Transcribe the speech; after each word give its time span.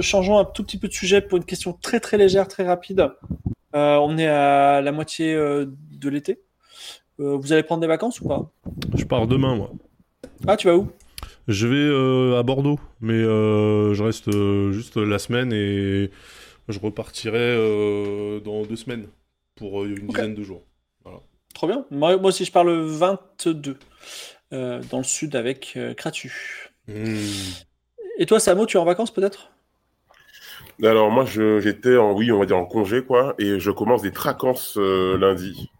changeons 0.00 0.38
un 0.38 0.44
tout 0.44 0.64
petit 0.64 0.78
peu 0.78 0.88
de 0.88 0.92
sujet 0.92 1.20
pour 1.20 1.38
une 1.38 1.44
question 1.44 1.72
très 1.72 2.00
très 2.00 2.16
légère, 2.16 2.48
très 2.48 2.64
rapide. 2.64 3.08
on 3.72 4.18
est 4.18 4.28
à 4.28 4.80
la 4.80 4.92
moitié 4.92 5.34
de 5.34 6.08
l'été. 6.08 6.40
vous 7.18 7.52
allez 7.52 7.62
prendre 7.62 7.80
des 7.80 7.86
vacances 7.86 8.20
ou 8.20 8.28
pas? 8.28 8.50
Je 8.94 9.04
pars 9.04 9.26
demain, 9.26 9.54
moi. 9.56 9.72
Ah, 10.46 10.56
tu 10.56 10.66
vas 10.66 10.76
où? 10.76 10.90
Je 11.48 11.66
vais 11.66 12.36
à 12.38 12.42
Bordeaux, 12.42 12.80
mais 13.00 13.22
je 13.22 14.02
reste 14.02 14.30
juste 14.72 14.96
la 14.96 15.18
semaine 15.18 15.52
et 15.52 16.10
je 16.68 16.78
repartirai 16.78 18.40
dans 18.44 18.62
deux 18.62 18.76
semaines 18.76 19.06
pour 19.54 19.84
une 19.84 20.06
dizaine 20.06 20.34
de 20.34 20.42
jours. 20.42 20.62
Trop 21.54 21.66
bien. 21.66 21.86
Moi, 21.90 22.16
moi 22.18 22.28
aussi, 22.28 22.44
je 22.44 22.52
pars 22.52 22.64
le 22.64 22.82
22 22.82 23.78
dans 24.50 24.98
le 24.98 25.04
sud 25.04 25.36
avec 25.36 25.78
Kratu. 25.96 26.70
Hmm. 26.88 27.16
Et 28.18 28.26
toi, 28.26 28.40
Samo, 28.40 28.66
tu 28.66 28.76
es 28.76 28.80
en 28.80 28.84
vacances 28.84 29.10
peut-être? 29.12 29.50
Alors 30.82 31.10
moi, 31.10 31.24
j'étais 31.24 31.96
en, 31.96 32.12
oui, 32.12 32.30
on 32.30 32.38
va 32.38 32.46
dire 32.46 32.58
en 32.58 32.66
congé, 32.66 33.02
quoi, 33.02 33.34
et 33.38 33.58
je 33.58 33.70
commence 33.70 34.02
des 34.02 34.12
tracances 34.12 34.76
euh, 34.76 35.16
lundi. 35.16 35.70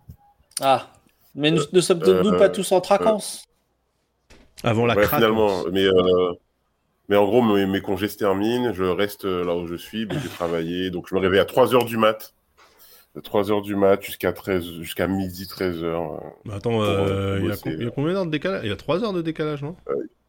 Ah, 0.60 0.90
mais 1.34 1.50
nous 1.50 1.62
ne 1.70 1.80
sommes-nous 1.80 2.30
pas 2.32 2.46
euh, 2.46 2.52
tous 2.52 2.72
en 2.72 2.80
tracances 2.80 3.44
Avant 4.64 4.86
la 4.86 4.96
ouais, 4.96 5.06
Finalement, 5.06 5.64
mais, 5.70 5.84
euh, 5.84 6.32
mais 7.10 7.16
en 7.16 7.26
gros, 7.26 7.42
mes, 7.42 7.80
congés 7.82 8.08
se 8.08 8.16
terminent, 8.16 8.72
je 8.72 8.84
reste 8.84 9.24
là 9.24 9.54
où 9.54 9.66
je 9.66 9.74
suis, 9.74 10.08
j'ai 10.10 10.28
travaillé, 10.28 10.90
donc 10.90 11.08
je 11.08 11.14
me 11.14 11.20
réveille 11.20 11.40
à 11.40 11.44
3h 11.44 11.84
du 11.84 11.98
mat. 11.98 12.32
3h 13.16 13.62
du 13.62 13.76
mat 13.76 14.02
jusqu'à 14.02 14.32
13 14.32 14.80
jusqu'à 14.80 15.06
midi 15.06 15.44
13h. 15.44 16.20
attends, 16.52 16.84
il 17.38 17.46
y, 17.46 17.86
a 17.86 17.90
combien 17.90 18.12
d'heures 18.12 18.26
de 18.26 18.30
décalage? 18.30 18.60
Il 18.64 18.68
y 18.68 18.72
a 18.72 18.76
3 18.76 19.04
heures 19.04 19.14
de 19.14 19.22
décalage, 19.22 19.62
non? 19.62 19.74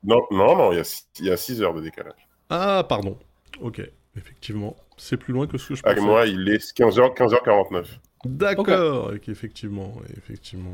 Non, 0.03 0.21
non, 0.31 0.55
non, 0.55 0.71
il 0.71 1.25
y 1.25 1.29
a 1.29 1.37
6 1.37 1.61
heures 1.61 1.73
de 1.73 1.81
décalage. 1.81 2.27
Ah, 2.49 2.85
pardon. 2.87 3.17
Ok, 3.61 3.81
effectivement. 4.17 4.75
C'est 4.97 5.17
plus 5.17 5.33
loin 5.33 5.47
que 5.47 5.57
ce 5.57 5.69
que 5.69 5.75
je 5.75 5.81
pensais. 5.81 5.91
Avec 5.91 6.03
moi, 6.03 6.25
il 6.25 6.49
est 6.49 6.77
15h, 6.77 7.15
15h49. 7.15 7.85
D'accord, 8.25 9.13
effectivement, 9.27 9.95
effectivement. 10.17 10.73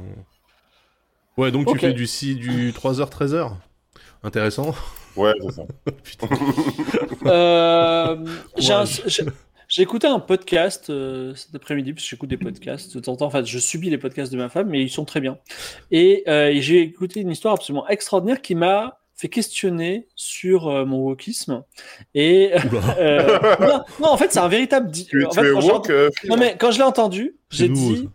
Ouais, 1.37 1.51
donc 1.51 1.67
tu 1.67 1.77
fais 1.77 1.93
du, 1.93 2.05
du 2.35 2.71
3h, 2.71 3.09
13h 3.09 3.51
Intéressant. 4.23 4.73
Ouais, 5.15 5.33
c'est 5.41 5.51
ça. 5.51 5.63
euh, 7.25 8.25
j'ai 9.67 9.81
écouté 9.81 10.07
un 10.07 10.19
podcast 10.19 10.89
euh, 10.89 11.35
cet 11.35 11.55
après-midi, 11.55 11.93
parce 11.93 12.03
que 12.03 12.09
j'écoute 12.09 12.29
des 12.29 12.37
podcasts 12.37 12.95
de 12.95 13.01
temps 13.01 13.13
en 13.13 13.15
temps. 13.17 13.25
Enfin, 13.25 13.43
je 13.43 13.59
subis 13.59 13.89
les 13.89 13.97
podcasts 13.97 14.31
de 14.31 14.37
ma 14.37 14.49
femme, 14.49 14.69
mais 14.69 14.81
ils 14.81 14.89
sont 14.89 15.03
très 15.03 15.19
bien. 15.19 15.37
Et, 15.91 16.23
euh, 16.27 16.49
et 16.49 16.61
j'ai 16.61 16.81
écouté 16.81 17.19
une 17.19 17.31
histoire 17.31 17.55
absolument 17.55 17.87
extraordinaire 17.89 18.41
qui 18.41 18.55
m'a 18.55 18.99
fait 19.15 19.29
questionner 19.29 20.07
sur 20.15 20.67
euh, 20.67 20.85
mon 20.85 20.97
wokisme. 20.97 21.63
Et 22.15 22.51
euh, 22.99 23.39
non, 23.99 24.07
en 24.07 24.17
fait, 24.17 24.31
c'est 24.31 24.39
un 24.39 24.47
véritable. 24.47 24.91
Tu, 24.91 25.25
en 25.25 25.31
fait, 25.31 25.51
quand 25.51 25.89
euh, 25.89 26.09
non, 26.27 26.37
mais 26.37 26.57
quand 26.57 26.71
je 26.71 26.77
l'ai 26.77 26.83
entendu, 26.83 27.35
j'ai 27.49 27.69
dit. 27.69 28.09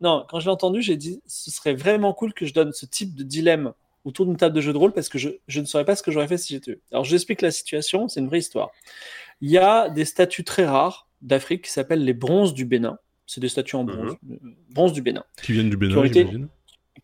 Non, 0.00 0.26
quand 0.28 0.40
je 0.40 0.44
l'ai 0.44 0.50
entendu, 0.50 0.82
j'ai 0.82 0.96
dit 0.96 1.22
ce 1.26 1.50
serait 1.50 1.74
vraiment 1.74 2.12
cool 2.12 2.34
que 2.34 2.44
je 2.44 2.52
donne 2.52 2.72
ce 2.72 2.84
type 2.84 3.14
de 3.14 3.22
dilemme 3.22 3.72
autour 4.04 4.26
d'une 4.26 4.36
table 4.36 4.54
de 4.54 4.60
jeu 4.60 4.72
de 4.72 4.78
rôle 4.78 4.92
parce 4.92 5.08
que 5.08 5.18
je, 5.18 5.30
je 5.48 5.60
ne 5.60 5.64
saurais 5.64 5.86
pas 5.86 5.96
ce 5.96 6.02
que 6.02 6.10
j'aurais 6.10 6.28
fait 6.28 6.36
si 6.36 6.52
j'étais 6.52 6.72
eux. 6.72 6.80
Alors, 6.92 7.04
je 7.04 7.10
vous 7.10 7.14
explique 7.16 7.40
la 7.40 7.50
situation, 7.50 8.06
c'est 8.06 8.20
une 8.20 8.28
vraie 8.28 8.38
histoire. 8.38 8.70
Il 9.40 9.50
y 9.50 9.58
a 9.58 9.88
des 9.88 10.04
statues 10.04 10.44
très 10.44 10.66
rares 10.66 11.08
d'Afrique 11.22 11.64
qui 11.64 11.72
s'appellent 11.72 12.04
les 12.04 12.14
bronzes 12.14 12.54
du 12.54 12.66
Bénin. 12.66 12.98
C'est 13.26 13.40
des 13.40 13.48
statues 13.48 13.76
en 13.76 13.84
bronze, 13.84 14.16
mhm. 14.22 14.54
bronze 14.70 14.92
du 14.92 15.02
Bénin. 15.02 15.24
Qui 15.42 15.52
viennent 15.52 15.70
du 15.70 15.76
Bénin, 15.76 16.04
j'imagine. 16.04 16.48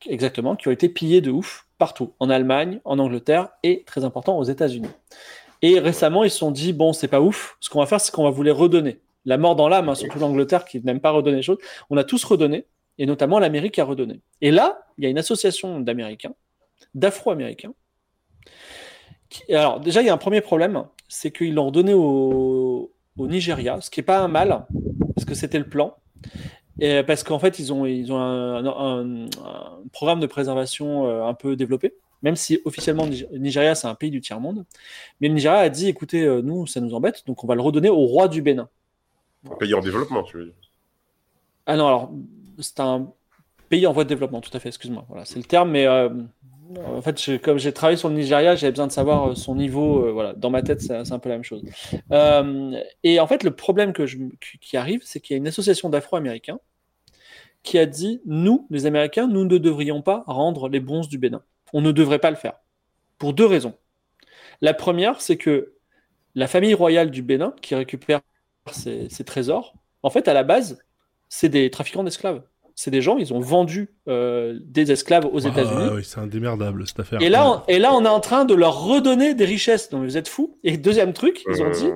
Exactement, 0.07 0.57
qui 0.57 0.69
ont 0.69 0.73
été 0.73 0.89
pillées 0.89 1.21
de 1.21 1.31
ouf 1.31 1.67
partout, 1.83 2.15
en 2.21 2.31
Allemagne, 2.31 2.79
en 2.85 3.01
Angleterre 3.01 3.49
et, 3.65 3.83
très 3.83 4.05
important, 4.05 4.39
aux 4.39 4.45
États-Unis. 4.45 4.87
Et 5.63 5.81
récemment, 5.81 6.23
ils 6.23 6.31
se 6.31 6.39
sont 6.39 6.53
dit, 6.53 6.73
bon, 6.73 6.93
c'est 6.93 7.09
pas 7.09 7.21
ouf, 7.21 7.57
ce 7.59 7.71
qu'on 7.71 7.81
va 7.81 7.87
faire, 7.87 8.01
c'est 8.01 8.15
qu'on 8.15 8.23
va 8.23 8.31
vous 8.31 8.45
les 8.45 8.53
redonner. 8.53 9.01
La 9.25 9.37
mort 9.37 9.57
dans 9.57 9.69
l'âme, 9.69 9.89
hein, 9.89 9.97
surtout 9.97 10.21
l'Angleterre 10.21 10.65
qui 10.65 10.81
n'aime 10.81 11.01
pas 11.01 11.11
redonner 11.11 11.39
les 11.39 11.43
choses, 11.43 11.59
on 11.91 11.97
a 11.97 12.05
tous 12.05 12.23
redonné, 12.23 12.67
et 12.99 13.07
notamment 13.07 13.41
l'Amérique 13.41 13.81
a 13.81 13.85
redonné. 13.85 14.21
Et 14.41 14.53
là, 14.53 14.87
il 14.97 15.03
y 15.03 15.09
a 15.09 15.11
une 15.11 15.19
association 15.19 15.81
d'Américains, 15.81 16.35
d'Afro-Américains. 16.95 17.75
Alors, 19.49 19.81
déjà, 19.81 20.03
il 20.03 20.07
y 20.07 20.11
a 20.11 20.15
un 20.15 20.19
premier 20.19 20.41
problème, 20.41 20.85
c'est 21.09 21.33
qu'ils 21.33 21.55
l'ont 21.55 21.67
redonné 21.67 21.95
au, 21.95 22.93
au 23.19 23.27
Nigeria, 23.27 23.81
ce 23.81 23.91
qui 23.91 23.99
n'est 23.99 24.07
pas 24.07 24.21
un 24.21 24.29
mal, 24.29 24.67
parce 25.17 25.25
que 25.25 25.35
c'était 25.35 25.59
le 25.59 25.69
plan. 25.69 25.97
Et 26.81 27.03
parce 27.03 27.23
qu'en 27.23 27.39
fait, 27.39 27.59
ils 27.59 27.73
ont, 27.73 27.87
ils 27.87 28.13
ont 28.13 28.19
un, 28.19 29.27
programme 29.93 30.21
de 30.21 30.27
préservation 30.27 31.07
euh, 31.07 31.25
un 31.25 31.35
peu 31.35 31.55
développé, 31.57 31.95
même 32.23 32.37
si 32.37 32.61
officiellement 32.65 33.07
Nigeria, 33.07 33.75
c'est 33.75 33.87
un 33.87 33.95
pays 33.95 34.11
du 34.11 34.21
tiers-monde. 34.21 34.65
Mais 35.21 35.29
le 35.29 35.35
Nigeria 35.35 35.61
a 35.61 35.69
dit 35.69 35.89
écoutez, 35.89 36.23
euh, 36.23 36.41
nous, 36.41 36.67
ça 36.67 36.81
nous 36.81 36.95
embête, 36.95 37.27
donc 37.27 37.45
on 37.45 37.47
va 37.47 37.55
le 37.55 37.61
redonner 37.61 37.91
au 37.91 38.07
roi 38.07 38.29
du 38.29 38.43
Bénin. 38.43 38.69
Un 39.51 39.57
pays 39.57 39.75
en 39.75 39.81
développement, 39.81 40.23
tu 40.23 40.39
veux 40.39 40.45
dire 40.47 40.55
Ah 41.67 41.77
non, 41.77 41.87
alors, 41.87 42.13
c'est 42.59 42.81
un 42.81 43.09
pays 43.69 43.87
en 43.87 43.93
voie 43.93 44.05
de 44.05 44.09
développement, 44.09 44.41
tout 44.41 44.55
à 44.55 44.61
fait, 44.61 44.69
excuse-moi. 44.69 45.05
Voilà, 45.09 45.25
c'est 45.25 45.39
le 45.39 45.45
terme, 45.45 45.71
mais 45.71 45.87
euh, 45.87 46.09
en 46.85 47.03
fait, 47.03 47.39
comme 47.43 47.59
j'ai 47.59 47.73
travaillé 47.73 47.97
sur 47.97 48.09
le 48.09 48.15
Nigeria, 48.15 48.57
j'avais 48.57 48.73
besoin 48.73 48.87
de 48.87 48.93
savoir 48.93 49.31
euh, 49.31 49.35
son 49.35 49.55
niveau. 49.55 50.07
Euh, 50.07 50.13
voilà, 50.13 50.33
dans 50.35 50.51
ma 50.51 50.63
tête, 50.63 50.81
c'est 50.81 51.13
un 51.13 51.19
peu 51.19 51.29
la 51.29 51.37
même 51.37 51.45
chose. 51.45 51.63
Euh, 52.11 52.81
et 53.03 53.21
en 53.21 53.27
fait, 53.27 53.43
le 53.43 53.55
problème 53.55 53.93
qui 53.93 54.77
arrive, 54.77 55.01
c'est 55.05 55.21
qu'il 55.21 55.35
y 55.35 55.37
a 55.37 55.39
une 55.39 55.49
association 55.49 55.89
d'Afro-Américains 55.89 56.59
qui 57.63 57.79
a 57.79 57.87
dit 57.87 58.21
nous, 58.27 58.67
les 58.71 58.87
Américains, 58.87 59.29
nous 59.29 59.45
ne 59.45 59.59
devrions 59.59 60.03
pas 60.03 60.25
rendre 60.27 60.69
les 60.69 60.81
bronzes 60.81 61.09
du 61.09 61.19
Bénin. 61.19 61.43
On 61.73 61.81
ne 61.81 61.93
devrait 61.93 62.19
pas 62.19 62.31
le 62.31 62.37
faire 62.37 62.55
pour 63.19 63.35
deux 63.35 63.47
raisons. 63.47 63.75
La 64.61 64.75
première, 64.75 65.21
c'est 65.21 65.37
que 65.37 65.75
la 66.35 66.49
famille 66.49 66.75
royale 66.75 67.11
du 67.11 67.23
Bénin, 67.23 67.55
qui 67.63 67.75
récupère 67.75 68.21
ses, 68.71 69.09
ses 69.09 69.25
trésors, 69.25 69.75
en 70.03 70.11
fait, 70.11 70.29
à 70.29 70.35
la 70.35 70.43
base, 70.43 70.83
c'est 71.29 71.49
des 71.49 71.71
trafiquants 71.71 72.05
d'esclaves 72.05 72.43
c'est 72.75 72.91
des 72.91 73.03
gens, 73.03 73.19
ils 73.19 73.33
ont 73.33 73.41
vendu 73.41 73.91
euh, 74.09 74.59
des 74.63 74.93
esclaves 74.93 75.27
aux 75.27 75.47
ah, 75.47 75.51
États-Unis. 75.51 75.91
Oui, 75.95 76.05
c'est 76.05 76.19
indémerdable 76.19 76.87
cette 76.87 77.01
affaire. 77.01 77.21
Et 77.21 77.29
là, 77.29 77.49
on, 77.49 77.63
et 77.69 77.79
là, 77.79 77.93
on 77.95 78.05
est 78.05 78.09
en 78.09 78.21
train 78.21 78.45
de 78.45 78.55
leur 78.55 78.85
redonner 78.85 79.35
des 79.35 79.45
richesses. 79.45 79.91
Donc 79.91 80.05
vous 80.05 80.17
êtes 80.17 80.29
fous. 80.29 80.59
Et 80.65 80.77
deuxième 80.77 81.13
truc, 81.13 81.43
ils 81.49 81.63
ont 81.63 81.71
dit, 81.71 81.91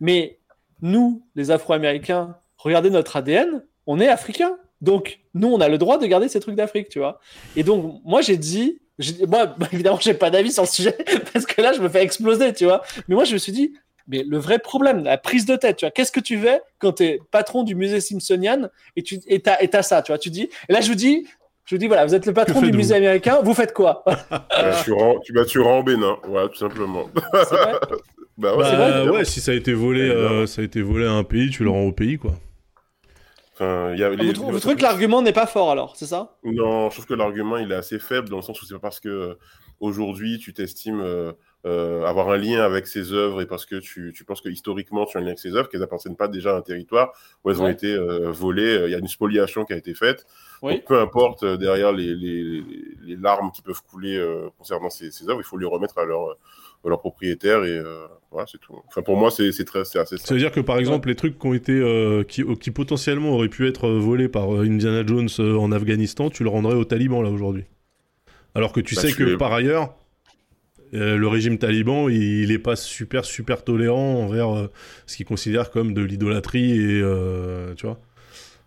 mais 0.00 0.38
nous, 0.82 1.22
les 1.34 1.50
Afro-Américains, 1.50 2.36
regardez 2.56 2.90
notre 2.90 3.16
ADN, 3.16 3.64
on 3.86 4.00
est 4.00 4.08
africains. 4.08 4.56
Donc 4.80 5.20
nous, 5.34 5.48
on 5.48 5.60
a 5.60 5.68
le 5.68 5.78
droit 5.78 5.98
de 5.98 6.06
garder 6.06 6.28
ces 6.28 6.40
trucs 6.40 6.56
d'Afrique, 6.56 6.88
tu 6.88 6.98
vois. 6.98 7.20
Et 7.56 7.62
donc 7.62 8.00
moi, 8.04 8.20
j'ai 8.20 8.36
dit, 8.36 8.80
moi, 9.26 9.56
évidemment, 9.72 9.98
j'ai 10.00 10.14
pas 10.14 10.30
d'avis 10.30 10.52
sur 10.52 10.62
le 10.62 10.68
sujet 10.68 10.96
parce 11.32 11.46
que 11.46 11.60
là, 11.60 11.72
je 11.72 11.80
me 11.80 11.88
fais 11.88 12.02
exploser, 12.02 12.52
tu 12.52 12.64
vois. 12.64 12.82
Mais 13.08 13.14
moi, 13.14 13.24
je 13.24 13.32
me 13.32 13.38
suis 13.38 13.52
dit, 13.52 13.74
mais 14.08 14.24
le 14.26 14.38
vrai 14.38 14.58
problème, 14.58 15.04
la 15.04 15.18
prise 15.18 15.46
de 15.46 15.56
tête, 15.56 15.76
tu 15.76 15.84
vois, 15.84 15.90
qu'est-ce 15.90 16.12
que 16.12 16.20
tu 16.20 16.38
fais 16.38 16.60
quand 16.78 16.92
tu 16.92 17.04
es 17.04 17.20
patron 17.30 17.62
du 17.62 17.74
musée 17.74 18.00
Simpsonian 18.00 18.68
et 18.96 19.02
tu 19.02 19.20
et 19.26 19.42
as, 19.46 19.62
et 19.62 19.82
ça, 19.82 20.02
tu 20.02 20.12
vois, 20.12 20.18
tu 20.18 20.30
dis, 20.30 20.48
et 20.68 20.72
là 20.72 20.80
je 20.80 20.88
vous 20.88 20.94
dis, 20.94 21.26
je 21.64 21.74
vous 21.74 21.78
dis, 21.78 21.86
voilà, 21.86 22.06
vous 22.06 22.14
êtes 22.14 22.24
le 22.24 22.32
patron 22.32 22.62
du 22.62 22.72
musée 22.72 22.94
américain, 22.94 23.40
vous 23.42 23.54
faites 23.54 23.74
quoi? 23.74 24.04
Tu, 24.84 24.92
rends, 24.92 25.18
tu, 25.20 25.34
tu 25.46 25.60
rends 25.60 25.78
en 25.78 25.82
Bénin, 25.82 26.16
voilà, 26.26 26.48
tout 26.48 26.56
simplement. 26.56 27.08
Vrai? 27.32 27.72
Bah 28.38 28.54
ouais, 28.54 28.62
bah, 28.62 29.02
vrai, 29.02 29.10
ouais, 29.10 29.24
si 29.24 29.40
ça 29.40 29.50
a 29.50 29.54
été 29.54 29.72
volé, 29.72 30.02
euh, 30.02 30.46
ça 30.46 30.62
a 30.62 30.64
été 30.64 30.80
volé 30.80 31.06
à 31.06 31.10
un 31.10 31.24
pays, 31.24 31.50
tu 31.50 31.64
le 31.64 31.70
rends 31.70 31.82
au 31.82 31.90
pays, 31.90 32.18
quoi. 32.18 32.34
Enfin, 33.54 33.96
y 33.96 34.04
a 34.04 34.10
les, 34.10 34.32
vous, 34.32 34.60
trouvez 34.60 34.76
que 34.76 34.82
l'argument 34.82 35.20
n'est 35.22 35.32
pas 35.32 35.46
fort 35.46 35.72
alors, 35.72 35.96
c'est 35.96 36.06
ça? 36.06 36.36
Non, 36.44 36.88
je 36.88 36.94
trouve 36.94 37.06
que 37.06 37.14
l'argument 37.14 37.56
il 37.56 37.72
est 37.72 37.74
assez 37.74 37.98
faible 37.98 38.28
dans 38.28 38.36
le 38.36 38.42
sens 38.42 38.62
où 38.62 38.64
c'est 38.64 38.74
pas 38.74 38.80
parce 38.80 39.00
que 39.00 39.08
euh, 39.08 39.34
aujourd'hui 39.80 40.38
tu 40.38 40.54
t'estimes 40.54 41.00
euh, 41.00 41.32
euh, 41.66 42.04
avoir 42.04 42.30
un 42.30 42.36
lien 42.36 42.60
avec 42.60 42.86
ses 42.86 43.12
œuvres 43.12 43.42
et 43.42 43.46
parce 43.46 43.66
que 43.66 43.74
tu, 43.76 44.12
tu 44.14 44.24
penses 44.24 44.40
que 44.40 44.48
historiquement 44.48 45.06
tu 45.06 45.16
as 45.16 45.20
un 45.20 45.24
lien 45.24 45.30
avec 45.30 45.40
ses 45.40 45.56
œuvres, 45.56 45.68
qu'elles 45.68 45.80
n'appartiennent 45.80 46.16
pas 46.16 46.28
déjà 46.28 46.54
à 46.54 46.58
un 46.58 46.62
territoire 46.62 47.12
où 47.42 47.50
elles 47.50 47.60
ont 47.60 47.66
été 47.66 47.92
euh, 47.92 48.30
volées, 48.30 48.62
euh, 48.62 48.86
il 48.86 48.92
y 48.92 48.94
a 48.94 48.98
une 48.98 49.08
spoliation 49.08 49.64
qui 49.64 49.72
a 49.72 49.76
été 49.76 49.92
faite. 49.92 50.24
Donc, 50.62 50.84
peu 50.84 51.00
importe 51.00 51.44
derrière 51.44 51.92
les, 51.92 52.14
les, 52.14 52.62
les, 53.02 53.16
larmes 53.16 53.50
qui 53.50 53.62
peuvent 53.62 53.82
couler 53.82 54.24
concernant 54.56 54.88
ces, 54.88 55.10
ces, 55.10 55.28
œuvres, 55.28 55.40
il 55.40 55.44
faut 55.44 55.58
les 55.58 55.66
remettre 55.66 55.98
à 55.98 56.04
leur, 56.04 56.30
à 56.30 56.88
leur 56.88 57.00
propriétaire 57.00 57.64
et 57.64 57.80
voilà, 58.30 58.46
c'est 58.50 58.58
tout. 58.58 58.74
Enfin, 58.88 59.02
pour 59.02 59.16
moi, 59.16 59.30
c'est 59.30 59.52
très, 59.64 59.84
c'est 59.84 60.00
assez. 60.00 60.16
Ça 60.18 60.34
veut 60.34 60.40
dire 60.40 60.50
que 60.50 60.60
par 60.60 60.78
exemple, 60.78 61.08
les 61.08 61.14
trucs 61.14 61.38
qui 61.38 61.46
ont 61.46 61.54
été, 61.54 62.24
qui, 62.28 62.44
qui 62.56 62.70
potentiellement 62.72 63.30
auraient 63.30 63.48
pu 63.48 63.68
être 63.68 63.88
volés 63.88 64.28
par 64.28 64.50
Indiana 64.50 65.06
Jones 65.06 65.28
en 65.38 65.70
Afghanistan, 65.70 66.28
tu 66.28 66.42
le 66.42 66.50
rendrais 66.50 66.74
aux 66.74 66.84
talibans 66.84 67.22
là 67.22 67.30
aujourd'hui. 67.30 67.64
Alors 68.54 68.72
que 68.72 68.80
tu 68.80 68.96
bah, 68.96 69.02
sais 69.02 69.12
que 69.12 69.36
par 69.36 69.52
ailleurs, 69.52 69.94
euh, 70.94 71.16
le 71.16 71.28
régime 71.28 71.58
taliban, 71.58 72.08
il 72.08 72.48
n'est 72.48 72.58
pas 72.58 72.76
super, 72.76 73.24
super 73.24 73.62
tolérant 73.62 74.14
envers 74.22 74.56
euh, 74.56 74.70
ce 75.06 75.16
qu'il 75.16 75.26
considère 75.26 75.70
comme 75.70 75.94
de 75.94 76.02
l'idolâtrie 76.02 76.72
et. 76.72 77.00
Euh, 77.02 77.74
tu 77.74 77.86
vois. 77.86 77.98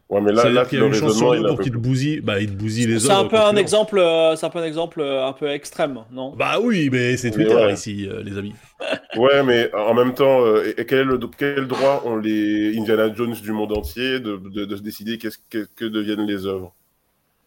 Ouais, 0.09 0.19
mais 0.19 0.33
là, 0.33 0.49
là 0.49 0.65
qu'il 0.65 0.77
y 0.77 0.83
a 0.83 0.85
une 0.85 0.93
chance 0.93 1.17
sur 1.17 1.33
pour 1.47 1.61
qu'il 1.61 1.71
te 1.71 1.77
bousille, 1.77 2.19
bah, 2.19 2.41
il 2.41 2.47
te 2.47 2.51
bousille 2.51 2.85
les 2.85 2.99
C'est 2.99 3.11
un 3.11 3.25
peu 3.25 3.37
un 3.37 3.55
exemple, 3.55 4.03
c'est 4.35 4.45
un 4.45 4.49
peu 4.49 4.59
un 4.59 4.65
exemple 4.65 5.01
un 5.01 5.31
peu 5.31 5.47
extrême, 5.49 5.99
non? 6.11 6.33
Bah 6.35 6.59
oui, 6.61 6.89
mais 6.91 7.15
c'est 7.15 7.31
Twitter 7.31 7.71
ici, 7.71 8.09
les 8.21 8.37
amis. 8.37 8.53
ouais, 9.15 9.41
mais 9.43 9.73
en 9.73 9.93
même 9.93 10.13
temps, 10.13 10.43
et 10.77 10.85
quel, 10.85 11.07
le, 11.07 11.19
quel, 11.37 11.65
droit 11.65 12.03
ont 12.05 12.17
les 12.17 12.77
Indiana 12.77 13.09
Jones 13.15 13.35
du 13.41 13.53
monde 13.53 13.71
entier 13.71 14.19
de, 14.19 14.35
de, 14.35 14.65
de 14.65 14.75
décider 14.79 15.17
qu'est-ce 15.17 15.37
que, 15.49 15.65
que, 15.77 15.85
deviennent 15.85 16.27
les 16.27 16.45
œuvres? 16.45 16.75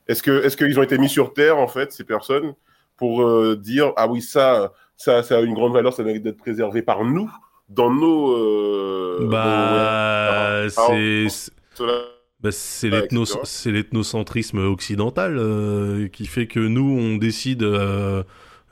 Est-ce 0.09 0.23
que, 0.23 0.43
est-ce 0.43 0.57
qu'ils 0.57 0.79
ont 0.79 0.83
été 0.83 0.97
mis 0.97 1.11
sur 1.11 1.35
terre 1.35 1.59
en 1.59 1.69
fait, 1.69 1.93
ces 1.93 2.05
personnes? 2.05 2.55
Pour 2.97 3.23
euh, 3.23 3.57
dire 3.57 3.93
ah 3.97 4.09
oui 4.09 4.23
ça, 4.23 4.73
ça, 4.97 5.23
ça 5.23 5.39
a 5.39 5.41
une 5.41 5.55
grande 5.55 5.73
valeur, 5.73 5.93
ça 5.93 6.03
mérite 6.03 6.23
d'être 6.23 6.39
préservé 6.39 6.83
par 6.83 7.05
nous, 7.05 7.31
dans 7.69 7.91
nos. 7.91 9.29
bah, 9.29 10.69
c'est. 10.69 11.27
Bah, 12.41 12.51
c'est 12.53 12.91
l'ethnocentrisme 13.71 14.59
occidental 14.59 15.41
qui 16.13 16.27
fait 16.27 16.47
que 16.47 16.61
nous, 16.61 16.99
on 16.99 17.17
décide 17.17 17.65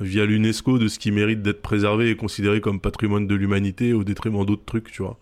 via 0.02 0.26
l'UNESCO 0.26 0.78
de 0.78 0.88
ce 0.88 0.98
qui 0.98 1.10
mérite 1.10 1.42
d'être 1.42 1.62
préservé 1.62 2.10
et 2.10 2.16
considéré 2.16 2.60
comme 2.60 2.80
patrimoine 2.80 3.26
de 3.26 3.34
l'humanité 3.34 3.92
au 3.92 4.04
détriment 4.04 4.44
d'autres 4.44 4.64
trucs, 4.64 4.90
tu 4.90 5.02
vois. 5.02 5.18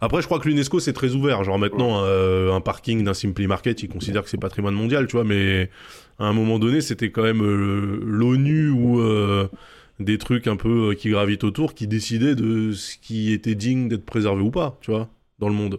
Après, 0.00 0.20
je 0.20 0.26
crois 0.26 0.38
que 0.38 0.48
l'UNESCO 0.48 0.80
c'est 0.80 0.92
très 0.92 1.14
ouvert. 1.14 1.42
Genre 1.44 1.58
maintenant, 1.58 2.02
euh, 2.04 2.52
un 2.52 2.60
parking 2.60 3.04
d'un 3.04 3.14
Simply 3.14 3.46
Market, 3.46 3.82
ils 3.82 3.88
considèrent 3.88 4.24
que 4.24 4.30
c'est 4.30 4.40
patrimoine 4.40 4.74
mondial, 4.74 5.06
tu 5.06 5.12
vois. 5.12 5.24
Mais 5.24 5.70
à 6.18 6.24
un 6.24 6.32
moment 6.32 6.58
donné, 6.58 6.80
c'était 6.80 7.10
quand 7.10 7.22
même 7.22 7.42
euh, 7.42 8.00
l'ONU 8.04 8.70
ou 8.70 9.00
euh, 9.00 9.48
des 10.00 10.18
trucs 10.18 10.46
un 10.46 10.56
peu 10.56 10.94
qui 10.94 11.10
gravitent 11.10 11.44
autour 11.44 11.74
qui 11.74 11.86
décidaient 11.86 12.34
de 12.34 12.72
ce 12.72 12.96
qui 12.96 13.32
était 13.32 13.54
digne 13.54 13.88
d'être 13.88 14.04
préservé 14.04 14.42
ou 14.42 14.50
pas, 14.50 14.78
tu 14.80 14.90
vois, 14.90 15.08
dans 15.38 15.48
le 15.48 15.54
monde. 15.54 15.78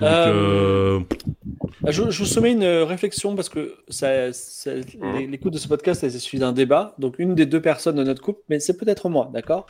Euh, 0.00 1.00
euh, 1.00 1.90
je, 1.90 2.02
vous 2.02 2.12
soumets 2.12 2.52
une 2.52 2.64
réflexion 2.64 3.34
parce 3.34 3.48
que 3.48 3.74
ça, 3.88 4.28
mmh. 4.28 5.26
l'écoute 5.28 5.52
de 5.52 5.58
ce 5.58 5.66
podcast 5.66 6.04
est 6.04 6.16
suivi 6.18 6.40
d'un 6.40 6.52
débat. 6.52 6.94
Donc, 6.98 7.16
une 7.18 7.34
des 7.34 7.46
deux 7.46 7.60
personnes 7.60 7.96
de 7.96 8.04
notre 8.04 8.22
couple, 8.22 8.40
mais 8.48 8.60
c'est 8.60 8.76
peut-être 8.76 9.08
moi, 9.08 9.30
d'accord, 9.32 9.66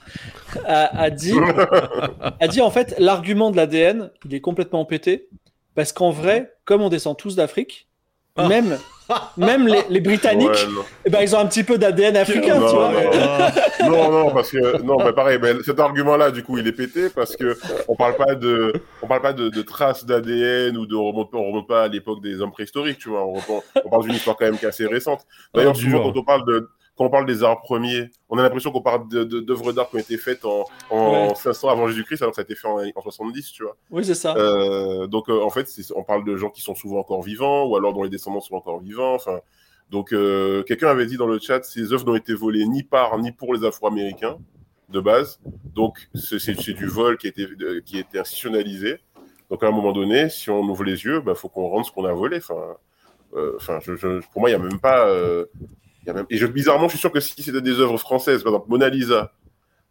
a, 0.67 1.11
dit, 1.11 1.33
a 2.41 2.49
dit 2.49 2.61
en 2.61 2.71
fait 2.71 2.95
l'argument 2.99 3.50
de 3.50 3.56
l'ADN, 3.56 4.11
il 4.27 4.35
est 4.35 4.41
complètement 4.41 4.85
pété 4.85 5.29
parce 5.75 5.93
qu'en 5.93 6.11
vrai, 6.11 6.55
comme 6.65 6.83
on 6.83 6.89
descend 6.89 7.17
tous 7.17 7.37
d'Afrique, 7.37 7.88
ah. 8.38 8.49
même 8.49 8.79
même 9.37 9.67
les, 9.67 9.82
les 9.88 10.00
Britanniques, 10.00 10.67
eh 11.05 11.11
ben, 11.11 11.20
ils 11.23 11.35
ont 11.35 11.38
un 11.38 11.46
petit 11.46 11.64
peu 11.64 11.79
d'ADN 11.79 12.17
africain, 12.17 12.58
non, 12.58 12.69
tu 12.69 12.75
vois. 12.76 12.93
Non, 13.88 14.11
non, 14.11 14.31
parce 14.32 14.50
que 14.50 14.82
non, 14.82 14.96
mais 15.02 15.12
pareil, 15.12 15.38
mais 15.40 15.55
cet 15.64 15.81
argument-là, 15.81 16.31
du 16.31 16.43
coup, 16.43 16.58
il 16.58 16.67
est 16.67 16.73
pété 16.73 17.08
parce 17.08 17.35
que 17.35 17.56
on 17.88 17.96
parle 17.96 18.17
pas 18.17 18.35
de, 18.35 18.73
on 19.02 19.06
parle 19.06 19.23
pas 19.23 19.32
de, 19.32 19.49
de 19.49 19.62
traces 19.62 20.05
d'ADN 20.05 20.76
ou 20.76 20.85
de 20.87 20.94
remonte, 20.94 21.31
on 21.32 21.44
remonte 21.44 21.69
pas 21.69 21.85
à 21.85 21.88
l'époque 21.88 22.20
des 22.20 22.40
hommes 22.40 22.52
préhistoriques, 22.52 22.99
tu 22.99 23.08
vois. 23.08 23.25
On, 23.25 23.38
on 23.85 23.88
parle 23.88 24.02
d'une 24.02 24.14
histoire 24.14 24.37
quand 24.37 24.44
même 24.44 24.58
assez 24.62 24.87
récente. 24.87 25.23
D'ailleurs, 25.55 25.75
ah, 25.75 25.81
souvent, 25.81 26.02
quand 26.02 26.19
on 26.19 26.25
parle 26.25 26.44
de, 26.46 26.69
quand 26.99 27.05
on 27.05 27.11
parle 27.11 27.27
des 27.27 27.45
arts 27.45 27.61
premiers, 27.61 28.11
on 28.29 28.39
a 28.39 28.43
l'impression 28.43 28.73
qu'on 28.73 28.83
parle 28.83 29.09
d'œuvres 29.09 29.73
d'art 29.73 29.89
qui 29.89 29.97
ont 29.97 30.00
été 30.00 30.19
faites 30.19 30.45
en, 30.45 30.65
en 30.91 31.33
500 31.33 31.69
avant 31.69 31.87
Jésus-Christ, 31.87 32.23
alors 32.23 32.33
que 32.33 32.37
ça 32.37 32.43
a 32.43 32.45
été 32.45 32.56
fait 32.56 32.67
en, 32.67 33.00
70, 33.00 33.53
tu 33.53 33.62
vois. 33.62 33.77
Oui, 33.93 34.05
c'est 34.05 34.17
ça. 34.17 34.35
Euh, 34.37 35.06
donc, 35.06 35.31
euh, 35.31 35.41
en 35.41 35.50
fait, 35.50 35.69
on 35.95 36.03
parle 36.03 36.25
de 36.25 36.37
gens 36.37 36.50
qui 36.50 36.61
sont 36.61 36.75
souvent 36.75 36.99
encore 36.99 37.23
vivants, 37.23 37.67
ou 37.67 37.77
alors 37.77 37.95
dont 37.95 38.03
les 38.03 38.11
descendants 38.11 38.41
sont 38.41 38.56
encore 38.56 38.81
vivants. 38.81 39.15
Enfin, 39.15 39.39
donc, 39.91 40.12
euh, 40.12 40.65
quelqu'un 40.65 40.89
avait 40.89 41.06
dit 41.06 41.17
dans 41.17 41.29
le 41.29 41.39
chat, 41.39 41.62
ces 41.62 41.93
œuvres 41.93 42.05
n'ont 42.05 42.17
été 42.17 42.35
volées 42.35 42.67
ni 42.67 42.83
par 42.83 43.17
ni 43.19 43.31
pour 43.31 43.55
les 43.55 43.65
Afro-Américains 43.65 44.37
de 44.89 44.99
base. 44.99 45.39
Donc, 45.77 46.09
c'est 46.15 46.75
du 46.75 46.87
vol 46.87 47.17
qui 47.17 47.29
a 47.29 47.31
été, 47.31 47.47
qui 47.85 47.99
a 47.99 48.00
été 48.00 48.19
institutionnalisé. 48.19 48.97
Donc, 49.50 49.62
à 49.62 49.69
un 49.69 49.71
moment 49.71 49.93
donné, 49.93 50.31
si 50.31 50.50
on 50.50 50.62
ouvre 50.62 50.83
les 50.83 51.05
yeux, 51.05 51.19
il 51.19 51.25
bah, 51.25 51.37
faut 51.37 51.49
qu'on 51.49 51.69
rende 51.69 51.85
ce 51.85 51.93
qu'on 51.93 52.06
a 52.06 52.12
volé. 52.12 52.39
Enfin, 52.39 52.77
enfin, 53.55 53.79
je, 53.81 54.21
pour 54.33 54.41
moi, 54.41 54.50
il 54.50 54.56
n'y 54.56 54.61
a 54.61 54.69
même 54.69 54.81
pas. 54.81 55.06
Et 56.31 56.37
je, 56.37 56.47
bizarrement, 56.47 56.87
je 56.89 56.93
suis 56.93 56.99
sûr 56.99 57.13
que 57.13 57.21
si 57.21 57.43
c'était 57.43 57.61
des 57.61 57.81
œuvres 57.81 57.99
françaises, 57.99 58.43
par 58.43 58.53
exemple 58.53 58.71
Mona 58.71 58.89
Lisa, 58.89 59.33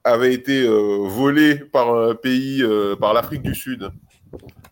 avait 0.04 0.34
été 0.34 0.64
euh, 0.64 1.00
volée 1.02 1.56
par 1.56 1.94
un 1.94 2.16
pays, 2.16 2.64
euh, 2.64 2.96
par 2.96 3.14
l'Afrique 3.14 3.42
du 3.42 3.56
Sud, 3.56 3.92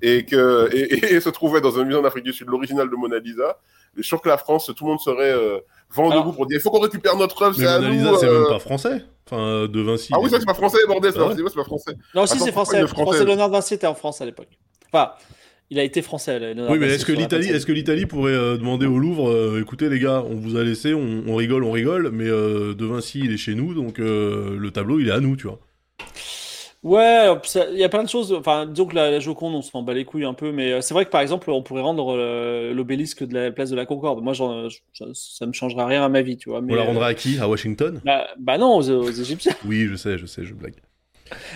et 0.02 0.26
que 0.26 0.70
et, 0.74 1.20
se 1.20 1.30
trouvait 1.30 1.62
dans 1.62 1.80
un 1.80 1.84
musée 1.84 1.98
en 1.98 2.06
Afrique 2.06 2.24
du 2.24 2.34
Sud, 2.34 2.48
l'original 2.48 2.90
de 2.90 2.96
Mona 2.96 3.20
Lisa, 3.20 3.60
je 3.96 4.02
suis 4.02 4.10
sûr 4.10 4.22
que 4.22 4.30
la 4.30 4.38
France, 4.38 4.72
tout 4.76 4.84
le 4.86 4.92
monde 4.92 5.00
serait 5.00 5.32
euh, 5.32 5.60
vent 5.90 6.10
debout 6.10 6.34
pour 6.34 6.46
dire 6.46 6.58
il 6.58 6.62
faut 6.62 6.70
qu'on 6.70 6.82
récupère 6.82 7.16
notre 7.16 7.42
œuvre, 7.42 7.56
c'est 7.56 7.68
à 7.68 7.80
Mona 7.80 7.92
Lisa, 7.92 8.12
c'est 8.20 8.30
même 8.30 8.48
pas 8.48 8.60
français. 8.60 9.06
Enfin, 9.28 9.68
de 9.68 9.82
Vinci. 9.82 10.10
Ah 10.14 10.20
oui, 10.22 10.30
ça 10.30 10.40
c'est 10.40 10.46
pas 10.46 10.54
français, 10.54 10.78
bordel, 10.88 11.12
ah 11.18 11.30
c'est 11.36 11.56
pas 11.56 11.64
français. 11.64 11.96
Non, 12.14 12.28
si, 12.28 12.40
c'est 12.40 12.52
français. 12.52 12.86
Français, 12.88 13.26
Léonard 13.26 13.50
Vinci 13.50 13.74
était 13.74 13.88
en 13.88 13.96
France 13.96 14.22
à 14.22 14.26
l'époque. 14.26 14.50
Enfin, 14.92 15.14
il 15.70 15.80
a 15.80 15.84
été 15.84 16.02
français. 16.02 16.40
oui, 16.70 16.78
mais 16.80 16.88
est-ce 16.88 17.06
que 17.06 17.12
l'Italie, 17.12 17.50
est-ce 17.50 17.66
que 17.66 17.72
l'Italie 17.72 18.06
pourrait 18.06 18.34
euh, 18.34 18.58
demander 18.58 18.86
au 18.86 19.00
Louvre, 19.00 19.30
euh, 19.30 19.62
écoutez 19.62 19.90
les 19.90 20.00
gars, 20.00 20.24
on 20.30 20.36
vous 20.36 20.56
a 20.56 20.64
laissé, 20.64 20.94
on, 20.94 21.36
rigole, 21.36 21.64
on 21.64 21.72
rigole, 21.72 22.12
mais 22.12 22.28
euh, 22.28 22.74
De 22.76 22.86
Vinci 22.86 23.22
il 23.24 23.34
est 23.34 23.38
chez 23.38 23.56
nous, 23.56 23.74
donc 23.74 23.98
le 23.98 24.70
tableau 24.70 25.00
il 25.00 25.10
est 25.10 25.12
à 25.12 25.20
nous, 25.20 25.36
tu 25.36 25.48
vois. 25.48 25.60
Ouais, 26.84 27.26
il 27.74 27.80
y 27.80 27.84
a 27.84 27.90
plein 27.90 28.04
de 28.04 28.10
choses. 28.10 28.32
Enfin, 28.32 28.68
disons 28.68 28.86
que 28.86 28.94
la, 28.94 29.20
Joconde, 29.20 29.56
on 29.56 29.64
s'en 29.64 29.82
bat 29.82 29.96
les 29.96 30.06
couilles 30.06 30.24
un 30.24 30.36
peu, 30.36 30.52
mais 30.52 30.84
c'est 30.84 30.94
vrai 30.94 31.06
que 31.06 31.10
par 31.10 31.22
exemple, 31.22 31.50
on 31.50 31.64
pourrait 31.64 31.82
rendre 31.82 32.16
l'obélisque 32.72 33.24
de 33.24 33.34
la 33.34 33.52
place 33.52 33.72
de 33.72 33.76
la 33.76 33.88
Concorde. 33.88 34.22
Moi, 34.22 34.36
ça, 34.36 35.06
ça 35.14 35.46
me 35.48 35.54
changera 35.54 35.88
rien 35.88 36.04
à 36.04 36.10
ma 36.10 36.22
vie, 36.22 36.38
tu 36.38 36.50
vois. 36.50 36.62
Mais, 36.62 36.74
on 36.74 36.76
la 36.76 36.84
rendra 36.84 37.08
à 37.08 37.14
qui? 37.16 37.40
À 37.40 37.50
Washington? 37.50 38.02
bah, 38.06 38.28
bah, 38.38 38.60
non, 38.60 38.76
aux 38.76 39.10
Égyptiens. 39.10 39.56
oui, 39.66 39.88
je 39.90 39.96
sais, 39.96 40.20
je 40.20 40.28
sais, 40.28 40.46
je 40.46 40.54
blague. 40.54 40.76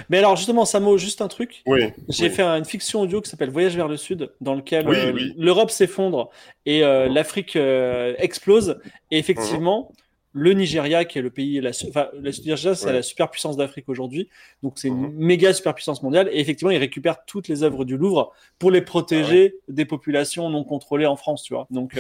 Mais 0.10 0.18
alors 0.18 0.36
justement, 0.36 0.66
Samo, 0.66 0.98
juste 0.98 1.22
un 1.22 1.28
truc. 1.28 1.62
Oui. 1.66 1.92
J'ai 2.08 2.30
fait 2.30 2.44
une 2.44 2.66
fiction 2.66 3.02
audio 3.02 3.22
qui 3.22 3.30
s'appelle 3.30 3.50
Voyage 3.50 3.76
vers 3.76 3.88
le 3.88 3.98
Sud, 3.98 4.32
dans 4.42 4.56
lequel 4.56 4.88
euh, 4.88 5.14
l'Europe 5.38 5.72
s'effondre 5.72 6.30
et 6.66 6.84
euh, 6.84 7.08
l'Afrique 7.08 7.56
euh, 7.56 8.16
explose. 8.18 8.80
Et 9.12 9.20
effectivement, 9.20 9.92
le 10.34 10.54
Nigeria, 10.54 11.06
qui 11.06 11.18
est 11.18 11.22
le 11.22 11.32
pays, 11.32 11.60
la, 11.60 11.72
enfin, 11.88 12.08
le 12.14 12.30
Nigeria, 12.30 12.76
c'est 12.76 12.94
la 12.94 13.02
superpuissance 13.02 13.58
d'Afrique 13.58 13.90
aujourd'hui, 13.90 14.30
donc 14.62 14.74
c'est 14.78 14.88
une 14.88 15.12
mhm. 15.12 15.16
méga 15.16 15.54
superpuissance 15.54 16.04
mondiale. 16.04 16.30
Et 16.32 16.40
effectivement, 16.40 16.72
il 16.72 16.78
récupère 16.78 17.26
toutes 17.26 17.48
les 17.48 17.64
œuvres 17.64 17.84
du 17.84 17.98
Louvre 17.98 18.32
pour 18.60 18.72
les 18.72 18.82
protéger 18.82 19.56
ah 19.56 19.64
des 19.70 19.86
populations 19.86 20.50
non 20.50 20.64
contrôlées 20.64 21.08
en 21.08 21.16
France, 21.16 21.44
tu 21.44 21.54
vois. 21.54 21.68
Donc, 21.72 22.00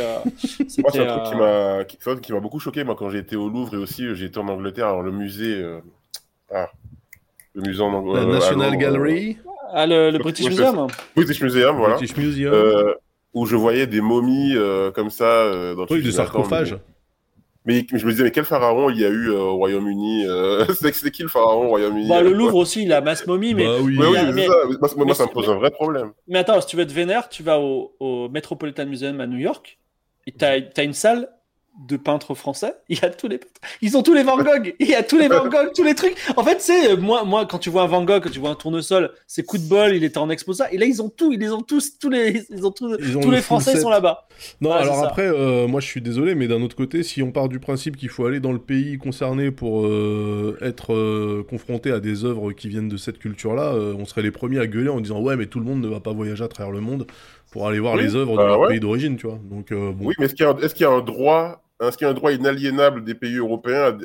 c'est 0.68 0.86
un 0.86 1.83
truc 1.83 2.21
qui 2.21 2.31
m'a 2.33 2.39
beaucoup 2.39 2.60
choqué, 2.60 2.83
moi, 2.83 2.95
quand 2.95 3.10
j'ai 3.10 3.19
été 3.19 3.36
au 3.36 3.50
Louvre 3.50 3.75
et 3.75 3.77
aussi 3.77 4.16
j'ai 4.16 4.25
été 4.25 4.39
en 4.39 4.48
Angleterre, 4.48 4.88
alors 4.88 5.04
le 5.04 5.12
musée. 5.12 5.63
Ah, 6.51 6.71
le 7.54 7.62
musée 7.62 7.81
en 7.81 8.13
La 8.13 8.25
National 8.25 8.78
Gallery. 8.78 9.38
Ah, 9.72 9.86
le, 9.86 10.18
British 10.18 10.48
Museum. 10.48 10.88
British 11.16 11.42
Museum, 11.42 11.78
voilà. 11.78 11.96
British 11.96 12.18
Museum. 12.18 12.54
Euh, 12.54 12.94
où 13.34 13.46
je 13.46 13.56
voyais 13.56 13.86
des 13.86 14.01
momies 14.01 14.56
euh, 14.56 14.90
comme 14.92 15.12
ça 15.12 15.25
euh, 15.25 15.75
dans 15.75 15.86
Oui, 15.90 16.01
des 16.01 16.12
sarcophages. 16.12 16.78
Mais, 17.66 17.86
je 17.94 18.04
me 18.04 18.12
disais, 18.12 18.24
mais 18.24 18.31
quel 18.31 18.46
pharaon 18.46 18.90
il 18.90 19.00
y 19.00 19.06
a 19.06 19.10
eu 19.10 19.30
au 19.30 19.56
Royaume-Uni 19.57 20.25
C'est 20.80 21.12
qui 21.12 21.22
le 21.22 21.28
pharaon 21.28 21.66
au 21.66 21.69
Royaume-Uni? 21.69 22.07
Bah, 22.07 22.22
Le 22.22 22.33
Louvre 22.33 22.56
aussi, 22.56 22.83
il 22.83 22.94
a 22.94 23.02
masse 23.02 23.28
momie, 23.28 23.54
mais. 23.54 23.66
Bah, 23.66 23.76
oui, 23.81 24.00
mais, 24.33 24.47
ça. 24.47 24.95
Moi, 24.97 25.14
ça 25.14 25.26
me 25.26 25.31
pose 25.31 25.50
un 25.50 25.56
vrai 25.56 25.69
problème. 25.69 26.12
Mais 26.28 26.40
attends, 26.40 26.59
si 26.62 26.68
tu 26.68 26.78
veux 26.78 26.83
être 26.83 26.92
vénère, 26.92 27.30
tu 27.30 27.44
vas 27.44 27.59
au, 27.59 27.95
au 28.00 28.30
Metropolitan 28.30 28.88
Museum 28.88 29.21
à 29.21 29.28
New 29.28 29.38
York, 29.38 29.78
et 30.26 30.31
tu 30.31 30.45
as, 30.45 30.83
une 30.83 30.94
salle 30.94 31.30
de 31.88 31.98
peintres 31.98 32.36
français, 32.36 32.74
il 32.90 33.00
y 33.00 33.06
a 33.06 33.09
tous 33.09 33.28
les 33.28 33.40
ils 33.81 33.95
ont 33.98 34.04
tous 34.04 34.14
les 34.14 34.24
Van 34.24 34.38
Gogh, 34.38 34.76
il 34.80 34.88
y 34.88 34.95
a 34.95 35.04
tous 35.04 35.18
les 35.18 35.28
Van 35.28 35.48
Gogh, 35.48 35.71
tous 35.74 35.83
les 35.83 35.95
trucs. 35.95 36.16
En 36.36 36.44
fait, 36.44 36.62
c'est 36.62 36.98
moi 36.98 37.24
moi 37.24 37.45
quand 37.45 37.59
tu 37.59 37.69
vois 37.69 37.83
un 37.83 37.88
Van 37.88 38.04
Gogh, 38.04 38.24
quand 38.24 38.30
tu 38.30 38.40
vois 38.40 38.50
un 38.50 38.56
tournesol, 38.56 39.12
c'est 39.28 39.44
coup 39.44 39.57
de 39.57 39.68
bol, 39.68 39.95
il 39.95 40.04
était 40.04 40.18
en 40.18 40.30
expo 40.30 40.54
ça 40.54 40.71
et 40.71 40.78
là 40.78 40.86
ils 40.86 41.02
ont 41.02 41.09
tout, 41.09 41.31
ils 41.31 41.40
les 41.40 41.52
ont 41.52 41.62
tous 41.62 41.98
tous 41.98 42.09
les 42.09 42.45
ils 42.50 42.66
ont 42.66 42.71
tous, 42.71 42.98
tous 42.98 43.31
les 43.31 43.42
Français 43.42 43.80
sont 43.80 43.90
là-bas. 43.90 44.28
Non, 44.62 44.71
alors 44.71 45.04
après 45.04 45.28
euh, 45.28 45.68
moi 45.68 45.80
je 45.80 45.88
suis 45.88 46.02
désolé 46.02 46.36
mais 46.36 46.48
d'un 46.48 46.62
autre 46.62 46.76
côté, 46.76 47.04
si 47.04 47.21
on 47.21 47.31
part 47.31 47.50
du 47.50 47.59
principe 47.59 47.95
qu'il 47.95 48.09
faut 48.09 48.26
aller 48.26 48.40
dans 48.40 48.52
le 48.52 48.59
pays 48.59 48.98
concerné 48.98 49.52
pour 49.52 49.86
euh, 49.86 50.57
être 50.62 50.94
euh, 50.94 51.45
confronté 51.50 51.92
à 51.92 52.00
des 52.00 52.26
œuvres 52.26 52.52
qui 52.52 52.68
viennent 52.68 52.90
de 52.90 52.98
cette 52.98 53.19
culture-là, 53.19 53.74
on 53.98 54.06
serait 54.06 54.21
les 54.21 54.31
premiers 54.31 54.59
à 54.59 54.68
gueuler 54.68 54.90
en 54.90 55.00
disant 55.00 55.21
"Ouais, 55.21 55.36
mais 55.36 55.45
tout 55.45 55.59
le 55.59 55.66
monde 55.66 55.81
ne 55.81 55.88
va 55.88 56.00
pas 56.00 56.14
voyager 56.14 56.44
à 56.44 56.48
travers 56.48 56.71
le 56.71 56.81
monde." 56.81 57.07
pour 57.52 57.68
aller 57.68 57.80
voir 57.80 57.95
les 57.95 58.14
œuvres 58.14 58.33
de 58.33 58.38
bah 58.38 58.45
leur 58.45 58.68
pays 58.68 58.80
d'origine, 58.80 59.16
tu 59.18 59.26
vois. 59.26 59.40
Donc, 59.44 59.74
bon. 59.74 59.95
Oui, 60.02 60.14
mais 60.19 60.26
est-ce 60.26 60.36
qu'il 60.36 60.45
y, 60.45 60.81
y, 60.81 60.86
a 60.86 60.92
un 60.92 61.02
droit 61.02 61.64
est-ce 61.88 61.98
qu'il 61.98 62.06
y 62.06 62.07
a 62.07 62.12
un 62.12 62.16
droit 62.16 62.33
inaliénable 62.33 63.04
des 63.04 63.16
pays 63.16 63.38
européens 63.38 63.98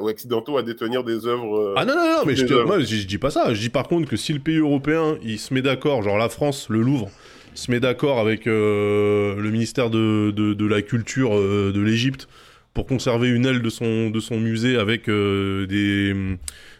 ou 0.00 0.08
occidentaux 0.08 0.58
à 0.58 0.62
détenir 0.62 1.02
des 1.02 1.26
œuvres 1.26 1.58
euh, 1.58 1.74
Ah 1.76 1.84
non, 1.84 1.94
non, 1.94 2.02
non, 2.02 2.22
mais 2.26 2.36
je, 2.36 2.64
moi, 2.64 2.80
je, 2.80 3.06
dis 3.06 3.18
pas 3.18 3.30
ça. 3.30 3.54
Je 3.54 3.60
dis 3.60 3.70
par 3.70 3.88
contre 3.88 4.08
que 4.08 4.16
si 4.16 4.32
le 4.32 4.38
pays 4.38 4.58
européen, 4.58 5.16
il 5.22 5.38
se 5.38 5.54
met 5.54 5.62
d'accord, 5.62 6.02
genre 6.02 6.18
la 6.18 6.28
France, 6.28 6.68
le 6.68 6.82
Louvre, 6.82 7.08
se 7.54 7.70
met 7.70 7.80
d'accord 7.80 8.18
avec 8.18 8.46
euh, 8.46 9.34
le 9.36 9.50
ministère 9.50 9.88
de, 9.88 10.30
de, 10.30 10.66
la 10.66 10.82
Culture 10.82 11.36
euh, 11.36 11.72
de 11.74 11.80
l'Égypte 11.80 12.28
pour 12.74 12.86
conserver 12.86 13.28
une 13.28 13.46
aile 13.46 13.62
de 13.62 13.70
son, 13.70 14.10
de 14.10 14.20
son 14.20 14.38
musée 14.38 14.76
avec 14.76 15.06
des, 15.06 16.36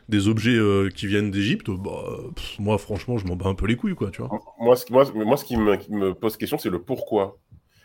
des 0.09 0.29
objets 0.29 0.57
qui 0.95 1.07
viennent 1.07 1.31
d'Égypte, 1.31 1.69
bah, 1.71 2.05
moi 2.61 2.79
franchement, 2.79 3.19
je 3.19 3.27
m'en 3.27 3.37
bats 3.37 3.49
un 3.49 3.55
peu 3.55 3.67
les 3.67 3.75
couilles, 3.75 3.97
quoi, 3.97 4.11
tu 4.11 4.23
vois. 4.23 4.31
Moi, 4.61 4.77
ce, 4.77 4.85
moi, 4.93 5.05
moi, 5.15 5.37
ce 5.37 5.45
qui 5.45 5.57
me, 5.57 5.77
qui 5.77 5.93
me 5.93 6.15
pose 6.15 6.37
question, 6.37 6.59
c'est 6.59 6.71
le 6.71 6.81
pourquoi. 6.81 7.39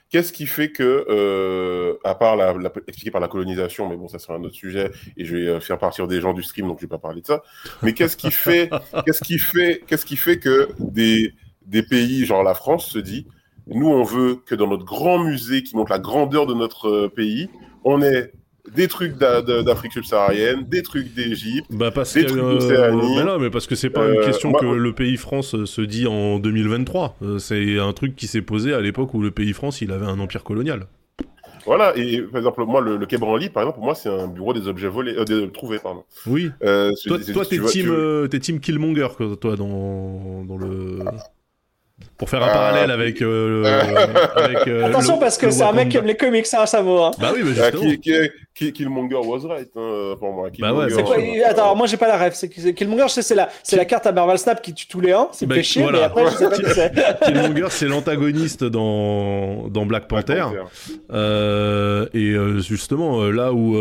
Qu'est-ce 0.10 0.32
qui 0.32 0.46
fait 0.46 0.72
que, 0.72 1.06
euh, 1.10 1.96
à 2.04 2.16
part 2.16 2.36
la, 2.36 2.54
expliqué 2.88 3.12
par 3.12 3.22
la 3.22 3.28
colonisation, 3.28 3.90
mais 3.90 3.98
bon, 3.98 4.08
ça 4.08 4.20
sera 4.20 4.36
un 4.36 4.44
autre 4.44 4.56
sujet, 4.56 4.92
et 5.18 5.26
je 5.26 5.36
vais 5.36 5.48
euh, 5.48 5.60
faire 5.60 5.80
partir 5.80 6.08
des 6.08 6.22
gens 6.22 6.34
du 6.34 6.44
stream, 6.44 6.68
donc 6.68 6.78
je 6.78 6.86
vais 6.86 6.90
pas 6.90 7.00
parler 7.00 7.22
de 7.22 7.28
ça. 7.28 7.44
Mais 7.82 7.94
qu'est-ce 7.94 8.16
qui 8.16 8.32
fait, 8.32 8.70
qu'est-ce 9.06 9.24
qui 9.24 9.40
fait, 9.40 9.84
qu'est-ce 9.88 10.06
qui 10.06 10.16
fait 10.16 10.38
que 10.38 10.70
des, 10.80 11.34
des 11.66 11.84
pays, 11.84 12.26
genre 12.26 12.44
la 12.44 12.54
France, 12.54 12.88
se 12.88 13.00
dit, 13.00 13.26
nous, 13.68 13.88
on 13.88 14.04
veut 14.04 14.36
que 14.46 14.54
dans 14.54 14.68
notre 14.68 14.86
grand 14.86 15.20
musée 15.20 15.64
qui 15.64 15.76
montre 15.76 15.92
la 15.92 16.00
grandeur 16.00 16.46
de 16.46 16.54
notre 16.54 16.88
euh, 16.88 17.10
pays, 17.10 17.50
on 17.84 18.02
ait 18.02 18.32
des 18.74 18.88
trucs 18.88 19.17
d'Afrique 19.17 19.93
subsaharienne, 19.93 20.65
des 20.67 20.81
trucs 20.81 21.13
d'Égypte, 21.13 21.67
bah 21.69 21.91
des 21.91 22.25
trucs 22.25 22.41
d'Océanie. 22.41 23.19
mais 23.39 23.50
parce 23.50 23.67
que 23.67 23.75
c'est 23.75 23.89
pas 23.89 24.07
une 24.07 24.19
euh, 24.19 24.25
question 24.25 24.53
que 24.53 24.65
le 24.65 24.93
pays 24.93 25.17
France 25.17 25.65
se 25.65 25.81
dit 25.81 26.07
en 26.07 26.39
2023. 26.39 27.17
Euh, 27.22 27.38
c'est 27.38 27.79
un 27.79 27.93
truc 27.93 28.15
qui 28.15 28.27
s'est 28.27 28.41
posé 28.41 28.74
à 28.74 28.81
l'époque 28.81 29.13
où 29.13 29.22
le 29.22 29.31
pays 29.31 29.53
France 29.53 29.81
il 29.81 29.91
avait 29.91 30.05
un 30.05 30.19
empire 30.19 30.43
colonial. 30.43 30.88
Voilà, 31.65 31.98
et 31.98 32.22
par 32.22 32.38
exemple, 32.38 32.63
moi, 32.65 32.79
le, 32.79 32.98
le 32.98 33.05
Quai 33.07 33.17
Branly, 33.17 33.50
par 33.50 33.63
exemple, 33.63 33.77
pour 33.77 33.86
moi, 33.86 33.95
c'est 33.95 34.10
un 34.10 34.27
bureau 34.27 34.53
des 34.53 34.67
objets 34.67 34.88
volés, 34.88 35.15
euh, 35.17 35.48
trouvés, 35.48 35.79
pardon. 35.79 36.03
Oui. 36.27 36.51
Euh, 36.63 36.91
toi, 37.07 37.45
t'es 37.45 37.60
team, 37.60 37.89
euh, 37.89 38.27
team 38.27 38.60
Killmonger, 38.60 39.07
toi, 39.41 39.55
dans, 39.55 40.43
dans 40.45 40.57
le. 40.57 41.00
Pour 42.18 42.30
faire 42.30 42.44
un 42.44 42.48
parallèle 42.48 42.92
avec. 42.92 43.22
Euh, 43.22 43.64
avec 44.36 44.68
euh, 44.68 44.86
Attention, 44.86 45.18
parce 45.18 45.38
que 45.38 45.50
c'est 45.50 45.64
un 45.64 45.72
mec 45.72 45.90
qui 45.90 45.98
aime 45.98 46.06
les 46.06 46.16
comics, 46.16 46.46
ça, 46.46 46.66
ça 46.66 46.82
vaut. 46.82 47.04
Hein. 47.04 47.12
Bah 47.20 47.32
oui, 47.34 47.42
mais 47.44 47.60
ah, 47.60 47.72
justement. 47.72 48.32
Qui, 48.54 48.72
Killmonger 48.72 49.18
was 49.18 49.46
right, 49.48 49.70
hein, 49.75 50.16
pour 50.18 50.32
moi. 50.32 50.50
Bah 50.60 50.74
ouais, 50.74 50.90
quoi, 50.90 51.18
Attends, 51.46 51.75
moi 51.75 51.88
j'ai 51.88 51.98
pas 51.98 52.08
la 52.08 52.18
ref. 52.18 52.42
Killmonger, 52.75 53.08
c'est 53.10 53.36
la, 53.36 53.50
c'est 53.64 53.75
la 53.75 53.84
carte 53.84 54.08
à 54.08 54.14
Marvel 54.14 54.38
Snap 54.38 54.62
qui 54.62 54.74
tue 54.74 54.88
tous 54.88 55.02
les 55.02 55.12
uns. 55.12 55.28
C'est 55.34 55.46
bah, 55.46 55.62
chier, 55.62 55.86
mais 55.92 56.04
après, 56.04 56.24
je 56.25 56.38
sais 56.38 56.50
pas 56.50 56.58
qui 56.58 56.64
c'est. 56.74 56.94
Killmonger, 57.25 57.68
c'est 57.70 57.88
l'antagoniste 57.88 58.64
dans, 58.64 59.68
dans 59.68 59.86
Black 59.86 60.08
Panther. 60.08 60.34
Black 60.34 60.64
Panther. 60.64 60.96
Euh, 61.12 62.08
et 62.14 62.32
euh, 62.32 62.60
justement, 62.60 63.24
là 63.24 63.52
où 63.54 63.74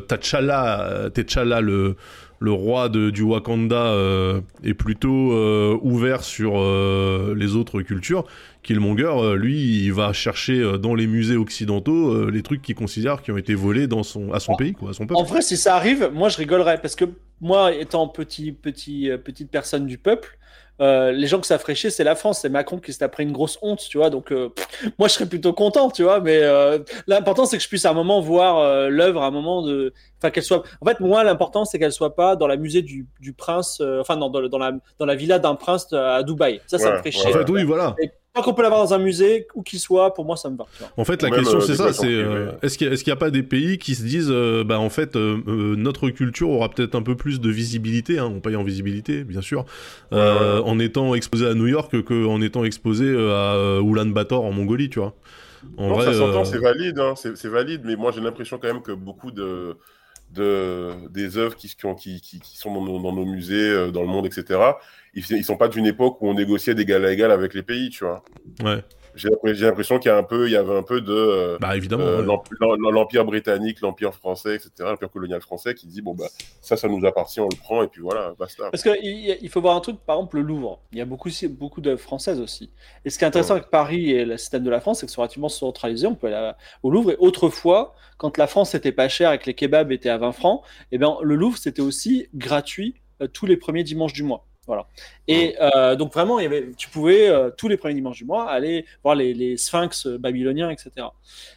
T'Challa, 0.00 1.10
T'Challa, 1.12 1.60
le 1.60 1.96
le 2.40 2.52
roi 2.52 2.88
de, 2.88 3.10
du 3.10 3.22
Wakanda 3.22 3.86
euh, 3.86 4.40
est 4.62 4.74
plutôt 4.74 5.32
euh, 5.32 5.78
ouvert 5.82 6.22
sur 6.22 6.58
euh, 6.58 7.34
les 7.36 7.56
autres 7.56 7.82
cultures, 7.82 8.24
Killmonger, 8.62 9.34
lui, 9.36 9.84
il 9.84 9.92
va 9.92 10.12
chercher 10.12 10.78
dans 10.78 10.94
les 10.94 11.06
musées 11.06 11.36
occidentaux 11.36 12.28
les 12.28 12.42
trucs 12.42 12.60
qu'il 12.60 12.74
considère 12.74 13.22
qui 13.22 13.32
ont 13.32 13.38
été 13.38 13.54
volés 13.54 13.86
dans 13.86 14.02
son, 14.02 14.32
à 14.32 14.40
son 14.40 14.56
pays, 14.56 14.72
quoi, 14.74 14.90
à 14.90 14.92
son 14.92 15.06
peuple. 15.06 15.18
En 15.18 15.24
vrai, 15.24 15.40
si 15.40 15.56
ça 15.56 15.74
arrive, 15.74 16.10
moi 16.12 16.28
je 16.28 16.36
rigolerais 16.36 16.78
parce 16.80 16.94
que 16.94 17.06
moi, 17.40 17.72
étant 17.72 18.08
petit, 18.08 18.52
petit, 18.52 19.10
petite 19.24 19.50
personne 19.50 19.86
du 19.86 19.96
peuple, 19.96 20.37
euh, 20.80 21.12
les 21.12 21.26
gens 21.26 21.40
que 21.40 21.46
ça 21.46 21.58
ferait 21.58 21.74
chier, 21.74 21.90
c'est 21.90 22.04
la 22.04 22.14
France, 22.14 22.40
c'est 22.40 22.48
Macron 22.48 22.78
qui 22.78 22.92
s'est 22.92 23.04
après 23.04 23.22
une 23.22 23.32
grosse 23.32 23.58
honte, 23.62 23.84
tu 23.88 23.98
vois. 23.98 24.10
Donc, 24.10 24.32
euh, 24.32 24.50
moi, 24.98 25.08
je 25.08 25.14
serais 25.14 25.26
plutôt 25.26 25.52
content, 25.52 25.90
tu 25.90 26.02
vois. 26.02 26.20
Mais 26.20 26.40
euh, 26.42 26.78
l'important, 27.06 27.46
c'est 27.46 27.56
que 27.56 27.62
je 27.62 27.68
puisse 27.68 27.84
à 27.84 27.90
un 27.90 27.94
moment 27.94 28.20
voir 28.20 28.88
l'œuvre, 28.90 29.22
à 29.22 29.26
un 29.26 29.30
moment 29.30 29.62
de, 29.62 29.92
enfin, 30.18 30.30
qu'elle 30.30 30.44
soit. 30.44 30.62
En 30.80 30.86
fait, 30.86 31.00
moi, 31.00 31.24
l'important, 31.24 31.64
c'est 31.64 31.78
qu'elle 31.78 31.92
soit 31.92 32.14
pas 32.14 32.36
dans 32.36 32.46
la 32.46 32.56
musée 32.56 32.82
du, 32.82 33.06
du 33.20 33.32
prince, 33.32 33.82
enfin, 34.00 34.16
dans, 34.16 34.30
dans, 34.30 34.58
la, 34.58 34.72
dans 34.98 35.06
la 35.06 35.14
villa 35.14 35.38
d'un 35.38 35.54
prince 35.54 35.92
à 35.92 36.22
Dubaï. 36.22 36.60
Ça, 36.66 36.78
ça 36.78 36.92
me 36.92 36.98
ferait 36.98 37.10
chier. 37.10 37.28
En 37.28 37.38
fait, 37.38 37.50
oui, 37.50 37.64
voilà 37.64 37.94
qu'on 38.42 38.54
peut 38.54 38.62
l'avoir 38.62 38.82
dans 38.82 38.94
un 38.94 38.98
musée, 38.98 39.46
où 39.54 39.62
qu'il 39.62 39.78
soit, 39.78 40.14
pour 40.14 40.24
moi, 40.24 40.36
ça 40.36 40.50
me 40.50 40.56
va. 40.56 40.66
En 40.96 41.04
fait, 41.04 41.22
la 41.22 41.30
question, 41.30 41.58
euh, 41.58 41.60
c'est 41.60 41.74
ça, 41.74 41.92
c'est 41.92 42.06
euh, 42.06 42.52
est-ce 42.62 42.78
qu'il 42.78 42.88
n'y 42.88 43.12
a, 43.12 43.16
pas 43.16 43.30
des 43.30 43.42
pays 43.42 43.78
qui 43.78 43.94
se 43.94 44.02
disent, 44.02 44.30
euh, 44.30 44.64
bah 44.64 44.78
en 44.78 44.90
fait, 44.90 45.16
notre 45.16 46.10
culture 46.10 46.50
aura 46.50 46.68
peut-être 46.68 46.94
un 46.94 47.02
peu 47.02 47.16
plus 47.16 47.40
de 47.40 47.50
visibilité, 47.50 48.18
hein, 48.18 48.30
on 48.34 48.40
paye 48.40 48.56
en 48.56 48.62
visibilité, 48.62 49.24
bien 49.24 49.42
sûr, 49.42 49.64
en 50.12 50.78
étant 50.78 51.14
exposé 51.14 51.46
à 51.46 51.54
New 51.54 51.66
York 51.66 52.02
qu'en 52.02 52.40
étant 52.40 52.64
exposé 52.64 53.08
à 53.08 53.80
Ulaanbaatar 53.82 54.42
en 54.42 54.52
Mongolie, 54.52 54.90
tu 54.90 54.98
vois. 54.98 55.14
En 55.76 55.88
vrai, 55.88 56.06
ça 56.06 56.14
s'entend, 56.14 56.44
c'est 56.44 56.58
valide, 56.58 56.98
hein, 56.98 57.14
c'est 57.16 57.48
valide, 57.48 57.82
mais 57.84 57.96
moi 57.96 58.12
j'ai 58.12 58.20
l'impression 58.20 58.58
quand 58.58 58.68
même 58.68 58.82
que 58.82 58.92
beaucoup 58.92 59.30
de, 59.30 59.76
de 60.30 61.08
des 61.10 61.36
œuvres 61.38 61.56
qui, 61.56 61.74
qui, 61.74 62.20
qui, 62.20 62.58
sont 62.58 62.72
dans 62.72 63.12
nos, 63.12 63.24
musées, 63.24 63.90
dans 63.92 64.02
le 64.02 64.08
monde, 64.08 64.26
etc., 64.26 64.60
ils, 65.14 65.44
sont 65.44 65.56
pas 65.56 65.68
d'une 65.68 65.86
époque 65.86 66.20
où 66.20 66.28
on 66.28 66.34
négociait 66.34 66.74
d'égal 66.74 67.04
à 67.04 67.12
égal 67.12 67.30
avec 67.30 67.54
les 67.54 67.62
pays, 67.62 67.90
tu 67.90 68.04
vois. 68.04 68.22
Ouais. 68.62 68.84
J'ai 69.14 69.30
l'impression 69.54 69.98
qu'il 69.98 70.10
y 70.10 70.12
a 70.12 70.16
un 70.16 70.22
peu, 70.22 70.48
il 70.48 70.52
y 70.52 70.56
avait 70.56 70.76
un 70.76 70.82
peu 70.82 71.00
de 71.00 71.12
euh, 71.12 71.58
bah, 71.60 71.76
évidemment 71.76 72.04
euh, 72.04 72.22
l'empire 72.22 73.24
britannique, 73.24 73.80
l'empire 73.80 74.14
français, 74.14 74.56
etc., 74.56 74.70
l'empire 74.80 75.10
colonial 75.10 75.40
français 75.40 75.74
qui 75.74 75.86
dit 75.86 76.02
bon 76.02 76.14
bah 76.14 76.26
ça, 76.60 76.76
ça 76.76 76.88
nous 76.88 77.04
appartient, 77.06 77.40
on 77.40 77.48
le 77.48 77.56
prend 77.56 77.82
et 77.82 77.88
puis 77.88 78.00
voilà, 78.00 78.34
basta. 78.38 78.70
Parce 78.70 78.82
qu'il 78.82 78.98
il 79.40 79.48
faut 79.48 79.60
voir 79.60 79.76
un 79.76 79.80
truc, 79.80 79.98
par 79.98 80.16
exemple 80.16 80.36
le 80.36 80.42
Louvre, 80.42 80.80
il 80.92 80.98
y 80.98 81.00
a 81.00 81.04
beaucoup 81.04 81.30
beaucoup 81.50 81.80
d'œuvres 81.80 82.00
françaises 82.00 82.40
aussi. 82.40 82.70
Et 83.04 83.10
ce 83.10 83.18
qui 83.18 83.24
est 83.24 83.28
intéressant 83.28 83.54
avec 83.54 83.70
Paris 83.70 84.10
et 84.10 84.24
le 84.24 84.36
système 84.36 84.64
de 84.64 84.70
la 84.70 84.80
France, 84.80 85.00
c'est 85.00 85.06
que 85.06 85.12
c'est 85.12 85.20
relativement 85.20 85.48
centralisé. 85.48 86.06
On 86.06 86.14
peut 86.14 86.32
aller 86.32 86.52
au 86.82 86.90
Louvre 86.90 87.12
et 87.12 87.16
autrefois, 87.18 87.94
quand 88.16 88.36
la 88.38 88.46
France 88.46 88.74
était 88.74 88.92
pas 88.92 89.08
chère 89.08 89.32
et 89.32 89.38
que 89.38 89.46
les 89.46 89.54
kebabs 89.54 89.92
étaient 89.92 90.08
à 90.08 90.18
20 90.18 90.32
francs, 90.32 90.62
et 90.64 90.96
eh 90.96 90.98
bien 90.98 91.16
le 91.22 91.34
Louvre 91.34 91.58
c'était 91.58 91.82
aussi 91.82 92.28
gratuit 92.34 92.94
euh, 93.20 93.26
tous 93.26 93.46
les 93.46 93.56
premiers 93.56 93.84
dimanches 93.84 94.12
du 94.12 94.22
mois. 94.22 94.46
Voilà. 94.68 94.84
Et 95.26 95.56
euh, 95.62 95.96
donc 95.96 96.12
vraiment, 96.12 96.38
il 96.38 96.42
y 96.42 96.46
avait, 96.46 96.72
tu 96.76 96.90
pouvais 96.90 97.30
euh, 97.30 97.50
tous 97.56 97.68
les 97.68 97.78
premiers 97.78 97.94
dimanches 97.94 98.18
du 98.18 98.26
mois 98.26 98.50
aller 98.50 98.84
voir 99.02 99.14
les, 99.14 99.56
sphinx 99.56 100.06
babyloniens, 100.06 100.68
etc. 100.68 100.90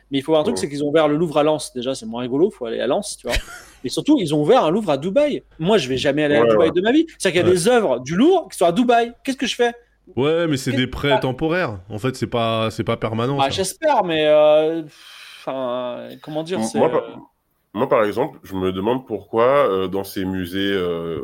Mais 0.09 0.19
il 0.19 0.21
faut 0.21 0.31
voir 0.31 0.41
un 0.41 0.45
truc, 0.45 0.57
c'est 0.57 0.69
qu'ils 0.69 0.81
ont 0.81 0.87
ouvert 0.87 1.09
le 1.09 1.17
Louvre 1.17 1.37
à 1.37 1.43
Lens. 1.43 1.73
Déjà, 1.73 1.93
c'est 1.93 2.05
moins 2.05 2.21
rigolo, 2.21 2.49
il 2.51 2.55
faut 2.55 2.65
aller 2.65 2.79
à 2.79 2.87
Lens, 2.87 3.17
tu 3.17 3.27
vois. 3.27 3.35
Et 3.83 3.89
surtout, 3.89 4.17
ils 4.19 4.33
ont 4.33 4.41
ouvert 4.41 4.63
un 4.63 4.71
Louvre 4.71 4.91
à 4.91 4.97
Dubaï. 4.97 5.43
Moi, 5.59 5.77
je 5.77 5.89
vais 5.89 5.97
jamais 5.97 6.23
aller 6.23 6.37
à 6.37 6.45
Dubaï 6.45 6.71
de 6.71 6.81
ma 6.81 6.93
vie. 6.93 7.05
C'est-à-dire 7.17 7.41
qu'il 7.41 7.49
y 7.49 7.51
a 7.51 7.53
des 7.53 7.67
œuvres 7.67 7.99
du 7.99 8.15
Louvre 8.15 8.47
qui 8.49 8.57
sont 8.57 8.65
à 8.65 8.71
Dubaï. 8.71 9.11
Qu'est-ce 9.25 9.37
que 9.37 9.47
je 9.47 9.55
fais? 9.55 9.73
Ouais, 10.15 10.47
mais 10.47 10.55
c'est 10.55 10.71
des 10.71 10.87
prêts 10.87 11.19
temporaires. 11.19 11.79
En 11.89 11.99
fait, 11.99 12.15
c'est 12.15 12.27
pas, 12.27 12.71
c'est 12.71 12.85
pas 12.85 12.95
permanent. 12.95 13.37
Bah, 13.37 13.49
j'espère, 13.49 14.05
mais 14.05 14.25
euh, 14.27 14.83
comment 16.21 16.43
dire 16.43 16.59
moi, 17.73 17.87
par 17.87 18.03
exemple, 18.03 18.37
je 18.43 18.53
me 18.53 18.73
demande 18.73 19.07
pourquoi 19.07 19.87
dans 19.87 20.03
ces 20.03 20.25
musées 20.25 20.77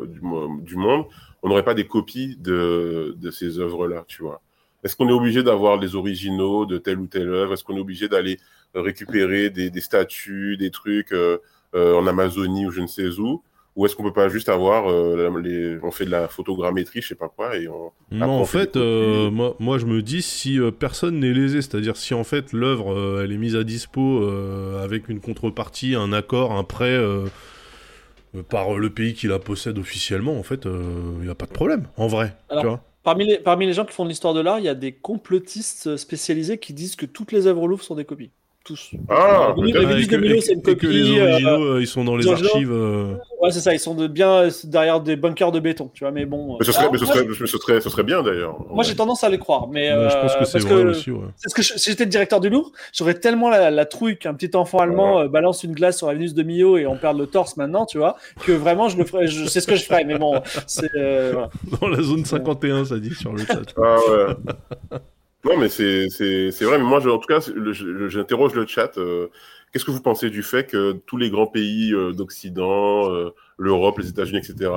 du, 0.08 0.20
du 0.62 0.76
monde 0.76 1.04
on 1.42 1.48
n'aurait 1.48 1.64
pas 1.64 1.74
des 1.74 1.86
copies 1.86 2.36
de, 2.38 3.14
de 3.16 3.30
ces 3.30 3.58
œuvres-là, 3.58 4.04
tu 4.08 4.22
vois. 4.22 4.40
Est-ce 4.84 4.94
qu'on 4.96 5.08
est 5.08 5.12
obligé 5.12 5.42
d'avoir 5.42 5.76
les 5.76 5.96
originaux 5.96 6.64
de 6.64 6.78
telle 6.78 6.98
ou 6.98 7.06
telle 7.06 7.28
œuvre? 7.28 7.54
Est-ce 7.54 7.64
qu'on 7.64 7.76
est 7.76 7.80
obligé 7.80 8.08
d'aller 8.08 8.38
récupérer 8.74 9.50
des, 9.50 9.70
des, 9.70 9.80
statues, 9.80 10.56
des 10.56 10.70
trucs 10.70 11.12
euh, 11.12 11.38
euh, 11.74 11.94
en 11.94 12.06
Amazonie 12.06 12.66
ou 12.66 12.70
je 12.70 12.80
ne 12.80 12.86
sais 12.86 13.18
où? 13.18 13.42
Ou 13.74 13.86
est-ce 13.86 13.94
qu'on 13.94 14.02
peut 14.02 14.12
pas 14.12 14.28
juste 14.28 14.48
avoir 14.48 14.90
euh, 14.90 15.30
les... 15.40 15.78
on 15.84 15.92
fait 15.92 16.04
de 16.04 16.10
la 16.10 16.26
photogrammétrie, 16.26 17.00
je 17.00 17.08
sais 17.08 17.14
pas 17.14 17.28
quoi 17.28 17.56
et 17.56 17.68
on 17.68 17.92
Non, 18.10 18.40
en 18.40 18.44
fait, 18.44 18.74
moi, 18.76 19.54
moi 19.60 19.78
je 19.78 19.86
me 19.86 20.02
dis 20.02 20.22
si 20.22 20.58
personne 20.80 21.20
n'est 21.20 21.32
lésé, 21.32 21.62
c'est-à-dire 21.62 21.96
si 21.96 22.12
en 22.12 22.24
fait 22.24 22.52
l'œuvre 22.52 23.22
elle 23.22 23.30
est 23.30 23.36
mise 23.36 23.54
à 23.54 23.62
dispo 23.62 24.28
avec 24.82 25.08
une 25.08 25.20
contrepartie, 25.20 25.94
un 25.94 26.12
accord, 26.12 26.52
un 26.52 26.64
prêt 26.64 26.86
euh, 26.90 27.26
par 28.48 28.76
le 28.76 28.90
pays 28.90 29.14
qui 29.14 29.26
la 29.26 29.38
possède 29.38 29.78
officiellement, 29.78 30.38
en 30.38 30.42
fait, 30.42 30.64
il 30.64 30.70
euh, 30.70 31.22
n'y 31.22 31.30
a 31.30 31.34
pas 31.34 31.46
de 31.46 31.52
problème, 31.52 31.88
en 31.96 32.06
vrai. 32.06 32.36
tu 32.50 32.66
vois 32.66 32.82
parmi, 33.08 33.26
les, 33.26 33.38
parmi 33.38 33.66
les 33.66 33.72
gens 33.72 33.86
qui 33.86 33.94
font 33.94 34.04
de 34.04 34.10
l'histoire 34.10 34.34
de 34.34 34.40
l'art, 34.40 34.58
il 34.58 34.66
y 34.66 34.68
a 34.68 34.74
des 34.74 34.92
complotistes 34.92 35.96
spécialisés 35.96 36.58
qui 36.58 36.74
disent 36.74 36.94
que 36.94 37.06
toutes 37.06 37.32
les 37.32 37.46
œuvres 37.46 37.66
Louvre 37.66 37.82
sont 37.82 37.94
des 37.94 38.04
copies 38.04 38.30
tous. 38.68 38.90
Ah, 39.08 39.54
les 39.56 39.72
de 39.72 40.40
c'est 40.40 40.52
une 40.52 40.62
copie. 40.62 40.86
Que 40.86 40.92
les 40.92 41.20
originaux, 41.20 41.64
euh, 41.64 41.80
ils 41.80 41.86
sont 41.86 42.04
dans 42.04 42.16
les 42.16 42.28
archives. 42.28 42.70
Euh. 42.70 43.14
Ouais, 43.40 43.50
c'est 43.50 43.60
ça, 43.60 43.72
ils 43.72 43.80
sont 43.80 43.94
de 43.94 44.06
bien 44.06 44.48
derrière 44.64 45.00
des 45.00 45.16
bunkers 45.16 45.52
de 45.52 45.58
béton, 45.58 45.90
tu 45.94 46.04
vois, 46.04 46.10
mais 46.10 46.26
bon. 46.26 46.58
Mais 46.58 46.66
ce 46.66 46.72
serait, 46.72 46.88
mais 46.92 46.98
ce 46.98 47.06
serait, 47.06 47.26
ce 47.34 47.46
serait, 47.46 47.80
ce 47.80 47.88
serait 47.88 48.02
bien 48.02 48.22
d'ailleurs. 48.22 48.58
Moi, 48.70 48.84
j'ai 48.84 48.94
tendance 48.94 49.24
à 49.24 49.30
les 49.30 49.38
croire, 49.38 49.68
mais. 49.68 49.88
je 49.88 50.20
pense 50.20 50.36
que 50.36 50.44
c'est 50.44 50.58
vrai 50.58 50.84
aussi, 50.84 51.10
ouais. 51.10 51.26
Parce 51.42 51.54
que 51.54 51.62
si 51.62 51.90
j'étais 51.90 52.04
le 52.04 52.10
directeur 52.10 52.40
du 52.40 52.50
Louvre, 52.50 52.70
j'aurais 52.92 53.14
tellement 53.14 53.48
la, 53.48 53.84
trouille 53.86 54.18
qu'un 54.18 54.34
petit 54.34 54.54
enfant 54.54 54.78
allemand 54.78 55.20
euh, 55.20 55.28
balance 55.28 55.64
une 55.64 55.72
glace 55.72 55.96
sur 55.96 56.08
la 56.08 56.12
Vénus 56.12 56.34
de 56.34 56.42
Mio 56.42 56.76
et 56.76 56.86
on 56.86 56.96
perd 56.96 57.18
le 57.18 57.26
torse 57.26 57.56
maintenant, 57.56 57.86
tu 57.86 57.96
vois, 57.96 58.16
que 58.44 58.52
vraiment, 58.52 58.88
je 58.88 58.98
le 58.98 59.04
ferais, 59.04 59.26
je 59.28 59.46
sais 59.46 59.60
ce 59.60 59.66
que 59.66 59.76
je 59.76 59.84
ferais, 59.84 60.04
mais 60.04 60.18
bon, 60.18 60.40
c'est. 60.66 60.90
Dans 61.80 61.88
la 61.88 62.02
zone 62.02 62.24
51, 62.24 62.84
ça 62.84 62.98
dit 62.98 63.14
sur 63.14 63.32
le 63.32 63.38
chat. 63.38 63.62
Ah 63.76 63.96
ouais. 64.10 64.98
Non, 65.48 65.56
mais 65.56 65.68
c'est 65.70 66.06
vrai. 66.60 66.78
Mais 66.78 66.84
moi, 66.84 67.00
je, 67.00 67.08
en 67.08 67.18
tout 67.18 67.26
cas, 67.26 67.40
j'interroge 68.08 68.54
le 68.54 68.66
chat. 68.66 68.98
Euh, 68.98 69.28
qu'est-ce 69.72 69.84
que 69.84 69.90
vous 69.90 70.02
pensez 70.02 70.28
du 70.28 70.42
fait 70.42 70.66
que 70.66 70.92
tous 71.06 71.16
les 71.16 71.30
grands 71.30 71.46
pays 71.46 71.94
euh, 71.94 72.12
d'Occident, 72.12 73.10
euh, 73.10 73.30
l'Europe, 73.56 73.98
les 73.98 74.08
États-Unis, 74.10 74.38
etc., 74.38 74.70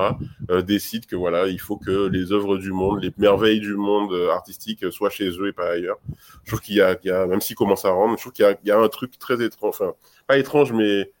décident 0.64 1.06
que 1.08 1.16
voilà, 1.16 1.46
il 1.48 1.60
faut 1.60 1.76
que 1.76 2.08
les 2.08 2.32
œuvres 2.32 2.56
du 2.56 2.72
monde, 2.72 3.02
les 3.02 3.12
merveilles 3.18 3.60
du 3.60 3.74
monde 3.74 4.14
artistique 4.30 4.90
soient 4.90 5.10
chez 5.10 5.28
eux 5.28 5.48
et 5.48 5.52
pas 5.52 5.72
ailleurs. 5.72 5.98
Je 6.44 6.50
trouve 6.50 6.60
qu'il 6.62 6.76
y, 6.76 6.80
a, 6.80 7.26
même 7.26 7.40
s'ils 7.42 7.56
commencent 7.56 7.84
à 7.84 7.90
rendre, 7.90 8.16
je 8.16 8.22
trouve 8.22 8.32
qu'il 8.32 8.46
y, 8.64 8.68
y, 8.68 8.70
a 8.70 8.78
un 8.78 8.88
truc 8.88 9.18
très 9.18 9.42
étrange, 9.44 9.74
enfin, 9.78 9.94
pas 10.26 10.38
étrange, 10.38 10.72
mais 10.72 11.12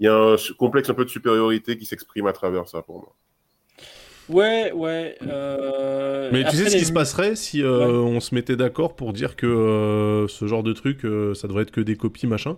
il 0.00 0.06
y 0.06 0.08
a 0.08 0.14
un 0.14 0.36
complexe 0.58 0.90
un 0.90 0.94
peu 0.94 1.04
de 1.04 1.10
supériorité 1.10 1.76
qui 1.78 1.86
s'exprime 1.86 2.26
à 2.26 2.32
travers 2.32 2.68
ça 2.68 2.82
pour 2.82 2.98
moi. 3.00 3.14
Ouais, 4.28 4.72
ouais. 4.72 5.16
Euh, 5.26 6.28
Mais 6.32 6.44
tu 6.44 6.56
sais 6.56 6.68
ce 6.68 6.76
qui 6.76 6.84
se 6.84 6.92
passerait 6.92 7.34
si 7.34 7.62
euh, 7.62 7.88
on 7.88 8.20
se 8.20 8.34
mettait 8.34 8.56
d'accord 8.56 8.94
pour 8.94 9.12
dire 9.12 9.36
que 9.36 9.46
euh, 9.46 10.28
ce 10.28 10.46
genre 10.46 10.62
de 10.62 10.72
truc, 10.72 11.00
ça 11.34 11.48
devrait 11.48 11.62
être 11.62 11.70
que 11.70 11.80
des 11.80 11.96
copies, 11.96 12.26
machin? 12.26 12.56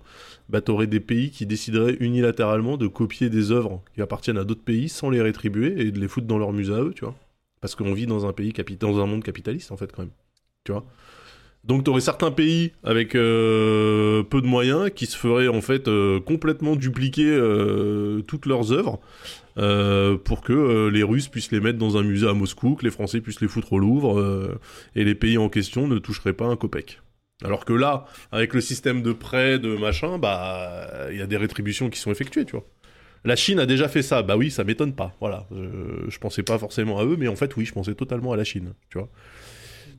Bah, 0.48 0.60
t'aurais 0.60 0.86
des 0.86 1.00
pays 1.00 1.30
qui 1.30 1.46
décideraient 1.46 1.96
unilatéralement 2.00 2.76
de 2.76 2.86
copier 2.86 3.30
des 3.30 3.52
œuvres 3.52 3.82
qui 3.94 4.02
appartiennent 4.02 4.38
à 4.38 4.44
d'autres 4.44 4.64
pays 4.64 4.88
sans 4.88 5.10
les 5.10 5.22
rétribuer 5.22 5.80
et 5.80 5.90
de 5.92 6.00
les 6.00 6.08
foutre 6.08 6.26
dans 6.26 6.38
leur 6.38 6.52
musée 6.52 6.74
à 6.74 6.82
eux, 6.82 6.92
tu 6.94 7.04
vois? 7.04 7.14
Parce 7.60 7.74
qu'on 7.74 7.92
vit 7.92 8.06
dans 8.06 8.26
un 8.26 8.32
pays 8.32 8.52
dans 8.80 9.00
un 9.00 9.06
monde 9.06 9.22
capitaliste, 9.22 9.70
en 9.70 9.76
fait, 9.76 9.92
quand 9.92 10.02
même. 10.02 10.12
Tu 10.64 10.72
vois? 10.72 10.84
Donc 11.62 11.84
tu 11.84 11.90
aurais 11.90 12.00
certains 12.00 12.30
pays 12.30 12.72
avec 12.82 13.12
peu 13.12 14.24
de 14.32 14.46
moyens 14.46 14.90
qui 14.94 15.04
se 15.04 15.14
feraient 15.14 15.46
en 15.46 15.60
fait 15.60 15.90
complètement 16.24 16.74
dupliquer 16.74 17.38
toutes 18.26 18.46
leurs 18.46 18.72
œuvres 18.72 18.98
euh, 19.58 20.16
pour 20.16 20.42
que 20.42 20.52
euh, 20.52 20.90
les 20.90 21.02
Russes 21.02 21.28
puissent 21.28 21.52
les 21.52 21.60
mettre 21.60 21.78
dans 21.78 21.96
un 21.96 22.02
musée 22.02 22.28
à 22.28 22.34
Moscou, 22.34 22.74
que 22.74 22.84
les 22.84 22.90
Français 22.90 23.20
puissent 23.20 23.40
les 23.40 23.48
foutre 23.48 23.72
au 23.72 23.78
Louvre, 23.78 24.18
euh, 24.18 24.58
et 24.94 25.04
les 25.04 25.14
pays 25.14 25.38
en 25.38 25.48
question 25.48 25.88
ne 25.88 25.98
toucheraient 25.98 26.32
pas 26.32 26.46
un 26.46 26.56
copec. 26.56 27.00
Alors 27.42 27.64
que 27.64 27.72
là, 27.72 28.04
avec 28.32 28.54
le 28.54 28.60
système 28.60 29.02
de 29.02 29.12
prêt, 29.12 29.58
de 29.58 29.76
machin, 29.76 30.18
bah, 30.18 31.08
il 31.10 31.18
y 31.18 31.22
a 31.22 31.26
des 31.26 31.38
rétributions 31.38 31.88
qui 31.88 31.98
sont 31.98 32.10
effectuées, 32.10 32.44
tu 32.44 32.52
vois. 32.52 32.66
La 33.24 33.36
Chine 33.36 33.58
a 33.58 33.66
déjà 33.66 33.88
fait 33.88 34.02
ça, 34.02 34.22
bah 34.22 34.36
oui, 34.36 34.50
ça 34.50 34.64
m'étonne 34.64 34.94
pas, 34.94 35.14
voilà. 35.20 35.46
Je, 35.50 36.18
pensais 36.18 36.42
pas 36.42 36.58
forcément 36.58 36.98
à 36.98 37.04
eux, 37.04 37.16
mais 37.18 37.28
en 37.28 37.36
fait, 37.36 37.54
oui, 37.56 37.64
je 37.64 37.72
pensais 37.72 37.94
totalement 37.94 38.32
à 38.32 38.36
la 38.36 38.44
Chine, 38.44 38.72
tu 38.90 38.98
vois. 38.98 39.08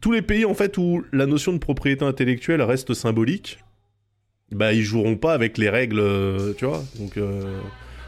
Tous 0.01 0.11
les 0.11 0.23
pays, 0.23 0.45
en 0.45 0.55
fait, 0.55 0.77
où 0.77 1.03
la 1.11 1.27
notion 1.27 1.53
de 1.53 1.59
propriété 1.59 2.03
intellectuelle 2.03 2.61
reste 2.63 2.93
symbolique, 2.95 3.59
bah 4.51 4.73
ils 4.73 4.81
joueront 4.81 5.17
pas 5.17 5.33
avec 5.33 5.57
les 5.59 5.69
règles, 5.69 6.03
tu 6.57 6.65
vois. 6.65 6.83
Donc 6.97 7.17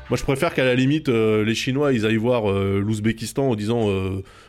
moi 0.09 0.17
je 0.17 0.23
préfère 0.23 0.53
qu'à 0.53 0.63
la 0.65 0.75
limite 0.75 1.07
les 1.07 1.55
Chinois 1.55 1.93
ils 1.93 2.05
aillent 2.05 2.17
voir 2.17 2.51
l'Ouzbékistan 2.51 3.49
en 3.49 3.55
disant 3.55 3.89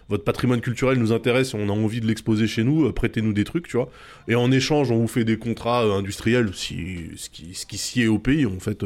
votre 0.08 0.24
patrimoine 0.24 0.60
culturel 0.60 0.98
nous 0.98 1.12
intéresse, 1.12 1.54
on 1.54 1.68
a 1.68 1.72
envie 1.72 2.00
de 2.00 2.06
l'exposer 2.06 2.46
chez 2.46 2.62
nous, 2.64 2.92
prêtez-nous 2.92 3.32
des 3.32 3.44
trucs, 3.44 3.68
tu 3.68 3.76
vois. 3.76 3.88
Et 4.28 4.34
en 4.34 4.50
échange 4.50 4.90
on 4.90 4.98
vous 4.98 5.08
fait 5.08 5.24
des 5.24 5.38
contrats 5.38 5.82
industriels, 5.82 6.50
si, 6.54 7.10
ce 7.16 7.30
qui 7.30 7.54
ce 7.54 7.66
qui 7.66 7.78
sied 7.78 8.08
au 8.08 8.18
pays, 8.18 8.46
en 8.46 8.60
fait 8.60 8.84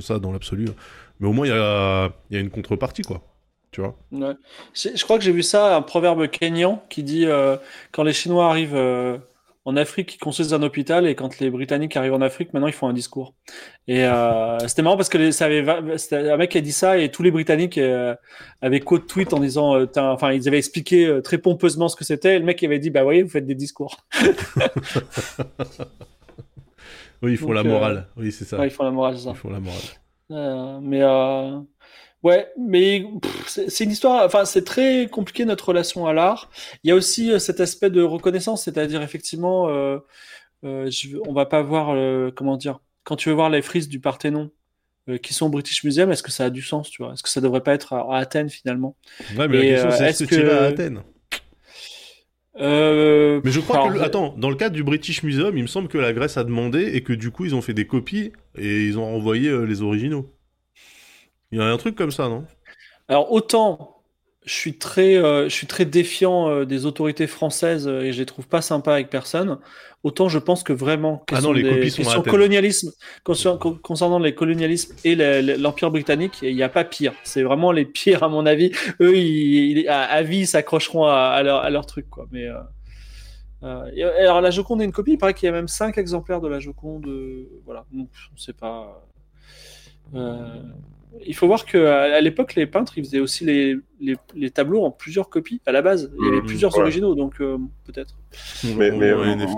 ça 0.00 0.18
dans 0.18 0.32
l'absolu. 0.32 0.66
Mais 1.20 1.28
au 1.28 1.32
moins 1.32 1.46
il 1.46 1.50
y 1.50 1.52
a, 1.52 2.12
y 2.30 2.36
a 2.36 2.40
une 2.40 2.50
contrepartie 2.50 3.02
quoi 3.02 3.22
tu 3.72 3.80
vois. 3.80 3.96
Ouais. 4.12 4.34
Je 4.74 5.02
crois 5.02 5.18
que 5.18 5.24
j'ai 5.24 5.32
vu 5.32 5.42
ça, 5.42 5.74
un 5.74 5.82
proverbe 5.82 6.28
kényan 6.28 6.84
qui 6.90 7.02
dit 7.02 7.26
euh, 7.26 7.56
quand 7.90 8.04
les 8.04 8.12
Chinois 8.12 8.48
arrivent 8.48 8.76
euh, 8.76 9.16
en 9.64 9.76
Afrique, 9.76 10.14
ils 10.14 10.18
construisent 10.18 10.54
un 10.54 10.62
hôpital, 10.62 11.06
et 11.06 11.14
quand 11.14 11.38
les 11.38 11.48
Britanniques 11.50 11.96
arrivent 11.96 12.14
en 12.14 12.20
Afrique, 12.20 12.52
maintenant 12.52 12.66
ils 12.66 12.72
font 12.72 12.88
un 12.88 12.92
discours. 12.92 13.34
Et 13.86 14.04
euh, 14.04 14.58
c'était 14.66 14.82
marrant 14.82 14.96
parce 14.96 15.08
que 15.08 15.18
les, 15.18 15.32
ça 15.32 15.46
avait, 15.46 15.64
un 15.68 16.36
mec 16.36 16.50
qui 16.50 16.58
a 16.58 16.60
dit 16.60 16.72
ça, 16.72 16.98
et 16.98 17.10
tous 17.10 17.22
les 17.22 17.30
Britanniques 17.30 17.80
avaient 18.60 18.80
quote 18.80 19.06
tweet 19.06 19.32
en 19.32 19.40
disant, 19.40 19.86
enfin 19.96 20.32
ils 20.32 20.48
avaient 20.48 20.58
expliqué 20.58 21.20
très 21.22 21.38
pompeusement 21.38 21.88
ce 21.88 21.96
que 21.96 22.04
c'était, 22.04 22.36
et 22.36 22.38
le 22.38 22.44
mec 22.44 22.62
avait 22.62 22.78
dit, 22.78 22.90
bah 22.90 23.02
voyez, 23.04 23.22
vous 23.22 23.30
faites 23.30 23.46
des 23.46 23.54
discours. 23.54 24.04
oui, 27.22 27.32
ils 27.32 27.38
font 27.38 27.52
la 27.52 27.62
morale. 27.62 28.08
Oui, 28.16 28.32
c'est 28.32 28.44
ça. 28.44 28.58
Ouais, 28.58 28.66
ils 28.68 28.70
font 28.70 28.84
la 28.84 28.90
morale, 28.90 29.18
ça. 29.18 29.30
Ils 29.30 29.36
font 29.36 29.50
la 29.50 29.60
morale. 29.60 30.80
mais 30.82 31.02
Ouais, 32.22 32.48
mais 32.56 33.04
c'est 33.46 33.84
une 33.84 33.90
histoire. 33.90 34.24
Enfin, 34.24 34.44
c'est 34.44 34.64
très 34.64 35.08
compliqué 35.10 35.44
notre 35.44 35.68
relation 35.68 36.06
à 36.06 36.12
l'art. 36.12 36.50
Il 36.84 36.88
y 36.88 36.92
a 36.92 36.94
aussi 36.94 37.32
euh, 37.32 37.38
cet 37.40 37.60
aspect 37.60 37.90
de 37.90 38.00
reconnaissance, 38.02 38.62
c'est-à-dire 38.64 39.02
effectivement, 39.02 39.68
euh, 39.68 39.98
euh, 40.64 40.88
je, 40.90 41.16
on 41.26 41.32
va 41.32 41.46
pas 41.46 41.62
voir, 41.62 41.90
euh, 41.90 42.30
comment 42.34 42.56
dire, 42.56 42.78
quand 43.04 43.16
tu 43.16 43.28
veux 43.28 43.34
voir 43.34 43.50
les 43.50 43.62
frises 43.62 43.88
du 43.88 43.98
Parthénon 43.98 44.50
euh, 45.08 45.18
qui 45.18 45.34
sont 45.34 45.46
au 45.46 45.48
British 45.48 45.82
Museum, 45.82 46.10
est-ce 46.12 46.22
que 46.22 46.30
ça 46.30 46.44
a 46.44 46.50
du 46.50 46.62
sens, 46.62 46.90
tu 46.90 47.02
vois? 47.02 47.12
Est-ce 47.12 47.22
que 47.22 47.28
ça 47.28 47.40
devrait 47.40 47.62
pas 47.62 47.74
être 47.74 47.92
à, 47.94 48.16
Athènes 48.16 48.50
finalement? 48.50 48.96
Ouais, 49.36 49.48
mais 49.48 49.58
la 49.58 49.62
question 49.74 49.90
c'est 49.90 50.10
est-ce 50.10 50.24
que, 50.24 50.34
tu 50.34 50.42
vas 50.42 50.62
à 50.62 50.66
Athènes? 50.66 51.02
Euh, 52.60 53.40
mais 53.42 53.50
je 53.50 53.60
crois 53.60 53.88
que, 53.90 53.98
attends, 53.98 54.34
dans 54.36 54.50
le 54.50 54.56
cadre 54.56 54.76
du 54.76 54.84
British 54.84 55.22
Museum, 55.22 55.56
il 55.56 55.62
me 55.62 55.68
semble 55.68 55.88
que 55.88 55.98
la 55.98 56.12
Grèce 56.12 56.36
a 56.36 56.44
demandé 56.44 56.84
et 56.94 57.02
que 57.02 57.14
du 57.14 57.30
coup 57.30 57.46
ils 57.46 57.54
ont 57.54 57.62
fait 57.62 57.72
des 57.72 57.86
copies 57.86 58.30
et 58.56 58.86
ils 58.86 58.98
ont 58.98 59.06
renvoyé 59.06 59.66
les 59.66 59.82
originaux. 59.82 60.30
Il 61.52 61.58
y 61.58 61.62
a 61.62 61.66
un 61.66 61.76
truc 61.76 61.94
comme 61.94 62.10
ça, 62.10 62.28
non? 62.28 62.44
Alors 63.08 63.30
autant 63.30 64.02
je 64.44 64.54
suis 64.54 64.76
très, 64.76 65.16
euh, 65.16 65.44
je 65.48 65.54
suis 65.54 65.66
très 65.66 65.84
défiant 65.84 66.48
euh, 66.48 66.64
des 66.64 66.84
autorités 66.84 67.28
françaises 67.28 67.86
euh, 67.86 68.02
et 68.02 68.12
je 68.12 68.18
les 68.18 68.26
trouve 68.26 68.48
pas 68.48 68.60
sympas 68.60 68.94
avec 68.94 69.08
personne. 69.08 69.58
Autant 70.02 70.28
je 70.28 70.38
pense 70.40 70.64
que 70.64 70.72
vraiment 70.72 71.22
ah 71.30 71.40
non, 71.40 71.52
les 71.52 71.62
copies 71.62 71.90
sont 71.90 72.22
colonialisme, 72.22 72.90
concernant, 73.22 74.18
les 74.18 74.34
colonialismes 74.34 74.96
et 75.04 75.14
l'empire 75.14 75.92
britannique, 75.92 76.40
il 76.42 76.56
n'y 76.56 76.64
a 76.64 76.68
pas 76.68 76.82
pire. 76.82 77.12
C'est 77.22 77.44
vraiment 77.44 77.70
les 77.70 77.84
pires 77.84 78.24
à 78.24 78.28
mon 78.28 78.44
avis. 78.44 78.72
Eux, 79.00 79.16
ils, 79.16 79.88
à, 79.88 80.22
vie, 80.22 80.40
ils 80.40 80.46
s'accrocheront 80.48 81.04
à, 81.04 81.40
leur, 81.44 81.60
à 81.60 81.70
leur 81.70 81.86
truc 81.86 82.10
quoi. 82.10 82.26
Mais 82.32 82.48
alors 83.62 84.40
la 84.40 84.50
Joconde 84.50 84.82
est 84.82 84.86
une 84.86 84.92
copie. 84.92 85.12
Il 85.12 85.18
paraît 85.18 85.34
qu'il 85.34 85.46
y 85.46 85.50
a 85.50 85.52
même 85.52 85.68
cinq 85.68 85.98
exemplaires 85.98 86.40
de 86.40 86.48
la 86.48 86.58
Joconde. 86.58 87.08
voilà, 87.64 87.84
donc 87.92 88.08
on 88.34 88.36
sait 88.36 88.54
pas 88.54 89.06
il 91.26 91.34
faut 91.34 91.46
voir 91.46 91.64
qu'à 91.64 92.20
l'époque, 92.20 92.54
les 92.54 92.66
peintres, 92.66 92.98
ils 92.98 93.04
faisaient 93.04 93.20
aussi 93.20 93.44
les, 93.44 93.76
les, 94.34 94.50
tableaux 94.50 94.84
en 94.84 94.90
plusieurs 94.90 95.28
copies 95.28 95.60
à 95.66 95.72
la 95.72 95.82
base. 95.82 96.12
Il 96.18 96.24
y 96.24 96.28
avait 96.28 96.40
mmh, 96.40 96.46
plusieurs 96.46 96.78
originaux, 96.78 97.14
donc 97.14 97.40
euh, 97.40 97.58
peut-être. 97.84 98.14
Mais, 98.76 98.90
mais, 98.90 99.12
en 99.12 99.48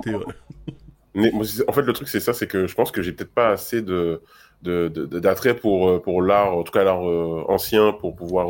fait, 1.72 1.82
le 1.82 1.92
truc, 1.92 2.08
c'est 2.08 2.20
ça, 2.20 2.32
c'est 2.32 2.46
que 2.46 2.66
je 2.66 2.74
pense 2.74 2.90
que 2.90 3.02
j'ai 3.02 3.12
peut-être 3.12 3.34
pas 3.34 3.50
assez 3.50 3.82
de 3.82 4.22
d'attrait 4.62 5.54
pour, 5.54 5.90
euh, 5.90 6.00
pour 6.00 6.22
l'art, 6.22 6.56
en 6.56 6.62
tout 6.62 6.72
cas 6.72 6.84
l'art 6.84 7.06
euh, 7.06 7.44
ancien, 7.48 7.92
pour 7.92 8.16
pouvoir 8.16 8.48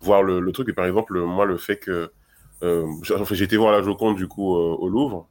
voir 0.00 0.22
le, 0.22 0.52
truc. 0.52 0.68
Et 0.68 0.72
par 0.72 0.86
exemple, 0.86 1.18
moi, 1.20 1.46
le 1.46 1.56
fait 1.56 1.78
que 1.78 2.10
j'ai 2.62 3.44
été 3.44 3.56
voir 3.56 3.72
la 3.72 3.82
Joconde 3.82 4.16
du 4.16 4.28
coup 4.28 4.54
au 4.54 4.88
Louvre, 4.88 5.28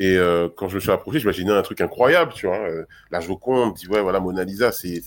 et 0.00 0.16
euh, 0.16 0.48
quand 0.56 0.68
je 0.68 0.76
me 0.76 0.80
suis 0.80 0.90
approché, 0.90 1.20
j'imaginais 1.20 1.52
un 1.52 1.60
truc 1.60 1.82
incroyable, 1.82 2.32
tu 2.34 2.46
vois. 2.46 2.56
Euh, 2.56 2.86
la 3.10 3.20
Joconde, 3.20 3.74
dit 3.74 3.86
ouais, 3.86 4.00
voilà, 4.00 4.18
Mona 4.18 4.44
Lisa, 4.44 4.72
c'est 4.72 5.02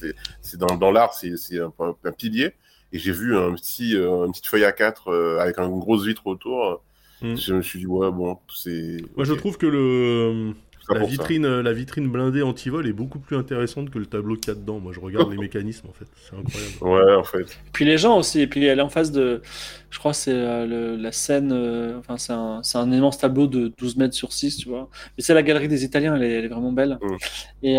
dans, 0.53 0.77
dans 0.77 0.91
l'art, 0.91 1.15
c'est 1.15 1.33
un, 1.59 1.73
un, 1.79 2.11
pilier. 2.11 2.51
Et 2.91 2.99
j'ai 2.99 3.11
vu 3.11 3.35
un 3.35 3.55
petit, 3.55 3.97
euh, 3.97 4.25
une 4.25 4.31
petite 4.31 4.45
feuille 4.45 4.61
A4 4.61 5.39
avec 5.39 5.57
une 5.57 5.79
grosse 5.79 6.05
vitre 6.05 6.27
autour. 6.27 6.83
Hmm. 7.23 7.35
Je 7.35 7.55
me 7.55 7.63
suis 7.63 7.79
dit 7.79 7.87
ouais, 7.87 8.11
bon, 8.11 8.37
c'est. 8.55 8.97
Moi, 9.15 9.25
je 9.25 9.33
trouve 9.33 9.57
que 9.57 9.65
le 9.65 10.53
la 10.89 11.05
vitrine, 11.05 11.45
euh, 11.45 11.63
la 11.63 11.71
vitrine 11.71 12.09
blindée 12.09 12.41
anti-vol 12.41 12.87
est 12.87 12.93
beaucoup 12.93 13.19
plus 13.19 13.37
intéressante 13.37 13.89
que 13.89 13.99
le 13.99 14.05
tableau 14.05 14.35
qu'il 14.35 14.49
y 14.49 14.51
a 14.51 14.59
dedans. 14.59 14.79
Moi, 14.79 14.91
je 14.93 14.99
regarde 14.99 15.31
les 15.31 15.37
mécanismes, 15.37 15.87
en 15.87 15.93
fait. 15.93 16.05
C'est 16.15 16.35
incroyable. 16.35 17.07
Ouais, 17.07 17.15
en 17.15 17.23
fait. 17.23 17.57
puis 17.71 17.85
les 17.85 17.97
gens 17.97 18.17
aussi. 18.17 18.41
Et 18.41 18.47
puis 18.47 18.65
elle 18.65 18.79
est 18.79 18.83
en 18.83 18.89
face 18.89 19.11
de. 19.11 19.41
Je 19.89 19.99
crois 19.99 20.13
c'est 20.13 20.33
euh, 20.33 20.97
la 20.97 21.11
scène. 21.11 21.51
Euh, 21.53 21.99
enfin, 21.99 22.17
c'est 22.17 22.33
un, 22.33 22.61
un, 22.81 22.91
immense 22.91 23.17
tableau 23.17 23.47
de 23.47 23.71
12 23.77 23.97
mètres 23.97 24.15
sur 24.15 24.33
6, 24.33 24.57
tu 24.57 24.69
vois. 24.69 24.89
Mais 25.17 25.23
c'est 25.23 25.33
la 25.33 25.43
galerie 25.43 25.67
des 25.67 25.85
Italiens, 25.85 26.15
elle 26.15 26.23
est, 26.23 26.47
vraiment 26.47 26.71
belle. 26.71 26.97
Mm. 27.01 27.15
Et 27.63 27.77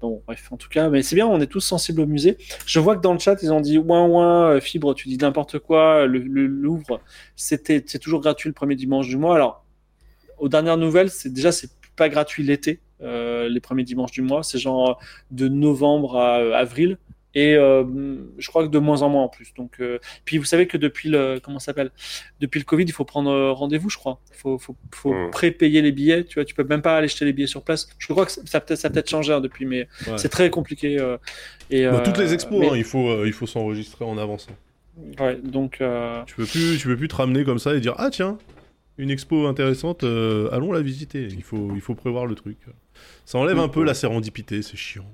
bon, 0.00 0.22
bref, 0.26 0.48
en 0.50 0.56
tout 0.56 0.68
cas, 0.68 0.88
mais 0.90 1.02
c'est 1.02 1.14
bien, 1.14 1.26
on 1.26 1.40
est 1.40 1.46
tous 1.46 1.60
sensibles 1.60 2.00
au 2.00 2.06
musée. 2.06 2.36
Je 2.66 2.80
vois 2.80 2.96
que 2.96 3.00
dans 3.00 3.12
le 3.12 3.18
chat, 3.18 3.42
ils 3.42 3.52
ont 3.52 3.60
dit 3.60 3.78
ouin 3.78 4.06
ouin, 4.06 4.60
fibre, 4.60 4.94
tu 4.94 5.08
dis 5.08 5.18
n'importe 5.18 5.58
quoi. 5.58 6.06
Le, 6.06 6.18
le 6.18 6.46
Louvre, 6.46 7.00
c'était, 7.36 7.82
c'est 7.86 7.98
toujours 7.98 8.20
gratuit 8.20 8.48
le 8.48 8.54
premier 8.54 8.74
dimanche 8.74 9.08
du 9.08 9.16
mois. 9.16 9.36
Alors, 9.36 9.64
aux 10.38 10.48
dernières 10.48 10.76
nouvelles, 10.76 11.10
c'est 11.10 11.32
déjà 11.32 11.52
c'est 11.52 11.70
pas 11.96 12.08
gratuit 12.08 12.42
l'été, 12.42 12.80
euh, 13.02 13.48
les 13.48 13.60
premiers 13.60 13.84
dimanches 13.84 14.12
du 14.12 14.22
mois. 14.22 14.42
C'est 14.42 14.58
genre 14.58 15.00
de 15.30 15.48
novembre 15.48 16.16
à 16.16 16.40
euh, 16.40 16.52
avril. 16.52 16.98
Et 17.34 17.54
euh, 17.54 17.82
je 18.36 18.48
crois 18.48 18.62
que 18.66 18.70
de 18.70 18.78
moins 18.78 19.00
en 19.00 19.08
moins 19.08 19.22
en 19.22 19.28
plus. 19.28 19.54
Donc, 19.54 19.80
puis 20.26 20.36
vous 20.36 20.44
savez 20.44 20.66
que 20.66 20.76
depuis 20.76 21.08
le 21.08 21.40
comment 21.42 21.58
s'appelle? 21.58 21.90
Depuis 22.40 22.58
le 22.58 22.66
Covid, 22.66 22.84
il 22.84 22.92
faut 22.92 23.06
prendre 23.06 23.52
rendez-vous, 23.52 23.88
je 23.88 23.96
crois. 23.96 24.20
Il 24.32 24.36
faut, 24.36 24.58
faut, 24.58 24.76
faut 24.94 25.14
mmh. 25.14 25.30
pré-payer 25.30 25.80
les 25.80 25.92
billets. 25.92 26.24
Tu 26.24 26.34
vois, 26.34 26.44
tu 26.44 26.54
peux 26.54 26.64
même 26.64 26.82
pas 26.82 26.98
aller 26.98 27.06
acheter 27.06 27.24
les 27.24 27.32
billets 27.32 27.46
sur 27.46 27.62
place. 27.62 27.88
Je 27.98 28.06
crois 28.12 28.26
que 28.26 28.32
ça 28.32 28.60
peut-être 28.60 28.78
ça 28.78 28.90
peut-être 28.90 29.08
changé 29.08 29.32
hein, 29.32 29.40
depuis, 29.40 29.64
mais 29.64 29.88
c'est 30.16 30.28
très 30.28 30.50
compliqué. 30.50 30.98
et 31.70 31.86
bah, 31.86 32.00
toutes 32.00 32.18
les 32.18 32.34
expos, 32.34 32.70
hein, 32.70 32.76
il 32.76 32.84
faut 32.84 33.24
il 33.24 33.32
faut 33.32 33.46
s'enregistrer 33.46 34.04
en 34.04 34.18
avance. 34.18 34.48
Hein. 34.50 35.24
Ouais, 35.24 35.36
donc 35.42 35.82
tu 36.26 36.34
peux 36.36 36.44
plus 36.44 36.78
tu 36.78 36.86
peux 36.86 36.98
plus 36.98 37.08
te 37.08 37.14
ramener 37.14 37.44
comme 37.44 37.58
ça 37.58 37.74
et 37.74 37.80
dire 37.80 37.94
ah 37.96 38.10
tiens 38.10 38.36
une 38.98 39.10
expo 39.10 39.46
intéressante, 39.46 40.04
euh, 40.04 40.50
allons 40.52 40.72
la 40.72 40.82
visiter. 40.82 41.28
Il 41.30 41.42
faut, 41.42 41.70
il 41.74 41.80
faut 41.80 41.94
prévoir 41.94 42.26
le 42.26 42.34
truc. 42.34 42.58
Ça 43.24 43.38
enlève 43.38 43.58
un 43.58 43.68
peu 43.68 43.82
la 43.84 43.94
sérendipité, 43.94 44.62
c'est 44.62 44.76
chiant. 44.76 45.06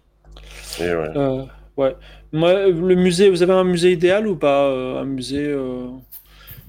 ouais. 0.80 0.86
Euh, 0.86 1.44
ouais. 1.76 1.96
Moi, 2.32 2.68
le 2.68 2.94
musée, 2.94 3.30
vous 3.30 3.42
avez 3.42 3.52
un 3.52 3.64
musée 3.64 3.92
idéal 3.92 4.26
ou 4.26 4.36
pas 4.36 4.64
euh, 4.64 5.00
Un 5.00 5.04
musée. 5.04 5.54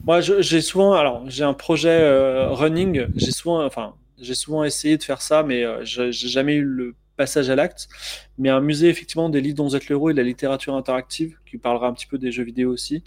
Moi, 0.06 0.22
j'ai 0.22 0.62
souvent, 0.62 0.94
alors, 0.94 1.24
j'ai 1.30 1.44
un 1.44 1.54
projet 1.54 2.48
running. 2.48 3.08
J'ai 3.16 3.32
souvent, 3.32 3.66
enfin, 3.66 3.96
j'ai 4.22 4.36
souvent 4.36 4.64
essayé 4.64 4.98
de 4.98 5.04
faire 5.04 5.22
ça, 5.22 5.44
mais 5.44 5.66
j'ai 5.84 6.12
jamais 6.12 6.56
eu 6.56 6.64
le 6.64 6.96
passage 7.18 7.50
à 7.50 7.56
l'acte. 7.56 7.90
Mais 8.38 8.50
un 8.50 8.62
musée, 8.62 8.88
effectivement, 8.88 9.30
des 9.30 9.42
livres 9.42 9.58
dont 9.58 9.68
vous 9.68 9.76
êtes 9.76 9.90
l'héros 9.90 10.10
et 10.10 10.14
de 10.14 10.18
la 10.18 10.24
littérature 10.24 10.76
interactive, 10.76 11.38
qui 11.46 11.58
parlera 11.58 11.88
un 11.88 11.94
petit 11.94 12.08
peu 12.08 12.18
des 12.18 12.32
jeux 12.32 12.44
vidéo 12.44 12.72
aussi. 12.72 13.04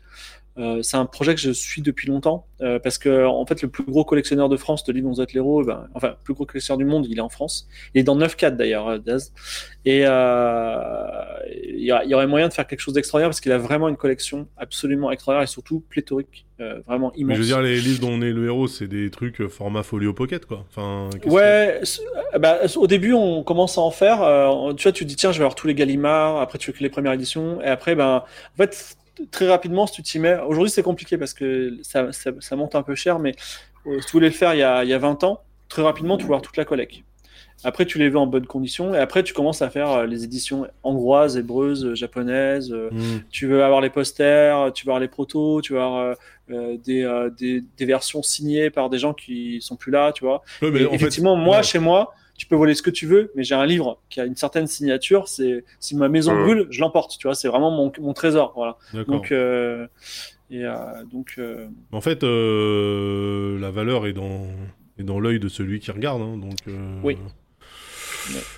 Euh, 0.58 0.82
c'est 0.82 0.98
un 0.98 1.06
projet 1.06 1.34
que 1.34 1.40
je 1.40 1.50
suis 1.50 1.80
depuis 1.80 2.08
longtemps 2.08 2.46
euh, 2.60 2.78
parce 2.78 2.98
que 2.98 3.24
en 3.24 3.46
fait 3.46 3.62
le 3.62 3.68
plus 3.68 3.84
gros 3.84 4.04
collectionneur 4.04 4.50
de 4.50 4.58
France 4.58 4.84
de 4.84 4.92
livres 4.92 5.10
dont 5.14 5.26
l'héros, 5.32 5.64
ben, 5.64 5.88
enfin 5.94 6.08
le 6.08 6.16
plus 6.22 6.34
gros 6.34 6.44
collectionneur 6.44 6.76
du 6.76 6.84
monde, 6.84 7.06
il 7.08 7.16
est 7.16 7.22
en 7.22 7.30
France. 7.30 7.68
Il 7.94 8.00
est 8.00 8.04
dans 8.04 8.18
9-4 8.18 8.56
d'ailleurs, 8.56 8.88
euh, 8.88 8.98
Daz. 8.98 9.32
Et 9.86 10.00
il 10.00 11.80
y, 11.80 11.86
y, 11.86 12.14
aurait 12.14 12.26
moyen 12.26 12.48
de 12.48 12.52
faire 12.52 12.66
quelque 12.66 12.80
chose 12.80 12.94
d'extraordinaire 12.94 13.30
parce 13.30 13.40
qu'il 13.40 13.50
a 13.50 13.58
vraiment 13.58 13.88
une 13.88 13.96
collection 13.96 14.46
absolument 14.58 15.10
extraordinaire 15.10 15.42
et 15.42 15.50
surtout 15.50 15.82
pléthorique, 15.88 16.46
vraiment 16.86 17.12
immense. 17.14 17.30
Mais 17.30 17.34
je 17.34 17.40
veux 17.40 17.46
dire, 17.46 17.62
les 17.62 17.80
livres 17.80 18.00
dont 18.00 18.12
on 18.12 18.22
est 18.22 18.30
le 18.30 18.46
héros, 18.46 18.68
c'est 18.68 18.86
des 18.86 19.10
trucs 19.10 19.48
format 19.48 19.82
folio 19.82 20.12
pocket 20.12 20.46
quoi. 20.46 20.64
Enfin, 20.68 21.10
ouais, 21.24 21.80
bah, 22.38 22.60
au 22.76 22.86
début 22.86 23.12
on 23.12 23.42
commence 23.42 23.76
à 23.76 23.80
en 23.80 23.90
faire. 23.90 24.18
tu 24.76 24.84
vois, 24.84 24.92
tu 24.92 25.04
te 25.04 25.08
dis 25.08 25.16
tiens, 25.16 25.32
je 25.32 25.38
vais 25.38 25.44
avoir 25.44 25.56
tous 25.56 25.66
les 25.66 25.74
Gallimard. 25.74 26.40
Après 26.40 26.58
tu 26.58 26.70
fais 26.72 26.84
les 26.84 26.90
premières 26.90 27.14
éditions 27.14 27.60
et 27.60 27.66
après 27.66 27.96
ben 27.96 28.22
en 28.22 28.56
fait 28.56 28.96
très 29.30 29.48
rapidement, 29.48 29.86
si 29.86 29.94
tu 29.94 30.02
t'y 30.02 30.18
mets, 30.18 30.38
aujourd'hui 30.40 30.70
c'est 30.70 30.82
compliqué 30.82 31.18
parce 31.18 31.34
que 31.34 31.78
ça, 31.82 32.12
ça, 32.12 32.30
ça, 32.40 32.56
monte 32.56 32.74
un 32.74 32.82
peu 32.82 32.94
cher, 32.94 33.18
mais 33.18 33.34
euh, 33.86 34.00
si 34.00 34.06
tu 34.06 34.12
voulais 34.12 34.28
le 34.28 34.34
faire 34.34 34.54
il 34.54 34.58
y, 34.58 34.62
a, 34.62 34.84
il 34.84 34.90
y 34.90 34.94
a 34.94 34.98
20 34.98 35.24
ans, 35.24 35.40
très 35.68 35.82
rapidement 35.82 36.16
tu 36.16 36.24
vas 36.24 36.28
avoir 36.28 36.42
toute 36.42 36.56
la 36.56 36.64
collecte. 36.64 37.02
Après, 37.64 37.86
tu 37.86 37.98
les 37.98 38.08
veux 38.08 38.18
en 38.18 38.26
bonne 38.26 38.46
condition 38.46 38.92
et 38.92 38.98
après, 38.98 39.22
tu 39.22 39.34
commences 39.34 39.62
à 39.62 39.70
faire 39.70 39.90
euh, 39.90 40.06
les 40.06 40.24
éditions 40.24 40.66
hongroises, 40.82 41.36
hébreuses, 41.36 41.84
euh, 41.84 41.94
japonaises. 41.94 42.72
Mm. 42.72 43.18
Tu 43.30 43.46
veux 43.46 43.62
avoir 43.62 43.80
les 43.80 43.90
posters, 43.90 44.72
tu 44.72 44.84
veux 44.84 44.90
avoir 44.90 45.00
les 45.00 45.06
protos, 45.06 45.60
tu 45.60 45.74
veux 45.74 45.80
avoir 45.80 46.16
des, 46.48 47.30
des, 47.38 47.62
des, 47.76 47.86
versions 47.86 48.22
signées 48.22 48.70
par 48.70 48.90
des 48.90 48.98
gens 48.98 49.14
qui 49.14 49.60
sont 49.60 49.76
plus 49.76 49.92
là, 49.92 50.12
tu 50.12 50.24
vois. 50.24 50.42
effectivement, 50.60 51.36
moi, 51.36 51.62
chez 51.62 51.78
moi, 51.78 52.14
tu 52.42 52.48
peux 52.48 52.56
voler 52.56 52.74
ce 52.74 52.82
que 52.82 52.90
tu 52.90 53.06
veux, 53.06 53.30
mais 53.36 53.44
j'ai 53.44 53.54
un 53.54 53.64
livre 53.64 54.00
qui 54.10 54.20
a 54.20 54.24
une 54.24 54.34
certaine 54.34 54.66
signature. 54.66 55.28
C'est 55.28 55.64
si 55.78 55.94
ma 55.94 56.08
maison 56.08 56.34
brûle, 56.34 56.66
je 56.70 56.80
l'emporte. 56.80 57.16
Tu 57.16 57.28
vois, 57.28 57.36
c'est 57.36 57.46
vraiment 57.46 57.70
mon, 57.70 57.92
mon, 58.00 58.12
trésor. 58.14 58.52
Voilà. 58.56 58.78
Donc, 59.04 59.30
euh, 59.30 59.86
et, 60.50 60.64
euh, 60.64 61.04
donc. 61.04 61.34
Euh, 61.38 61.68
en 61.92 62.00
fait, 62.00 62.24
la 62.24 63.70
valeur 63.70 64.08
est 64.08 64.12
dans 64.12 64.48
est 64.98 65.04
dans 65.04 65.20
l'œil 65.20 65.38
de 65.38 65.46
celui 65.46 65.78
qui 65.78 65.92
regarde. 65.92 66.20
Hein, 66.20 66.36
donc. 66.36 66.58
Oui. 67.04 67.16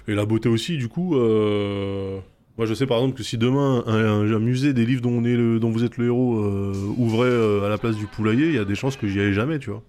Et 0.08 0.14
la 0.14 0.24
beauté 0.24 0.48
aussi, 0.48 0.78
du 0.78 0.88
coup. 0.88 1.18
Euh, 1.18 2.20
moi, 2.56 2.66
je 2.66 2.72
sais 2.72 2.86
par 2.86 2.96
exemple 2.98 3.18
que 3.18 3.22
si 3.22 3.36
demain 3.36 3.84
un, 3.86 4.38
musée 4.38 4.72
des 4.72 4.86
livres 4.86 5.02
dont, 5.02 5.10
on 5.10 5.24
est 5.24 5.36
le, 5.36 5.60
dont 5.60 5.68
vous 5.68 5.84
êtes 5.84 5.98
le 5.98 6.06
héros 6.06 6.38
euh, 6.38 6.72
ouvrait 6.96 7.28
euh, 7.28 7.66
à 7.66 7.68
la 7.68 7.76
place 7.76 7.96
du 7.96 8.06
poulailler, 8.06 8.46
il 8.46 8.54
y 8.54 8.58
a 8.58 8.64
des 8.64 8.76
chances 8.76 8.96
que 8.96 9.08
j'y 9.08 9.20
aille 9.20 9.34
jamais, 9.34 9.58
tu 9.58 9.68
vois. 9.68 9.82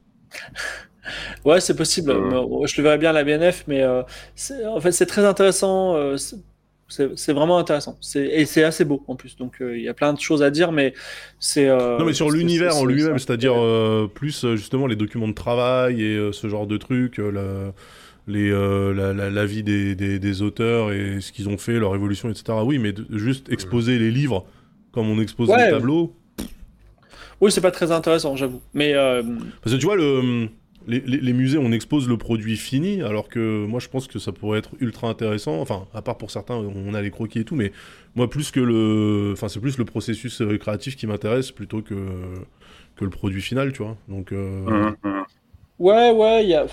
Ouais, 1.43 1.59
c'est 1.59 1.75
possible. 1.75 2.13
Je 2.13 2.77
le 2.77 2.83
verrais 2.83 2.97
bien 2.97 3.11
à 3.11 3.13
la 3.13 3.23
BNF, 3.23 3.65
mais 3.67 3.85
en 3.85 4.81
fait, 4.81 4.91
c'est 4.91 5.05
très 5.05 5.25
intéressant. 5.25 5.95
c'est 6.87 7.33
vraiment 7.33 7.57
intéressant. 7.57 7.97
Et 8.15 8.45
c'est 8.45 8.63
assez 8.63 8.85
beau 8.85 9.03
en 9.07 9.15
plus. 9.15 9.37
Donc, 9.37 9.57
il 9.59 9.81
y 9.81 9.89
a 9.89 9.93
plein 9.93 10.13
de 10.13 10.19
choses 10.19 10.43
à 10.43 10.49
dire, 10.49 10.71
mais 10.71 10.93
c'est. 11.39 11.67
non, 11.67 12.05
mais 12.05 12.13
sur 12.13 12.29
l'univers 12.29 12.75
en 12.77 12.85
lui-même, 12.85 13.19
c'est-à-dire 13.19 13.55
plus 14.13 14.45
justement 14.55 14.87
les 14.87 14.95
documents 14.95 15.27
de 15.27 15.33
travail 15.33 16.01
et 16.01 16.29
ce 16.31 16.47
genre 16.49 16.67
de 16.67 16.77
trucs. 16.77 17.17
La 17.17 17.73
les, 18.27 18.49
euh, 18.51 19.13
la, 19.13 19.45
vie 19.45 19.63
des, 19.63 19.95
des, 19.95 20.41
auteurs 20.41 20.91
et 20.91 21.21
ce 21.21 21.31
qu'ils 21.31 21.49
ont 21.49 21.57
fait, 21.57 21.73
leur 21.73 21.95
évolution, 21.95 22.29
etc. 22.29 22.57
Oui, 22.63 22.79
mais 22.79 22.93
juste 23.11 23.51
exposer 23.51 23.99
les 23.99 24.11
livres 24.11 24.45
comme 24.91 25.09
on 25.09 25.19
expose 25.21 25.49
les 25.49 25.69
tableaux. 25.69 26.15
Oui, 27.41 27.51
c'est 27.51 27.61
pas 27.61 27.71
très 27.71 27.91
intéressant, 27.91 28.35
j'avoue. 28.35 28.61
Mais 28.73 28.93
euh, 28.93 29.21
parce 29.61 29.75
que 29.75 29.79
tu 29.79 29.85
vois 29.85 29.97
le. 29.97 30.47
Les, 30.87 31.33
musées, 31.33 31.57
on 31.57 31.71
expose 31.71 32.07
le 32.07 32.17
produit 32.17 32.57
fini, 32.57 33.01
alors 33.01 33.27
que 33.27 33.65
moi 33.65 33.79
je 33.79 33.87
pense 33.87 34.07
que 34.07 34.19
ça 34.19 34.31
pourrait 34.31 34.59
être 34.59 34.71
ultra 34.79 35.09
intéressant. 35.09 35.59
Enfin, 35.59 35.87
à 35.93 36.01
part 36.01 36.17
pour 36.17 36.31
certains, 36.31 36.55
on 36.55 36.93
a 36.93 37.01
les 37.01 37.11
croquis 37.11 37.39
et 37.39 37.43
tout, 37.43 37.55
mais 37.55 37.71
moi 38.15 38.29
plus 38.29 38.51
que 38.51 38.59
le, 38.59 39.31
enfin 39.33 39.47
c'est 39.47 39.59
plus 39.59 39.77
le 39.77 39.85
processus 39.85 40.41
euh, 40.41 40.57
créatif 40.57 40.95
qui 40.95 41.07
m'intéresse 41.07 41.51
plutôt 41.51 41.81
que 41.81 41.95
le 43.01 43.09
produit 43.09 43.41
final, 43.41 43.73
tu 43.73 43.83
vois. 43.83 43.97
Donc. 44.07 44.31
Mmh, 44.31 44.95
mmh. 45.03 45.24
Ouais, 45.77 46.11
ouais, 46.11 46.45
y 46.47 46.53
a, 46.53 46.65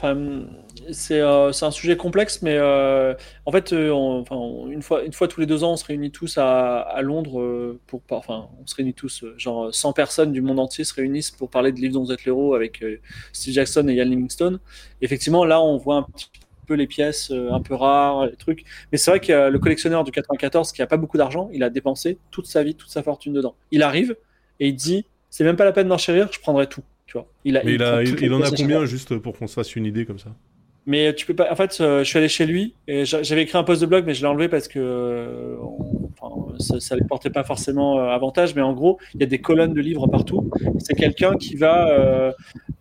c'est 0.93 1.21
euh, 1.21 1.51
un 1.61 1.71
sujet 1.73 1.97
complexe, 1.97 2.41
mais 2.43 2.57
euh, 2.57 3.15
en 3.47 3.53
fait, 3.53 3.73
euh, 3.73 3.91
enfin, 3.91 4.37
une, 4.71 4.83
fois, 4.83 5.03
une 5.05 5.13
fois 5.13 5.27
tous 5.27 5.41
les 5.41 5.47
deux 5.47 5.65
ans, 5.65 5.73
on 5.73 5.77
se 5.77 5.85
réunit 5.85 6.13
tous 6.13 6.39
à, 6.39 6.81
à 6.81 7.03
Londres 7.03 7.79
pour, 7.89 8.01
enfin, 8.11 8.49
on 8.63 8.67
se 8.67 8.77
réunit 8.77 8.95
tous, 8.95 9.25
genre 9.37 9.75
100 9.75 9.93
personnes 9.93 10.33
du 10.33 10.41
monde 10.41 10.61
entier 10.61 10.85
se 10.85 10.95
réunissent 10.95 11.33
pour 11.33 11.51
parler 11.51 11.73
de 11.73 11.79
livres 11.81 11.95
dont 11.95 12.05
vous 12.05 12.13
êtes 12.13 12.25
l'héros 12.25 12.55
avec 12.55 12.85
Steve 13.33 13.55
Jackson 13.55 13.89
et 13.89 13.95
Ian 13.95 14.05
Livingstone. 14.05 14.61
Effectivement, 15.01 15.45
là, 15.45 15.61
on 15.61 15.79
voit 15.79 15.97
un 15.97 16.03
petit 16.05 16.29
peu 16.67 16.75
les 16.75 16.87
pièces 16.87 17.33
un 17.33 17.61
peu 17.61 17.75
rares, 17.75 18.27
les 18.27 18.37
trucs. 18.37 18.65
Mais 18.93 18.99
c'est 18.99 19.11
vrai 19.11 19.21
que 19.21 19.49
le 19.51 19.59
collectionneur 19.59 20.05
du 20.05 20.13
94 20.13 20.71
qui 20.73 20.81
a 20.81 20.87
pas 20.87 20.97
beaucoup 20.97 21.19
d'argent, 21.19 21.49
il 21.53 21.65
a 21.65 21.71
dépensé 21.71 22.19
toute 22.31 22.47
sa 22.47 22.63
vie, 22.63 22.77
toute 22.77 22.91
sa 22.91 23.03
fortune 23.03 23.33
dedans. 23.33 23.57
Il 23.73 23.83
arrive 23.83 24.17
et 24.61 24.69
il 24.69 24.75
dit, 24.77 25.07
c'est 25.29 25.45
même 25.45 25.57
pas 25.57 25.65
la 25.65 25.73
peine 25.73 25.89
d'enchérir, 25.89 26.29
je 26.33 26.39
prendrai 26.41 26.69
tout. 26.69 26.83
Il, 27.45 27.57
a, 27.57 27.65
il, 27.65 27.83
en 27.83 28.41
a 28.41 28.51
combien 28.51 28.85
juste 28.85 29.19
pour 29.19 29.39
qu'on 29.39 29.47
se 29.47 29.55
fasse 29.55 29.77
une 29.77 29.87
idée 29.87 30.05
comme 30.05 30.19
ça? 30.19 30.31
Mais 30.85 31.15
tu 31.15 31.27
peux 31.27 31.35
pas. 31.35 31.51
En 31.51 31.55
fait, 31.55 31.79
euh, 31.81 32.01
je 32.01 32.05
suis 32.05 32.19
allé 32.19 32.29
chez 32.29 32.45
lui 32.45 32.75
et 32.89 33.05
j'avais 33.05 33.43
écrit 33.43 33.57
un 33.57 33.63
post 33.63 33.81
de 33.81 33.87
blog, 33.87 34.05
mais 34.05 34.15
je 34.15 34.23
l'ai 34.23 34.27
enlevé 34.27 34.49
parce 34.49 34.67
que 34.67 34.81
euh, 34.81 35.57
ça, 36.59 36.97
ne 36.97 37.05
portait 37.05 37.31
pas 37.31 37.45
forcément 37.45 38.01
euh, 38.01 38.09
avantage. 38.09 38.55
Mais 38.57 38.63
en 38.63 38.73
gros, 38.73 38.99
il 39.15 39.21
y 39.21 39.23
a 39.23 39.27
des 39.27 39.41
colonnes 39.41 39.75
de 39.75 39.81
livres 39.81 40.09
partout. 40.09 40.51
C'est 40.79 40.95
quelqu'un 40.95 41.37
qui 41.37 41.55
va 41.55 42.33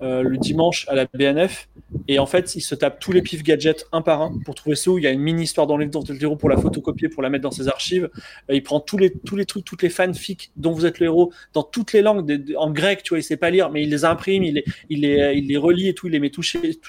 le 0.01 0.37
dimanche 0.37 0.87
à 0.89 0.95
la 0.95 1.05
BNF 1.05 1.69
et 2.07 2.19
en 2.19 2.25
fait, 2.25 2.55
il 2.55 2.61
se 2.61 2.75
tape 2.75 2.99
tous 2.99 3.11
les 3.11 3.21
pif 3.21 3.43
gadgets 3.43 3.85
un 3.91 4.01
par 4.01 4.21
un 4.21 4.33
pour 4.45 4.55
trouver 4.55 4.75
ceux 4.75 4.91
où 4.91 4.97
il 4.97 5.03
y 5.03 5.07
a 5.07 5.11
une 5.11 5.19
mini 5.19 5.43
histoire 5.43 5.67
dans 5.67 5.77
le 5.77 5.85
livre 5.85 6.03
dont 6.03 6.13
le 6.13 6.21
héros 6.21 6.35
pour 6.35 6.49
la 6.49 6.57
photocopier, 6.57 7.09
pour 7.09 7.23
la 7.23 7.29
mettre 7.29 7.43
dans 7.43 7.51
ses 7.51 7.67
archives. 7.67 8.09
il 8.49 8.63
prend 8.63 8.79
tous 8.79 8.97
les, 8.97 9.11
tous 9.11 9.35
les 9.35 9.45
trucs, 9.45 9.65
toutes 9.65 9.83
les 9.83 9.89
fanfics 9.89 10.51
dont 10.55 10.71
vous 10.71 10.85
êtes 10.85 10.99
le 10.99 11.07
héros 11.07 11.31
dans 11.53 11.63
toutes 11.63 11.93
les 11.93 12.01
langues, 12.01 12.43
en 12.57 12.71
grec, 12.71 13.03
tu 13.03 13.09
vois, 13.09 13.19
il 13.19 13.23
sait 13.23 13.37
pas 13.37 13.49
lire, 13.49 13.69
mais 13.71 13.83
il 13.83 13.89
les 13.89 14.05
imprime, 14.05 14.43
il 14.43 14.55
les, 14.55 14.65
il 14.89 15.01
les, 15.01 15.33
il 15.35 15.47
les 15.47 15.57
relie 15.57 15.87
et 15.87 15.93
tout, 15.93 16.07
il 16.07 16.11
les 16.11 16.19
met 16.19 16.29
touchés. 16.29 16.79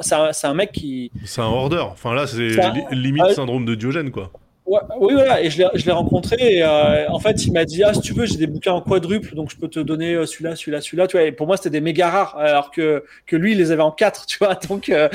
c'est 0.00 0.46
un, 0.46 0.54
mec 0.54 0.72
qui. 0.72 1.10
C'est 1.24 1.40
un 1.40 1.48
hoarder. 1.48 1.84
Enfin 1.90 2.14
là, 2.14 2.26
c'est 2.26 2.56
limite 2.92 3.30
syndrome 3.30 3.64
de 3.64 3.74
Diogène, 3.74 4.10
quoi 4.10 4.32
oui, 4.66 5.14
voilà, 5.14 5.42
et 5.42 5.50
je 5.50 5.58
l'ai 5.58 5.92
rencontré. 5.92 6.36
Et, 6.38 6.62
euh, 6.62 7.08
en 7.08 7.18
fait, 7.18 7.46
il 7.46 7.52
m'a 7.52 7.64
dit 7.64 7.82
Ah, 7.84 7.94
si 7.94 8.00
tu 8.00 8.12
veux, 8.12 8.26
j'ai 8.26 8.36
des 8.36 8.46
bouquins 8.46 8.72
en 8.72 8.80
quadruple, 8.80 9.34
donc 9.34 9.50
je 9.50 9.56
peux 9.56 9.68
te 9.68 9.80
donner 9.80 10.14
euh, 10.14 10.26
celui-là, 10.26 10.56
celui-là, 10.56 10.80
celui-là. 10.80 11.06
Tu 11.06 11.16
vois, 11.16 11.26
et 11.26 11.32
pour 11.32 11.46
moi, 11.46 11.56
c'était 11.56 11.70
des 11.70 11.80
méga 11.80 12.10
rares, 12.10 12.36
alors 12.36 12.70
que, 12.70 13.04
que 13.26 13.36
lui, 13.36 13.52
il 13.52 13.58
les 13.58 13.70
avait 13.70 13.82
en 13.82 13.92
quatre, 13.92 14.26
tu 14.26 14.38
vois. 14.38 14.54
Donc, 14.68 14.88
euh, 14.88 15.08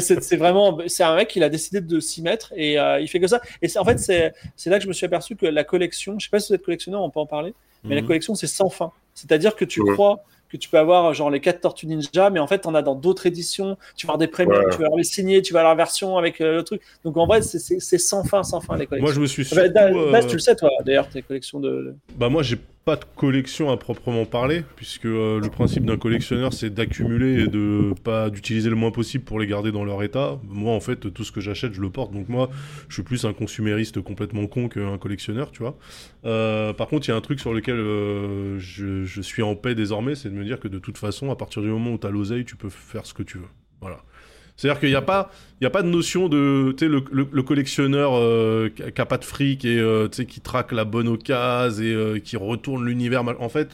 c'est 0.00 0.36
vraiment, 0.36 0.78
c'est 0.86 1.02
un 1.02 1.16
mec, 1.16 1.34
il 1.34 1.42
a 1.42 1.48
décidé 1.48 1.80
de 1.80 2.00
s'y 2.00 2.22
mettre 2.22 2.52
et 2.56 2.74
il 3.00 3.08
fait 3.08 3.20
que 3.20 3.26
ça. 3.26 3.40
Et 3.62 3.68
en 3.78 3.84
fait, 3.84 3.98
c'est 3.98 4.70
là 4.70 4.78
que 4.78 4.84
je 4.84 4.88
me 4.88 4.92
suis 4.92 5.06
aperçu 5.06 5.36
que 5.36 5.46
la 5.46 5.64
collection, 5.64 6.18
je 6.18 6.26
sais 6.26 6.30
pas 6.30 6.40
si 6.40 6.48
vous 6.48 6.54
êtes 6.54 6.64
collectionneur, 6.64 7.02
on 7.02 7.10
peut 7.10 7.20
en 7.20 7.26
parler, 7.26 7.54
mais 7.84 7.94
la 7.94 8.02
mhm. 8.02 8.06
collection, 8.06 8.34
c'est 8.34 8.46
sans 8.46 8.68
fin. 8.68 8.92
C'est-à-dire 9.14 9.56
que 9.56 9.64
tu 9.64 9.82
crois 9.84 10.24
que 10.50 10.56
tu 10.56 10.68
peux 10.68 10.78
avoir 10.78 11.14
genre 11.14 11.30
les 11.30 11.40
4 11.40 11.60
Tortues 11.60 11.86
Ninja, 11.86 12.30
mais 12.30 12.40
en 12.40 12.46
fait, 12.46 12.66
on 12.66 12.74
a 12.74 12.82
dans 12.82 12.94
d'autres 12.94 13.26
éditions. 13.26 13.76
Tu 13.96 14.06
vas 14.06 14.12
avoir 14.12 14.18
des 14.18 14.26
premiers, 14.26 14.58
tu 14.70 14.78
vas 14.78 14.86
avoir 14.86 14.96
les 14.96 15.04
signés, 15.04 15.42
tu 15.42 15.52
vas 15.52 15.60
avoir 15.60 15.74
la 15.74 15.76
version 15.76 16.18
avec 16.18 16.40
euh, 16.40 16.56
le 16.56 16.64
truc. 16.64 16.82
Donc 17.04 17.16
en 17.16 17.26
vrai, 17.26 17.40
c'est 17.42 17.98
sans 17.98 18.24
fin, 18.24 18.42
sans 18.42 18.60
fin 18.60 18.76
les 18.76 18.86
collections. 18.86 19.06
Moi, 19.06 19.14
je 19.14 19.20
me 19.20 19.26
suis 19.26 19.44
surtout, 19.44 19.62
bah, 20.10 20.22
tu 20.22 20.34
le 20.34 20.40
sais, 20.40 20.56
toi, 20.56 20.70
d'ailleurs, 20.84 21.08
tes 21.08 21.22
collections 21.22 21.60
de. 21.60 21.94
Bah, 22.16 22.28
moi, 22.28 22.42
j'ai 22.42 22.58
pas 22.84 22.96
de 22.96 23.04
collection 23.14 23.70
à 23.70 23.76
proprement 23.76 24.24
parler, 24.24 24.64
puisque 24.76 25.04
euh, 25.04 25.38
le 25.38 25.50
principe 25.50 25.84
d'un 25.84 25.98
collectionneur, 25.98 26.52
c'est 26.52 26.70
d'accumuler 26.70 27.42
et 27.42 27.46
de 27.46 27.92
pas 28.02 28.30
d'utiliser 28.30 28.70
le 28.70 28.76
moins 28.76 28.90
possible 28.90 29.24
pour 29.24 29.38
les 29.38 29.46
garder 29.46 29.70
dans 29.70 29.84
leur 29.84 30.02
état. 30.02 30.38
Moi, 30.44 30.72
en 30.72 30.80
fait, 30.80 31.12
tout 31.12 31.24
ce 31.24 31.30
que 31.30 31.40
j'achète, 31.40 31.74
je 31.74 31.80
le 31.80 31.90
porte. 31.90 32.12
Donc 32.12 32.28
moi, 32.28 32.48
je 32.88 32.94
suis 32.94 33.02
plus 33.02 33.24
un 33.26 33.34
consumériste 33.34 34.00
complètement 34.00 34.46
con 34.46 34.68
qu'un 34.68 34.96
collectionneur, 34.96 35.50
tu 35.52 35.62
vois. 35.62 35.76
Euh, 36.24 36.72
par 36.72 36.88
contre, 36.88 37.06
il 37.06 37.10
y 37.10 37.14
a 37.14 37.16
un 37.16 37.20
truc 37.20 37.38
sur 37.38 37.52
lequel 37.52 37.76
euh, 37.76 38.58
je, 38.58 39.20
suis 39.20 39.42
en 39.42 39.54
paix 39.56 39.74
désormais, 39.74 40.14
c'est 40.14 40.30
de 40.30 40.34
me 40.34 40.44
dire 40.44 40.58
que 40.58 40.68
de 40.68 40.78
toute 40.78 40.96
façon, 40.96 41.30
à 41.30 41.36
partir 41.36 41.60
du 41.60 41.68
moment 41.68 41.92
où 41.92 41.98
tu 41.98 42.06
as 42.06 42.10
l'oseille, 42.10 42.46
tu 42.46 42.56
peux 42.56 42.70
faire 42.70 43.04
ce 43.04 43.12
que 43.12 43.22
tu 43.22 43.38
veux. 43.38 43.48
Voilà. 43.82 44.02
C'est-à-dire 44.60 44.78
qu'il 44.78 44.90
n'y 44.90 44.94
a 44.94 45.00
pas, 45.00 45.30
il 45.58 45.64
y 45.64 45.66
a 45.66 45.70
pas 45.70 45.80
de 45.80 45.88
notion 45.88 46.28
de, 46.28 46.74
tu 46.76 46.84
sais, 46.84 46.90
le, 46.90 47.02
le, 47.10 47.42
collectionneur 47.42 48.12
euh, 48.14 48.68
qui 48.68 48.82
n'a 48.82 49.06
pas 49.06 49.16
de 49.16 49.24
fric 49.24 49.64
et 49.64 49.78
euh, 49.78 50.06
tu 50.06 50.16
sais 50.16 50.26
qui 50.26 50.42
traque 50.42 50.72
la 50.72 50.84
bonne 50.84 51.08
occasion 51.08 51.82
et 51.82 51.94
euh, 51.94 52.18
qui 52.18 52.36
retourne 52.36 52.84
l'univers. 52.84 53.24
En 53.40 53.48
fait, 53.48 53.70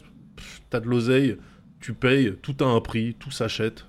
tu 0.70 0.76
as 0.76 0.78
de 0.78 0.86
l'oseille, 0.86 1.38
tu 1.80 1.92
payes, 1.92 2.34
tout 2.40 2.54
a 2.60 2.66
un 2.66 2.80
prix, 2.80 3.16
tout 3.18 3.32
s'achète. 3.32 3.84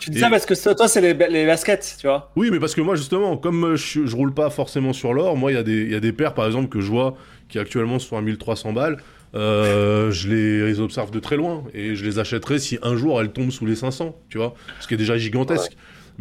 tu 0.00 0.10
dis 0.10 0.18
ça 0.18 0.28
parce 0.28 0.44
que 0.44 0.74
toi, 0.74 0.86
c'est 0.86 1.00
les, 1.00 1.14
les, 1.30 1.46
baskets, 1.46 1.96
tu 1.98 2.06
vois. 2.06 2.30
Oui, 2.36 2.50
mais 2.52 2.60
parce 2.60 2.74
que 2.74 2.82
moi, 2.82 2.94
justement, 2.94 3.38
comme 3.38 3.74
je, 3.76 4.04
je 4.04 4.14
roule 4.14 4.34
pas 4.34 4.50
forcément 4.50 4.92
sur 4.92 5.14
l'or, 5.14 5.38
moi, 5.38 5.50
il 5.50 5.54
y, 5.54 5.58
a 5.58 5.62
des, 5.62 5.86
y 5.86 5.94
a 5.94 6.00
des 6.00 6.12
paires, 6.12 6.34
par 6.34 6.44
exemple, 6.44 6.68
que 6.68 6.82
je 6.82 6.90
vois 6.90 7.16
qui 7.48 7.58
actuellement 7.58 7.98
sont 7.98 8.18
à 8.18 8.20
1300 8.20 8.74
balles. 8.74 8.98
je 9.32 10.28
les, 10.28 10.66
les, 10.66 10.80
observe 10.80 11.10
de 11.10 11.20
très 11.20 11.38
loin 11.38 11.64
et 11.72 11.96
je 11.96 12.04
les 12.04 12.18
achèterai 12.18 12.58
si 12.58 12.78
un 12.82 12.98
jour 12.98 13.18
elles 13.18 13.32
tombent 13.32 13.50
sous 13.50 13.64
les 13.64 13.76
500, 13.76 14.14
tu 14.28 14.36
vois, 14.36 14.54
ce 14.78 14.86
qui 14.86 14.92
est 14.92 14.98
déjà 14.98 15.16
gigantesque. 15.16 15.72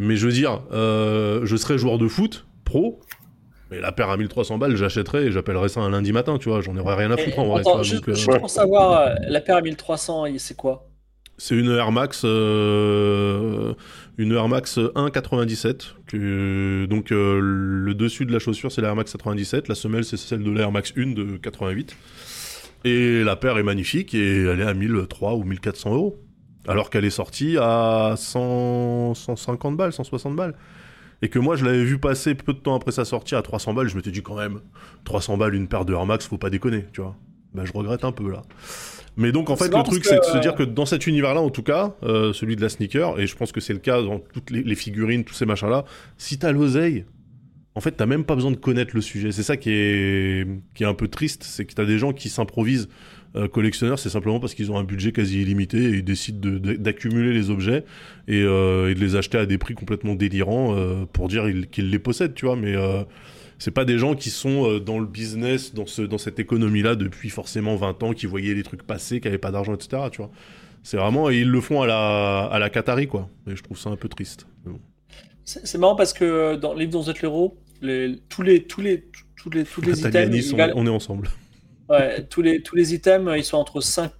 Mais 0.02 0.16
je 0.16 0.26
veux 0.26 0.34
dire, 0.34 0.64
euh, 0.72 1.42
je 1.44 1.56
serais 1.56 1.78
joueur 1.78 2.00
de 2.00 2.08
foot, 2.08 2.48
pro, 2.66 3.02
mais 3.70 3.80
la 3.80 3.92
paire 3.92 4.10
à 4.10 4.18
1300 4.18 4.58
balles, 4.58 4.76
j'achèterais 4.76 5.26
et 5.26 5.32
j'appellerais 5.32 5.70
ça 5.70 5.82
un 5.82 5.92
lundi 5.92 6.12
matin, 6.12 6.40
tu 6.40 6.50
vois. 6.50 6.62
J'en 6.62 6.76
aurais 6.76 6.96
rien 6.96 7.12
à 7.12 7.18
foutre 7.18 7.38
en 7.38 7.46
vrai. 7.46 7.60
Attends, 7.60 7.84
juste, 7.84 8.10
euh, 8.10 8.40
pour 8.40 8.50
savoir, 8.50 9.00
euh, 9.00 9.14
la 9.28 9.42
paire 9.42 9.58
à 9.58 9.62
1300, 9.62 10.26
c'est 10.40 10.58
quoi? 10.58 10.88
C'est 11.38 11.56
une 11.56 11.70
Air 11.70 11.92
Max, 11.92 12.24
une 12.24 13.76
Air 14.18 14.48
Max 14.48 14.80
1,97. 14.80 16.88
donc 16.88 17.12
le 17.12 17.94
dessus 17.94 18.26
de 18.26 18.34
la 18.34 18.40
chaussure, 18.40 18.72
c'est 18.72 18.82
la 18.82 18.88
Air 18.88 18.96
Max 18.96 19.12
97. 19.12 19.68
La 19.68 19.76
semelle, 19.76 20.04
c'est 20.04 20.18
celle 20.18 20.42
de 20.42 20.50
l'Air 20.50 20.72
Max 20.72 20.94
1 20.98 21.14
de 21.14 21.38
88. 21.38 21.96
Et 22.86 23.24
la 23.24 23.36
paire 23.36 23.60
est 23.60 23.64
magnifique 23.64 24.16
et 24.16 24.46
elle 24.46 24.62
est 24.62 24.66
à 24.66 24.74
1300 24.74 25.36
ou 25.36 25.44
1400 25.44 25.94
euros. 25.94 26.20
Alors 26.67 26.89
qu'elle 26.89 27.06
est 27.06 27.10
sortie 27.10 27.58
à 27.60 28.13
100, 28.15 29.15
150 29.15 29.78
balles, 29.78 29.93
160 29.93 30.36
balles. 30.36 30.56
Et 31.24 31.30
que 31.30 31.39
moi, 31.39 31.56
je 31.56 31.65
l'avais 31.65 31.84
vu 31.84 32.00
passer 32.00 32.34
peu 32.34 32.54
de 32.54 32.60
temps 32.60 32.76
après 32.76 32.91
sa 32.91 33.06
sortie 33.06 33.36
à 33.36 33.41
300 33.41 33.74
balles. 33.74 33.88
Je 33.88 33.95
m'étais 33.95 34.12
dit 34.12 34.24
quand 34.24 34.38
même, 34.38 34.60
300 35.06 35.38
balles, 35.38 35.54
une 35.54 35.67
paire 35.67 35.86
de 35.86 35.93
Air 35.93 36.06
Max, 36.06 36.26
faut 36.26 36.38
pas 36.38 36.50
déconner, 36.50 36.86
tu 36.93 37.02
vois. 37.02 37.15
Ben, 37.54 37.65
je 37.65 37.74
regrette 37.74 38.04
un 38.06 38.12
peu 38.12 38.32
là. 38.32 38.43
Mais 39.17 39.32
donc 39.32 39.50
en 39.50 39.56
fait 39.58 39.67
le 39.67 39.84
truc 39.84 40.06
c'est 40.06 40.19
de 40.19 40.24
se 40.24 40.38
dire 40.38 40.56
que 40.56 40.63
dans 40.63 40.86
cet 40.86 41.06
univers-là 41.06 41.41
en 41.41 41.50
tout 41.50 41.63
cas, 41.63 41.95
euh, 42.04 42.32
celui 42.32 42.56
de 42.56 42.62
la 42.62 42.69
sneaker, 42.69 43.19
et 43.19 43.28
je 43.28 43.36
pense 43.36 43.52
que 43.52 43.60
c'est 43.60 43.74
le 43.74 43.80
cas 43.80 44.02
dans 44.02 44.19
toutes 44.19 44.50
les, 44.52 44.76
figurines, 44.76 45.26
tous 45.26 45.34
ces 45.34 45.45
machins-là, 45.45 45.84
si 46.17 46.39
t'as 46.39 46.54
l'oseille, 46.54 47.06
en 47.76 47.82
fait 47.82 47.91
t'as 47.91 48.06
même 48.06 48.24
pas 48.24 48.36
besoin 48.36 48.52
de 48.52 48.56
connaître 48.56 48.95
le 48.95 49.02
sujet. 49.02 49.34
C'est 49.34 49.43
ça 49.43 49.58
qui 49.58 49.69
est, 49.71 50.47
qui 50.74 50.84
est 50.84 50.88
un 50.88 50.93
peu 50.93 51.10
triste, 51.10 51.43
c'est 51.43 51.65
que 51.65 51.74
t'as 51.74 51.84
des 51.84 51.97
gens 51.97 52.13
qui 52.13 52.30
s'improvisent 52.30 52.88
euh, 53.36 53.48
collectionneurs, 53.48 53.98
c'est 53.98 54.10
simplement 54.10 54.39
parce 54.39 54.54
qu'ils 54.54 54.72
ont 54.72 54.78
un 54.78 54.84
budget 54.84 55.13
quasi 55.13 55.41
illimité 55.41 55.78
et 55.78 55.89
ils 55.89 56.04
décident 56.04 56.50
d'accumuler 56.50 57.34
les 57.34 57.50
objets 57.50 57.86
euh, 58.30 58.89
et, 58.89 58.94
de 58.94 59.00
les 59.00 59.15
acheter 59.15 59.38
à 59.38 59.46
des 59.46 59.58
prix 59.58 59.74
complètement 59.74 60.15
délirants 60.15 60.76
euh, 60.76 61.06
pour 61.12 61.30
dire 61.30 61.46
qu'ils 61.72 61.89
les 61.89 62.00
possèdent, 62.00 62.34
tu 62.34 62.46
vois. 62.46 62.58
Mais 62.58 62.76
c'est 63.58 63.72
pas 63.72 63.86
des 63.86 63.98
gens 63.98 64.15
qui 64.15 64.32
sont 64.32 64.80
dans 64.80 65.00
le 65.00 65.06
business, 65.06 65.74
dans, 65.74 65.86
ce, 65.86 66.02
dans 66.02 66.17
cette 66.17 66.39
économie-là 66.39 66.96
depuis 66.96 67.30
forcément 67.30 67.76
20 67.76 68.04
ans, 68.04 68.13
qui 68.13 68.26
voyaient 68.26 68.54
les 68.54 68.63
trucs 68.63 68.84
passer, 68.84 69.22
qui 69.22 69.28
n'avaient 69.28 69.38
pas 69.38 69.52
d'argent, 69.52 69.76
etc. 69.76 70.04
Tu 70.12 70.17
vois. 70.17 70.32
C'est 70.84 70.98
vraiment, 70.98 71.30
et 71.30 71.39
ils 71.39 71.50
le 71.50 71.62
font 71.62 71.82
à 71.82 71.88
la, 71.88 72.46
à 72.46 72.60
la 72.60 72.70
Qatari, 72.70 73.08
quoi. 73.08 73.30
Et 73.48 73.56
je 73.56 73.63
trouve 73.63 73.78
ça 73.78 73.91
un 73.91 73.96
peu 73.96 74.10
triste. 74.10 74.48
C'est 75.46 75.78
marrant 75.78 75.96
parce 75.96 76.13
que 76.13 76.56
dans 76.56 76.74
les 76.74 76.82
livre 76.82 76.94
dont 76.94 77.02
vous 77.02 77.10
êtes 77.10 77.22
l'héros, 77.22 77.58
les, 77.82 78.20
tous 78.30 78.41
les, 78.41 78.63
tous 78.63 78.82
les, 78.82 79.06
tous 79.36 79.50
les, 79.50 79.63
tous 79.63 79.82
les 79.82 80.00
items. 80.00 80.54
on 80.76 80.86
est 80.86 80.89
ensemble. 80.89 81.30
Ouais, 81.92 82.24
tous 82.30 82.42
les, 82.42 82.62
tous 82.62 82.76
les 82.76 82.94
items, 82.94 83.34
ils 83.38 83.44
sont 83.44 83.58
entre 83.58 83.82
5 83.82 84.12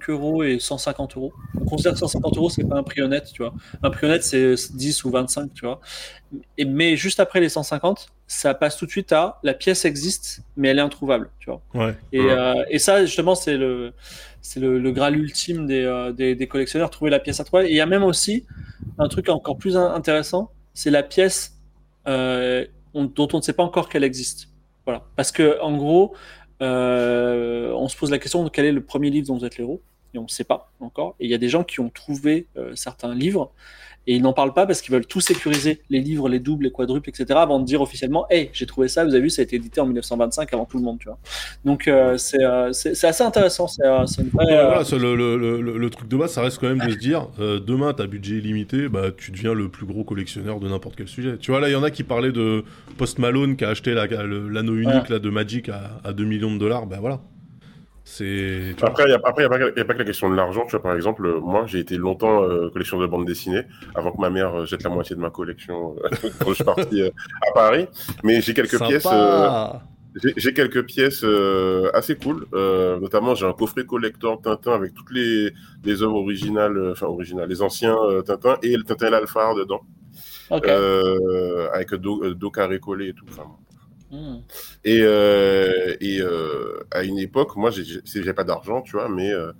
5 0.00 0.10
euros 0.10 0.42
et 0.42 0.58
150 0.58 1.16
euros. 1.16 1.32
On 1.60 1.64
considère 1.64 1.92
que 1.92 1.98
150 1.98 2.36
euros, 2.36 2.50
c'est 2.50 2.64
pas 2.64 2.76
un 2.76 2.82
prix 2.82 3.02
honnête, 3.02 3.30
tu 3.32 3.42
vois. 3.42 3.54
Un 3.82 3.90
prix 3.90 4.06
honnête, 4.06 4.24
c'est 4.24 4.54
10 4.74 5.04
ou 5.04 5.10
25, 5.10 5.52
tu 5.54 5.64
vois. 5.64 5.80
Et, 6.58 6.64
mais 6.64 6.96
juste 6.96 7.20
après 7.20 7.40
les 7.40 7.48
150, 7.48 8.08
ça 8.26 8.54
passe 8.54 8.76
tout 8.76 8.86
de 8.86 8.90
suite 8.90 9.12
à 9.12 9.38
la 9.42 9.54
pièce 9.54 9.84
existe, 9.84 10.42
mais 10.56 10.68
elle 10.68 10.78
est 10.78 10.82
introuvable, 10.82 11.30
tu 11.38 11.50
vois. 11.50 11.62
Ouais. 11.74 11.94
Et, 12.12 12.20
euh, 12.20 12.64
et 12.70 12.78
ça, 12.78 13.04
justement, 13.04 13.34
c'est 13.34 13.56
le, 13.56 13.92
c'est 14.40 14.60
le, 14.60 14.78
le, 14.78 14.92
graal 14.92 15.16
ultime 15.16 15.66
des, 15.66 15.84
euh, 15.84 16.12
des, 16.12 16.34
des, 16.34 16.46
collectionneurs, 16.46 16.90
trouver 16.90 17.10
la 17.10 17.20
pièce 17.20 17.40
à 17.40 17.44
trouver. 17.44 17.66
Et 17.66 17.70
il 17.70 17.76
y 17.76 17.80
a 17.80 17.86
même 17.86 18.04
aussi 18.04 18.44
un 18.98 19.08
truc 19.08 19.28
encore 19.28 19.58
plus 19.58 19.76
intéressant, 19.76 20.50
c'est 20.74 20.90
la 20.90 21.02
pièce 21.02 21.58
euh, 22.08 22.66
dont 22.94 23.28
on 23.32 23.38
ne 23.38 23.42
sait 23.42 23.52
pas 23.52 23.62
encore 23.62 23.88
qu'elle 23.88 24.04
existe. 24.04 24.48
Voilà. 24.84 25.04
Parce 25.16 25.32
que, 25.32 25.60
en 25.60 25.76
gros, 25.76 26.14
euh, 26.62 27.72
on 27.72 27.88
se 27.88 27.96
pose 27.96 28.10
la 28.10 28.18
question 28.18 28.44
de 28.44 28.48
quel 28.48 28.64
est 28.64 28.72
le 28.72 28.82
premier 28.82 29.10
livre 29.10 29.28
dont 29.28 29.36
vous 29.36 29.44
êtes 29.44 29.58
l'héros, 29.58 29.82
et 30.14 30.18
on 30.18 30.24
ne 30.24 30.28
sait 30.28 30.44
pas 30.44 30.70
encore. 30.80 31.14
Et 31.20 31.26
il 31.26 31.30
y 31.30 31.34
a 31.34 31.38
des 31.38 31.48
gens 31.48 31.64
qui 31.64 31.80
ont 31.80 31.90
trouvé 31.90 32.46
euh, 32.56 32.74
certains 32.74 33.14
livres, 33.14 33.52
et 34.06 34.14
ils 34.14 34.22
n'en 34.22 34.32
parlent 34.32 34.54
pas 34.54 34.66
parce 34.66 34.80
qu'ils 34.80 34.92
veulent 34.92 35.06
tout 35.06 35.20
sécuriser, 35.20 35.82
les 35.90 36.00
livres, 36.00 36.28
les 36.28 36.38
doubles, 36.38 36.64
les 36.64 36.70
quadruples, 36.70 37.08
etc., 37.08 37.26
avant 37.36 37.58
de 37.58 37.64
dire 37.64 37.80
officiellement, 37.80 38.26
hey, 38.30 38.50
j'ai 38.52 38.66
trouvé 38.66 38.88
ça, 38.88 39.04
vous 39.04 39.10
avez 39.10 39.22
vu, 39.22 39.30
ça 39.30 39.42
a 39.42 39.44
été 39.44 39.56
édité 39.56 39.80
en 39.80 39.86
1925 39.86 40.52
avant 40.54 40.64
tout 40.64 40.78
le 40.78 40.84
monde, 40.84 40.98
tu 40.98 41.08
vois. 41.08 41.18
Donc 41.64 41.88
euh, 41.88 42.16
c'est 42.16 42.42
euh, 42.42 42.70
assez 42.70 43.22
intéressant. 43.22 43.66
C'est 43.66 43.84
euh, 43.84 44.04
une 44.18 44.28
vraie, 44.28 44.44
voilà, 44.46 44.82
le, 44.92 45.16
le, 45.16 45.60
le, 45.60 45.78
le, 45.78 45.90
truc 45.90 46.08
de 46.08 46.16
base, 46.16 46.32
ça 46.32 46.42
reste 46.42 46.58
quand 46.58 46.68
même 46.68 46.86
de 46.86 46.92
se 46.92 46.98
dire, 46.98 47.28
demain, 47.38 47.92
ta 47.92 48.06
budget 48.06 48.36
illimité, 48.36 48.88
bah, 48.88 49.10
tu 49.16 49.30
deviens 49.30 49.54
le 49.54 49.68
plus 49.68 49.86
gros 49.86 50.04
collectionneur 50.04 50.60
de 50.60 50.68
n'importe 50.68 50.96
quel 50.96 51.08
sujet. 51.08 51.36
Tu 51.38 51.50
vois, 51.50 51.60
là, 51.60 51.68
il 51.68 51.72
y 51.72 51.76
en 51.76 51.82
a 51.82 51.90
qui 51.90 52.02
parlaient 52.02 52.32
de 52.32 52.64
Post 52.96 53.18
Malone 53.18 53.56
qui 53.56 53.64
a 53.64 53.70
acheté 53.70 53.94
l'anneau 53.94 54.76
unique 54.76 55.08
là, 55.08 55.18
de 55.18 55.30
Magic 55.30 55.68
à, 55.68 56.00
à 56.04 56.12
2 56.12 56.24
millions 56.24 56.52
de 56.52 56.58
dollars, 56.58 56.86
bah 56.86 56.98
voilà. 57.00 57.20
Après, 58.82 59.04
il 59.04 59.08
n'y 59.08 59.14
a, 59.14 59.16
a, 59.16 59.84
pas 59.84 59.94
que 59.94 59.98
la 59.98 60.04
question 60.04 60.30
de 60.30 60.36
l'argent. 60.36 60.64
Tu 60.64 60.70
vois, 60.70 60.82
par 60.82 60.94
exemple, 60.94 61.40
moi, 61.40 61.64
j'ai 61.66 61.80
été 61.80 61.96
longtemps 61.96 62.44
euh, 62.44 62.70
collection 62.70 63.00
de 63.00 63.06
bande 63.06 63.26
dessinée 63.26 63.62
avant 63.96 64.12
que 64.12 64.20
ma 64.20 64.30
mère 64.30 64.54
euh, 64.54 64.64
jette 64.64 64.84
la 64.84 64.90
moitié 64.90 65.16
de 65.16 65.20
ma 65.20 65.30
collection 65.30 65.96
euh, 66.04 66.08
quand 66.38 66.50
je 66.50 66.54
suis 66.54 66.64
parti 66.64 67.02
à 67.02 67.52
Paris. 67.52 67.88
Mais 68.22 68.40
j'ai 68.40 68.54
quelques 68.54 68.80
pièces. 68.80 69.08
j'ai 70.36 70.54
quelques 70.54 70.86
pièces 70.86 71.24
assez 71.94 72.14
cool. 72.16 72.46
notamment, 72.52 73.34
j'ai 73.34 73.46
un 73.46 73.52
coffret 73.52 73.84
collector 73.84 74.40
Tintin 74.40 74.72
avec 74.72 74.94
toutes 74.94 75.10
les, 75.10 75.52
les 75.84 76.02
œuvres 76.02 76.16
originales, 76.16 76.92
enfin 76.92 77.06
originales, 77.06 77.48
les 77.48 77.60
anciens 77.60 77.96
Tintin 78.24 78.56
et 78.62 78.76
le 78.76 78.84
Tintin 78.84 79.08
et 79.08 79.10
l'Alphard 79.10 79.56
dedans. 79.56 79.82
avec 81.72 81.92
dos, 81.94 82.34
dos 82.34 82.50
carré 82.52 82.78
collé 82.78 83.08
et 83.08 83.14
tout. 83.14 83.26
Enfin, 83.28 83.50
Hmm. 84.10 84.36
Et, 84.84 85.00
euh, 85.02 85.96
et 86.00 86.20
euh, 86.20 86.84
à 86.90 87.02
une 87.02 87.18
époque, 87.18 87.56
moi, 87.56 87.70
j'ai 87.70 88.32
pas 88.32 88.44
d'argent, 88.44 88.82
tu 88.82 88.92
vois, 88.92 89.08
mais 89.08 89.32
euh, 89.32 89.52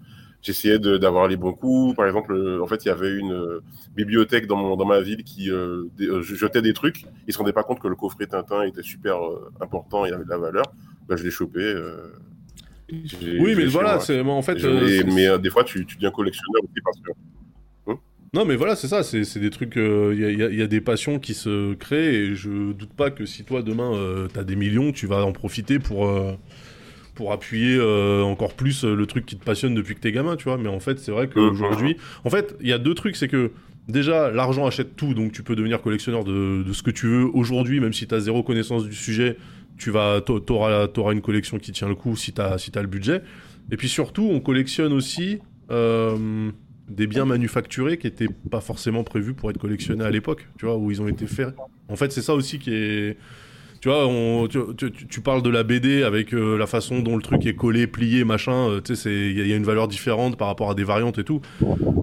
j'essayais 0.43 0.79
d'avoir 0.79 1.29
les 1.29 1.37
bons 1.37 1.53
coups. 1.53 1.97
Par 1.97 2.07
exemple, 2.07 2.61
en 2.63 2.67
fait, 2.67 2.85
il 2.85 2.89
y 2.89 2.91
avait 2.91 3.15
une 3.15 3.61
bibliothèque 3.95 4.47
dans, 4.47 4.57
mon, 4.57 4.77
dans 4.77 4.87
ma 4.87 5.01
ville 5.01 5.25
qui 5.25 5.51
jetait 6.23 6.63
des 6.63 6.73
trucs. 6.73 7.05
Ils 7.27 7.33
se 7.33 7.39
rendaient 7.39 7.53
pas 7.53 7.65
compte 7.65 7.81
que 7.81 7.89
le 7.89 7.97
coffret 7.97 8.27
Tintin 8.27 8.63
était 8.63 8.83
super 8.83 9.19
important 9.61 10.05
et 10.05 10.13
avait 10.13 10.25
de 10.25 10.31
la 10.31 10.39
valeur. 10.39 10.65
Ben, 11.09 11.17
je 11.17 11.25
l'ai 11.25 11.31
chopé. 11.31 11.75
oui, 12.91 13.55
mais 13.57 13.67
voilà, 13.67 14.01
c'est 14.01 14.21
en 14.21 14.43
fait. 14.43 14.63
mais 15.07 15.39
des 15.39 15.51
fois, 15.51 15.65
tu, 15.65 15.85
tu 15.87 15.97
deviens 15.97 16.11
collectionneur 16.11 16.63
aussi 16.63 16.81
parce 16.85 17.01
que 17.01 17.11
non, 18.37 18.45
mais 18.45 18.55
voilà, 18.55 18.77
c'est 18.77 18.89
ça, 18.89 19.03
c'est 19.03 19.39
des 19.39 19.49
trucs. 19.49 19.77
Il 19.77 19.81
euh, 19.81 20.51
y, 20.53 20.63
a 20.63 20.67
des 20.67 20.83
passions 20.83 21.19
qui 21.19 21.33
se 21.33 21.73
créent 21.73 22.15
et 22.15 22.35
je 22.35 22.73
doute 22.73 22.93
pas 22.93 23.11
que 23.11 23.25
si 23.25 23.45
toi 23.45 23.63
demain 23.63 23.95
euh, 23.95 24.29
t'as 24.31 24.45
des 24.45 24.57
millions, 24.57 24.93
tu 24.93 25.07
vas 25.07 25.25
en 25.25 25.33
profiter 25.33 25.79
pour, 25.79 26.07
euh, 26.07 26.35
pour 27.15 27.33
appuyer 27.33 27.81
encore 27.81 28.53
plus 28.53 28.85
le 28.85 29.07
truc 29.07 29.25
qui 29.25 29.39
te 29.39 29.45
passionne 29.45 29.75
depuis 29.75 29.95
que 29.95 30.01
t'es 30.01 30.13
gamin, 30.13 30.37
tu 30.37 30.45
vois. 30.45 30.59
Mais 30.59 30.69
en 30.69 30.81
fait, 30.81 30.99
c'est 30.99 31.13
vrai 31.13 31.31
qu'aujourd'hui. 31.31 31.97
En 32.25 32.31
fait, 32.31 32.55
il 32.61 32.69
y 32.69 32.75
a 32.75 32.79
deux 32.79 32.95
trucs, 32.95 33.17
c'est 33.17 33.29
que 33.29 33.53
déjà, 33.89 34.31
l'argent 34.31 34.67
achète 34.67 34.97
tout, 34.97 35.15
donc 35.15 35.33
tu 35.33 35.43
peux 35.43 35.57
devenir 35.57 35.81
collectionneur 35.81 36.23
de, 36.23 36.63
ce 36.75 36.83
que 36.83 36.91
tu 36.91 37.07
veux 37.07 37.31
aujourd'hui, 37.33 37.81
même 37.81 37.95
si 37.95 38.07
t'as 38.07 38.21
zéro 38.21 38.43
connaissance 38.43 38.85
du 38.85 38.95
sujet. 38.95 39.39
Tu 39.79 39.91
vas, 39.91 40.21
t'auras, 40.21 40.89
auras 40.95 41.13
une 41.15 41.23
collection 41.23 41.59
qui 41.59 41.73
tient 41.73 41.89
le 41.89 41.95
coup 41.95 42.17
si 42.17 42.33
t'as 42.33 42.59
si 42.59 42.71
as 42.75 42.83
le 42.83 42.89
budget. 42.89 43.23
Et 43.71 43.79
puis 43.79 43.89
surtout, 43.89 44.29
on 44.31 44.41
collectionne 44.41 44.93
aussi 44.93 45.39
des 46.89 47.07
biens 47.07 47.25
manufacturés 47.25 47.99
qui 47.99 48.07
n'étaient 48.07 48.29
pas 48.51 48.61
forcément 48.61 49.05
prévus 49.05 49.35
pour 49.35 49.51
être 49.51 49.59
collectionnés 49.59 50.05
à 50.05 50.11
l'époque, 50.11 50.47
tu 50.59 50.67
vois, 50.67 50.77
où 50.77 50.91
ils 50.91 51.03
ont 51.03 51.09
été 51.09 51.27
faits. 51.27 51.55
En 51.89 51.97
fait, 51.97 52.13
c'est 52.13 52.23
ça 52.23 52.35
aussi 52.35 52.59
qui 52.59 52.73
est. 52.73 53.17
Tu 53.81 53.89
vois, 53.89 54.07
on, 54.07 54.49
tu, 54.49 55.21
parles 55.21 55.43
de 55.43 55.51
la 55.51 55.63
BD 55.63 56.03
avec 56.03 56.33
euh, 56.33 56.57
la 56.57 56.67
façon 56.67 57.01
dont 57.01 57.17
le 57.17 57.23
truc 57.23 57.45
est 57.47 57.55
collé, 57.55 57.87
plié, 57.87 58.25
machin. 58.25 58.71
Euh, 58.71 58.81
tu 58.81 58.97
sais, 58.97 59.11
il 59.11 59.47
y, 59.47 59.53
a 59.53 59.57
une 59.57 59.65
valeur 59.65 59.89
différente 59.89 60.37
par 60.37 60.49
rapport 60.49 60.71
à 60.71 60.75
des 60.75 60.85
variantes 60.85 61.19
et 61.19 61.25
tout. 61.25 61.41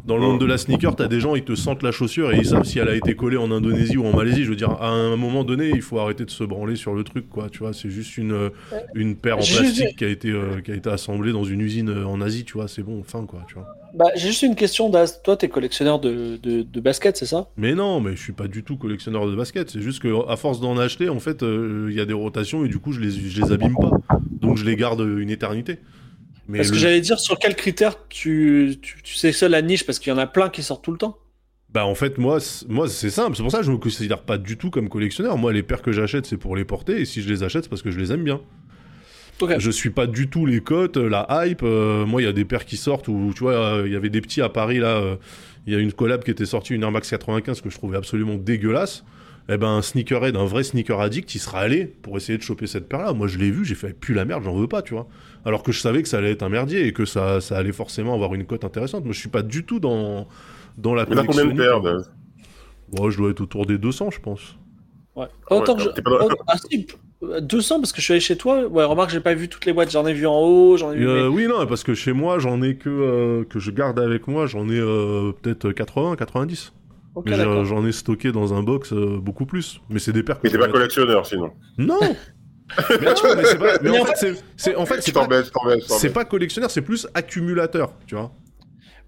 Dans 0.06 0.16
le 0.18 0.22
monde 0.22 0.40
de 0.40 0.46
la 0.46 0.58
sneaker, 0.58 0.96
t'as 0.96 1.08
des 1.08 1.20
gens, 1.20 1.36
ils 1.36 1.44
te 1.44 1.56
sentent 1.56 1.84
la 1.84 1.92
chaussure 1.92 2.34
et 2.34 2.38
ils 2.38 2.46
savent 2.46 2.66
si 2.66 2.80
elle 2.80 2.90
a 2.90 2.96
été 2.96 3.16
collée 3.16 3.38
en 3.38 3.52
Indonésie 3.52 3.98
ou 3.98 4.06
en 4.06 4.16
Malaisie. 4.16 4.44
Je 4.44 4.50
veux 4.50 4.56
dire, 4.56 4.72
à 4.82 4.90
un 4.90 5.16
moment 5.16 5.44
donné, 5.44 5.70
il 5.70 5.82
faut 5.82 6.00
arrêter 6.00 6.26
de 6.26 6.32
se 6.32 6.44
branler 6.44 6.76
sur 6.76 6.94
le 6.94 7.04
truc, 7.04 7.30
quoi. 7.30 7.50
Tu 7.50 7.60
vois, 7.60 7.74
c'est 7.74 7.90
juste 7.90 8.18
une, 8.18 8.52
une 8.96 9.16
paire 9.16 9.38
en 9.38 9.42
plastique 9.42 9.98
qui 9.98 10.06
a 10.06 10.10
été, 10.10 10.30
euh, 10.30 10.62
qui 10.62 10.72
a 10.72 10.76
été 10.76 10.90
assemblée 10.90 11.32
dans 11.32 11.44
une 11.44 11.62
usine 11.62 11.90
en 11.90 12.22
Asie, 12.22 12.44
tu 12.44 12.54
vois. 12.54 12.68
C'est 12.68 12.84
bon, 12.84 13.04
fin, 13.04 13.26
quoi, 13.26 13.46
tu 13.48 13.56
vois. 13.56 13.68
Bah, 13.94 14.06
j'ai 14.16 14.30
juste 14.30 14.42
une 14.42 14.56
question, 14.56 14.90
Daz. 14.90 15.22
Toi, 15.22 15.38
t'es 15.38 15.50
collectionneur 15.50 16.00
de, 16.00 16.38
de, 16.42 16.64
de 16.64 16.80
basket, 16.82 17.16
c'est 17.16 17.28
ça? 17.28 17.48
Mais 17.58 17.76
non, 17.76 18.00
mais 18.00 18.16
je 18.16 18.22
suis 18.22 18.34
pas 18.34 18.48
du 18.48 18.64
tout 18.64 18.76
collectionneur 18.76 19.28
de 19.28 19.36
basket. 19.36 19.70
C'est 19.70 19.82
juste 19.82 20.02
que 20.02 20.28
à 20.28 20.36
force 20.36 20.60
d'en 20.60 20.78
acheter, 20.80 21.10
en 21.10 21.20
fait, 21.20 21.44
euh, 21.44 21.63
il 21.90 21.96
y 21.96 22.00
a 22.00 22.06
des 22.06 22.14
rotations 22.14 22.66
et 22.66 22.68
du 22.68 22.80
coup, 22.80 22.92
je 22.92 23.00
les, 23.00 23.12
je 23.12 23.42
les 23.42 23.52
abîme 23.52 23.76
pas. 23.76 23.92
Donc, 24.32 24.58
je 24.58 24.66
les 24.66 24.76
garde 24.76 25.02
une 25.02 25.30
éternité. 25.30 25.80
Mais 26.48 26.58
parce 26.58 26.72
que 26.72 26.78
j'allais 26.78 27.02
dire, 27.02 27.20
sur 27.20 27.40
quels 27.40 27.56
critères 27.56 28.08
tu, 28.10 28.78
tu, 28.82 29.02
tu 29.02 29.16
sais 29.16 29.32
ça 29.32 29.48
la 29.48 29.62
niche? 29.62 29.86
Parce 29.86 30.00
qu'il 30.00 30.12
y 30.12 30.14
en 30.14 30.20
a 30.20 30.28
plein 30.28 30.50
qui 30.50 30.62
sortent 30.62 30.84
tout 30.84 30.92
le 30.92 30.98
temps. 30.98 31.18
Bah 31.70 31.88
en 31.88 31.96
fait 31.96 32.20
moi 32.20 32.38
moi 32.70 32.88
c'est 32.88 33.10
simple 33.10 33.36
c'est 33.36 33.42
pour 33.42 33.52
ça 33.52 33.58
que 33.58 33.66
je 33.66 33.72
me 33.72 33.78
considère 33.78 34.22
pas 34.22 34.38
du 34.38 34.58
tout 34.58 34.70
comme 34.70 34.90
collectionneur 34.90 35.40
moi 35.40 35.52
les 35.52 35.64
paires 35.64 35.82
que 35.82 35.92
j'achète 35.92 36.28
c'est 36.28 36.38
pour 36.38 36.56
les 36.56 36.66
porter 36.66 37.02
et 37.02 37.06
si 37.06 37.24
je 37.24 37.28
les 37.28 37.42
achète 37.42 37.64
c'est 37.64 37.70
parce 37.70 37.82
que 37.82 37.90
je 37.90 38.00
les 38.00 38.12
aime 38.12 38.24
bien 38.24 38.42
je 39.58 39.72
suis 39.72 39.90
pas 39.90 40.08
du 40.08 40.30
tout 40.30 40.46
les 40.46 40.62
cotes, 40.62 40.98
la 40.98 41.28
hype. 41.30 41.64
Euh, 41.64 42.06
moi, 42.06 42.22
il 42.22 42.26
y 42.26 42.28
a 42.28 42.34
des 42.34 42.46
paires 42.46 42.66
qui 42.66 42.78
sortent 42.78 43.08
où, 43.08 43.32
tu 43.36 43.42
vois, 43.42 43.54
euh, 43.54 43.84
il 43.86 43.94
y 43.94 43.96
avait 43.96 44.10
des 44.10 44.22
petits 44.22 44.42
à 44.42 44.50
Paris, 44.50 44.80
là. 44.80 44.98
Euh, 44.98 45.16
il 45.66 45.74
y 45.74 45.76
a 45.76 45.80
une 45.80 45.94
collab 45.94 46.24
qui 46.24 46.32
était 46.32 46.46
sortie, 46.46 46.74
une 46.74 46.84
Air 46.84 46.92
Max 46.92 47.10
95, 47.10 47.62
que 47.62 47.70
je 47.70 47.78
trouvais 47.78 47.98
absolument 47.98 48.36
dégueulasse. 48.36 49.06
Eh 49.50 49.58
ben, 49.58 49.68
un 49.68 49.82
sneakerhead, 49.82 50.38
un 50.38 50.46
vrai 50.46 50.64
sneaker 50.64 51.02
addict, 51.02 51.36
il 51.36 51.40
sera 51.40 51.60
allé 51.60 51.86
pour 51.86 52.16
essayer 52.16 52.38
de 52.38 52.44
choper 52.44 52.66
cette 52.66 52.88
paire-là. 52.88 53.12
Moi, 53.12 53.28
je 53.28 53.38
l'ai 53.38 53.52
vu, 53.52 53.66
j'ai 53.66 53.76
fait, 53.76 53.94
plus 53.94 54.14
la 54.14 54.24
merde, 54.24 54.44
j'en 54.44 54.56
veux 54.56 54.68
pas, 54.68 54.82
tu 54.82 54.94
vois. 54.94 55.08
Alors 55.44 55.64
que 55.64 55.74
je 55.74 55.80
savais 55.82 56.02
que 56.02 56.08
ça 56.08 56.20
allait 56.20 56.32
être 56.32 56.44
un 56.44 56.50
merdier 56.50 56.88
et 56.88 56.94
que 56.94 57.04
ça, 57.04 57.42
ça 57.42 57.58
allait 57.58 57.74
forcément 57.74 58.14
avoir 58.14 58.34
une 58.36 58.46
cote 58.46 58.64
intéressante. 58.64 59.04
Moi, 59.04 59.14
je 59.14 59.20
suis 59.20 59.30
pas 59.30 59.42
du 59.42 59.66
tout 59.66 59.80
dans, 59.80 60.28
dans 60.78 60.94
la 60.94 61.06
t'as 61.06 61.26
combien 61.26 61.46
de 61.46 61.54
paires 61.54 61.82
Je 63.10 63.18
dois 63.18 63.32
être 63.32 63.42
autour 63.42 63.66
des 63.66 63.78
200, 63.78 64.12
je 64.12 64.20
pense. 64.20 64.56
Ouais. 65.16 65.28
Autant 65.50 65.76
que 65.76 65.84
je... 65.84 67.40
200 67.42 67.80
parce 67.80 67.92
que 67.92 68.00
je 68.00 68.04
suis 68.04 68.14
allé 68.14 68.22
chez 68.22 68.38
toi. 68.38 68.66
Ouais, 68.68 68.84
remarque, 68.84 69.12
j'ai 69.12 69.20
pas 69.20 69.34
vu 69.34 69.48
toutes 69.48 69.66
les 69.66 69.74
boîtes. 69.74 69.92
J'en 69.92 70.06
ai 70.06 70.14
vu 70.14 70.28
en 70.28 70.40
haut, 70.40 70.78
j'en 70.78 70.92
ai 70.92 70.98
vu. 70.98 71.08
Euh, 71.08 71.28
oui, 71.28 71.48
non, 71.48 71.66
parce 71.66 71.84
que 71.84 71.94
chez 71.94 72.14
moi, 72.14 72.40
j'en 72.40 72.62
ai 72.62 72.76
que 72.76 72.90
euh, 72.90 73.44
que 73.46 73.60
je 73.60 73.72
garde 73.72 74.00
avec 74.00 74.28
moi. 74.28 74.46
J'en 74.46 74.68
ai 74.70 74.80
euh, 74.80 75.32
peut-être 75.42 75.72
80, 75.72 76.16
90. 76.16 76.74
Mais 77.26 77.66
j'en 77.66 77.86
ai 77.86 77.92
stocké 77.92 78.32
dans 78.32 78.54
un 78.54 78.64
box 78.64 78.94
beaucoup 78.94 79.46
plus. 79.46 79.82
Mais 79.90 80.00
c'est 80.00 80.14
des 80.14 80.24
paires. 80.24 80.40
Mais 80.44 80.50
t'es 80.50 80.58
pas 80.58 80.68
collectionneur 80.68 81.26
sinon. 81.26 81.52
Non. 81.78 82.00
mais, 82.90 83.14
tu 83.14 83.26
vois, 83.26 83.36
mais, 83.36 83.56
pas... 83.56 83.78
mais 83.82 84.00
en, 84.00 84.06
fait, 84.06 84.36
c'est 84.56 84.76
en 84.76 84.86
fait 84.86 85.02
c'est 85.02 85.12
pas, 85.12 85.28
pas 85.28 86.26
collectionneur, 86.26 86.72
c'est 86.72 86.82
plus 86.82 87.08
accumulateur, 87.14 87.94
tu 88.08 88.16
vois. 88.16 88.32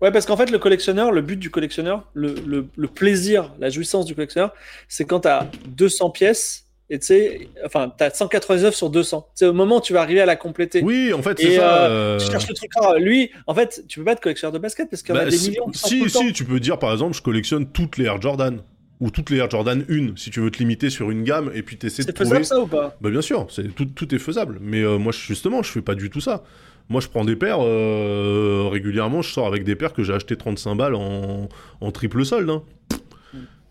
Ouais, 0.01 0.11
parce 0.11 0.25
qu'en 0.25 0.35
fait, 0.35 0.51
le 0.51 0.59
collectionneur, 0.59 1.11
le 1.11 1.21
but 1.21 1.37
du 1.37 1.49
collectionneur, 1.49 2.09
le, 2.13 2.35
le, 2.45 2.67
le 2.75 2.87
plaisir, 2.87 3.53
la 3.59 3.69
jouissance 3.69 4.05
du 4.05 4.13
collectionneur, 4.13 4.53
c'est 4.89 5.05
quand 5.05 5.21
tu 5.21 5.29
as 5.29 5.49
200 5.67 6.09
pièces 6.09 6.64
et 6.89 6.99
tu 6.99 7.07
sais, 7.07 7.49
enfin, 7.65 7.91
t'as 7.95 8.11
189 8.11 8.75
sur 8.75 8.91
200. 8.91 9.27
C'est 9.33 9.47
au 9.47 9.53
moment 9.53 9.77
où 9.77 9.81
tu 9.81 9.93
vas 9.93 10.01
arriver 10.01 10.21
à 10.21 10.27
la 10.27 10.35
compléter. 10.35 10.83
Oui, 10.83 11.13
en 11.13 11.21
fait, 11.23 11.39
c'est 11.39 11.55
ça. 11.55 11.85
Euh, 11.85 12.19
tu 12.19 12.29
cherches 12.29 12.47
le 12.47 12.53
truc 12.53 12.71
Lui, 12.99 13.31
en 13.47 13.55
fait, 13.55 13.83
tu 13.87 13.99
peux 13.99 14.05
pas 14.05 14.11
être 14.11 14.21
collectionneur 14.21 14.51
de 14.51 14.59
basket 14.59 14.89
parce 14.89 15.01
qu'il 15.01 15.15
y 15.15 15.17
en 15.17 15.21
a 15.21 15.25
bah, 15.25 15.31
des 15.31 15.37
millions. 15.37 15.65
Si, 15.73 16.07
si, 16.09 16.33
tu 16.33 16.45
peux 16.45 16.59
dire, 16.59 16.77
par 16.77 16.91
exemple, 16.91 17.15
je 17.15 17.23
collectionne 17.23 17.65
toutes 17.71 17.97
les 17.97 18.05
Air 18.05 18.21
Jordan. 18.21 18.61
Ou 19.01 19.11
toutes 19.11 19.29
les 19.29 19.39
Air 19.39 19.49
Jordan 19.49 19.83
1, 19.89 20.15
si 20.15 20.29
tu 20.29 20.39
veux 20.39 20.49
te 20.49 20.57
limiter 20.57 20.89
sur 20.89 21.11
une 21.11 21.25
gamme 21.25 21.51
et 21.53 21.63
puis 21.63 21.75
t'essaies 21.75 22.05
de 22.05 22.11
trouver... 22.13 22.29
C'est 22.29 22.35
faisable 22.35 22.45
ça 22.45 22.59
ou 22.61 22.65
pas? 22.65 22.95
Bah 23.01 23.09
bien 23.09 23.21
sûr, 23.21 23.45
c'est, 23.49 23.75
tout, 23.75 23.83
tout 23.83 24.15
est 24.15 24.19
faisable. 24.19 24.57
Mais 24.61 24.83
euh, 24.83 24.97
moi, 24.97 25.11
justement, 25.11 25.61
je 25.63 25.69
fais 25.69 25.81
pas 25.81 25.95
du 25.95 26.09
tout 26.09 26.21
ça. 26.21 26.43
Moi, 26.87 27.01
je 27.01 27.09
prends 27.09 27.25
des 27.25 27.35
paires, 27.35 27.57
euh, 27.59 28.69
régulièrement, 28.71 29.21
je 29.21 29.33
sors 29.33 29.47
avec 29.47 29.65
des 29.65 29.75
paires 29.75 29.91
que 29.91 30.03
j'ai 30.03 30.13
acheté 30.13 30.37
35 30.37 30.75
balles 30.75 30.95
en, 30.95 31.49
en 31.81 31.91
triple 31.91 32.23
solde. 32.23 32.49
Hein. 32.49 32.63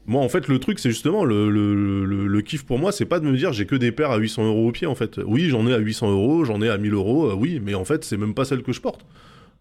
Moi, 0.06 0.22
en 0.22 0.28
fait, 0.28 0.48
le 0.48 0.58
truc, 0.58 0.78
c'est 0.78 0.90
justement 0.90 1.24
le, 1.24 1.50
le, 1.50 2.04
le, 2.04 2.42
kiff 2.42 2.64
pour 2.64 2.78
moi, 2.78 2.92
c'est 2.92 3.06
pas 3.06 3.20
de 3.20 3.24
me 3.24 3.36
dire 3.36 3.52
j'ai 3.52 3.66
que 3.66 3.76
des 3.76 3.90
paires 3.90 4.10
à 4.10 4.18
800 4.18 4.46
euros 4.46 4.68
au 4.68 4.72
pied, 4.72 4.86
en 4.86 4.94
fait. 4.94 5.18
Oui, 5.24 5.48
j'en 5.48 5.66
ai 5.66 5.72
à 5.72 5.78
800 5.78 6.10
euros, 6.10 6.44
j'en 6.44 6.60
ai 6.60 6.68
à 6.68 6.76
1000 6.76 6.92
euros, 6.92 7.30
euh, 7.30 7.34
oui, 7.34 7.60
mais 7.62 7.74
en 7.74 7.84
fait, 7.84 8.04
c'est 8.04 8.18
même 8.18 8.34
pas 8.34 8.44
celle 8.44 8.62
que 8.62 8.72
je 8.72 8.80
porte. 8.80 9.06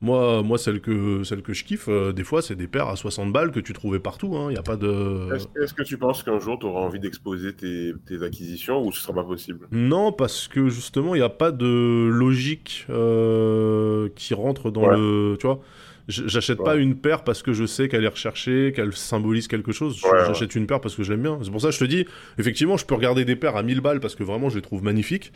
Moi, 0.03 0.43
moi 0.43 0.57
celle, 0.57 0.81
que, 0.81 1.23
celle 1.23 1.41
que 1.41 1.53
je 1.53 1.63
kiffe, 1.63 1.87
euh, 1.87 2.11
des 2.11 2.25
fois, 2.25 2.41
c'est 2.41 2.55
des 2.55 2.67
paires 2.67 2.89
à 2.89 2.97
60 2.97 3.31
balles 3.31 3.51
que 3.51 3.61
tu 3.61 3.71
trouvais 3.71 3.99
partout. 3.99 4.35
Il 4.49 4.57
hein. 4.57 4.59
a 4.59 4.61
pas 4.61 4.75
de. 4.75 5.33
Est-ce, 5.61 5.73
que 5.73 5.81
tu 5.81 5.97
penses 5.97 6.23
qu'un 6.23 6.39
jour, 6.39 6.59
tu 6.59 6.65
auras 6.65 6.81
envie 6.81 6.99
d'exposer 6.99 7.53
tes, 7.53 7.93
acquisitions 8.21 8.85
ou 8.85 8.91
ce 8.91 9.01
sera 9.01 9.13
pas 9.13 9.23
possible? 9.23 9.65
Non, 9.71 10.11
parce 10.11 10.49
que 10.49 10.67
justement, 10.67 11.15
il 11.15 11.19
n'y 11.19 11.23
a 11.23 11.29
pas 11.29 11.53
de 11.53 12.09
logique 12.11 12.85
euh, 12.89 14.09
qui 14.13 14.33
rentre 14.33 14.71
dans 14.71 14.87
le. 14.87 15.37
Tu 15.39 15.47
vois 15.47 15.61
J'achète 16.07 16.57
pas 16.57 16.75
une 16.75 16.95
paire 16.95 17.23
parce 17.23 17.43
que 17.43 17.53
je 17.53 17.65
sais 17.65 17.87
qu'elle 17.87 18.03
est 18.03 18.09
recherchée, 18.09 18.73
qu'elle 18.75 18.93
symbolise 18.93 19.47
quelque 19.47 19.71
chose. 19.71 20.01
J'achète 20.27 20.55
une 20.55 20.67
paire 20.67 20.81
parce 20.81 20.95
que 20.95 21.03
je 21.03 21.11
l'aime 21.11 21.23
bien. 21.23 21.39
C'est 21.43 21.51
pour 21.51 21.61
ça 21.61 21.69
que 21.69 21.73
je 21.73 21.79
te 21.79 21.85
dis, 21.85 22.05
effectivement, 22.37 22.77
je 22.77 22.85
peux 22.85 22.95
regarder 22.95 23.25
des 23.25 23.35
paires 23.35 23.55
à 23.55 23.63
1000 23.63 23.81
balles 23.81 23.99
parce 23.99 24.15
que 24.15 24.23
vraiment 24.23 24.49
je 24.49 24.55
les 24.55 24.61
trouve 24.61 24.83
magnifiques. 24.83 25.31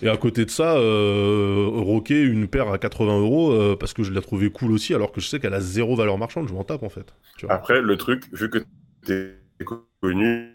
Et 0.00 0.08
à 0.08 0.16
côté 0.16 0.44
de 0.44 0.50
ça, 0.50 0.76
euh, 0.76 1.66
rocker 1.68 2.22
une 2.22 2.46
paire 2.46 2.68
à 2.68 2.78
80 2.78 3.20
euros 3.20 3.52
euh, 3.52 3.76
parce 3.76 3.92
que 3.92 4.02
je 4.02 4.12
l'ai 4.12 4.20
trouvée 4.20 4.50
cool 4.50 4.72
aussi, 4.72 4.94
alors 4.94 5.10
que 5.10 5.20
je 5.20 5.26
sais 5.26 5.40
qu'elle 5.40 5.54
a 5.54 5.60
zéro 5.60 5.96
valeur 5.96 6.18
marchande, 6.18 6.48
je 6.48 6.54
m'en 6.54 6.62
tape 6.64 6.84
en 6.84 6.88
fait. 6.88 7.14
Après, 7.48 7.80
le 7.80 7.96
truc, 7.96 8.24
vu 8.32 8.48
que 8.48 8.58
tu 9.04 9.12
es 9.12 9.64
connu 10.00 10.52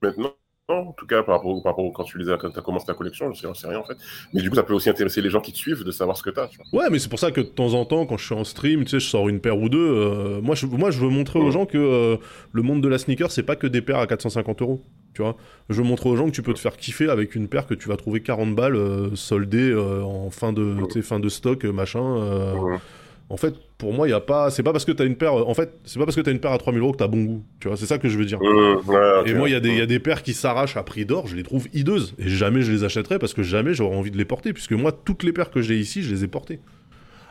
maintenant, 0.00 0.34
en 0.68 0.92
tout 0.92 1.06
cas 1.06 1.22
par 1.22 1.36
rapport, 1.36 1.62
par 1.62 1.72
rapport 1.72 1.92
quand 1.92 2.04
tu 2.04 2.18
les 2.18 2.28
as, 2.28 2.36
quand 2.38 2.56
as 2.56 2.60
commencé 2.60 2.86
ta 2.86 2.94
collection, 2.94 3.32
je 3.32 3.40
sais, 3.40 3.48
sais 3.54 3.68
rien 3.68 3.78
en 3.78 3.84
fait. 3.84 3.96
Mais 4.32 4.42
du 4.42 4.50
coup, 4.50 4.56
ça 4.56 4.64
peut 4.64 4.74
aussi 4.74 4.90
intéresser 4.90 5.22
les 5.22 5.30
gens 5.30 5.40
qui 5.40 5.52
te 5.52 5.58
suivent 5.58 5.84
de 5.84 5.90
savoir 5.92 6.16
ce 6.16 6.22
que 6.22 6.30
tu 6.30 6.40
as. 6.40 6.48
Ouais, 6.72 6.86
mais 6.90 6.98
c'est 6.98 7.08
pour 7.08 7.18
ça 7.18 7.30
que 7.30 7.40
de 7.40 7.46
temps 7.46 7.74
en 7.74 7.84
temps, 7.84 8.04
quand 8.06 8.16
je 8.16 8.24
suis 8.24 8.34
en 8.34 8.44
stream, 8.44 8.84
tu 8.84 8.90
sais, 8.90 9.00
je 9.00 9.08
sors 9.08 9.28
une 9.28 9.40
paire 9.40 9.58
ou 9.58 9.68
deux. 9.68 9.78
Euh, 9.78 10.40
moi, 10.40 10.54
je, 10.54 10.66
moi, 10.66 10.90
je 10.90 10.98
veux 10.98 11.08
montrer 11.08 11.38
aux 11.38 11.50
gens 11.50 11.66
que 11.66 11.78
euh, 11.78 12.16
le 12.52 12.62
monde 12.62 12.82
de 12.82 12.88
la 12.88 12.98
sneaker, 12.98 13.30
c'est 13.30 13.44
pas 13.44 13.56
que 13.56 13.66
des 13.66 13.80
paires 13.80 13.98
à 13.98 14.06
450 14.06 14.62
euros. 14.62 14.84
Tu 15.14 15.22
vois, 15.22 15.36
je 15.70 15.80
veux 15.80 15.86
montrer 15.88 16.10
aux 16.10 16.16
gens 16.16 16.26
que 16.26 16.32
tu 16.32 16.42
peux 16.42 16.52
te 16.52 16.58
faire 16.58 16.76
kiffer 16.76 17.08
avec 17.08 17.34
une 17.34 17.48
paire 17.48 17.66
que 17.66 17.74
tu 17.74 17.88
vas 17.88 17.96
trouver 17.96 18.20
40 18.20 18.54
balles 18.54 18.76
euh, 18.76 19.14
soldée 19.14 19.74
en 19.74 20.30
fin 20.30 20.52
de, 20.52 20.76
fin 21.00 21.20
de 21.20 21.28
stock, 21.28 21.64
machin. 21.64 22.78
En 23.28 23.36
fait, 23.36 23.54
pour 23.76 23.92
moi, 23.92 24.06
il 24.06 24.12
y 24.12 24.14
a 24.14 24.20
pas. 24.20 24.50
C'est 24.50 24.62
pas 24.62 24.72
parce 24.72 24.84
que 24.84 24.92
tu 24.92 25.02
as 25.02 25.04
une 25.04 25.16
paire. 25.16 25.34
En 25.34 25.54
fait, 25.54 25.72
c'est 25.84 25.98
pas 25.98 26.04
parce 26.04 26.14
que 26.14 26.20
tu 26.20 26.30
as 26.30 26.32
une 26.32 26.38
paire 26.38 26.52
à 26.52 26.58
3000 26.58 26.80
euros 26.80 26.92
que 26.92 26.98
tu 26.98 27.04
as 27.04 27.08
bon 27.08 27.24
goût. 27.24 27.44
Tu 27.58 27.66
vois, 27.66 27.76
c'est 27.76 27.86
ça 27.86 27.98
que 27.98 28.08
je 28.08 28.16
veux 28.16 28.24
dire. 28.24 28.38
Mmh, 28.40 29.26
et 29.26 29.34
moi, 29.34 29.48
il 29.48 29.52
y, 29.52 29.56
a 29.56 29.60
des, 29.60 29.74
y 29.74 29.80
a 29.80 29.86
des 29.86 29.98
paires 29.98 30.22
qui 30.22 30.32
s'arrachent 30.32 30.76
à 30.76 30.84
prix 30.84 31.04
d'or, 31.04 31.26
je 31.26 31.34
les 31.34 31.42
trouve 31.42 31.66
hideuses. 31.74 32.14
Et 32.18 32.28
jamais 32.28 32.62
je 32.62 32.70
les 32.70 32.84
achèterai 32.84 33.18
parce 33.18 33.34
que 33.34 33.42
jamais 33.42 33.74
j'aurais 33.74 33.96
envie 33.96 34.12
de 34.12 34.16
les 34.16 34.24
porter. 34.24 34.52
Puisque 34.52 34.72
moi, 34.72 34.92
toutes 34.92 35.24
les 35.24 35.32
paires 35.32 35.50
que 35.50 35.60
j'ai 35.60 35.76
ici, 35.76 36.02
je 36.02 36.14
les 36.14 36.22
ai 36.22 36.28
portées. 36.28 36.60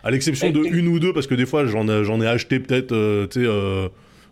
À 0.03 0.11
l'exception 0.11 0.51
de 0.51 0.59
une 0.59 0.87
ou 0.87 0.99
deux, 0.99 1.13
parce 1.13 1.27
que 1.27 1.35
des 1.35 1.45
fois, 1.45 1.65
j'en 1.65 1.87
ai, 1.87 2.23
ai 2.23 2.27
acheté 2.27 2.59
peut-être, 2.59 2.91
euh, 2.91 3.25
tu 3.27 3.41
sais, 3.41 3.47
euh, 3.47 3.87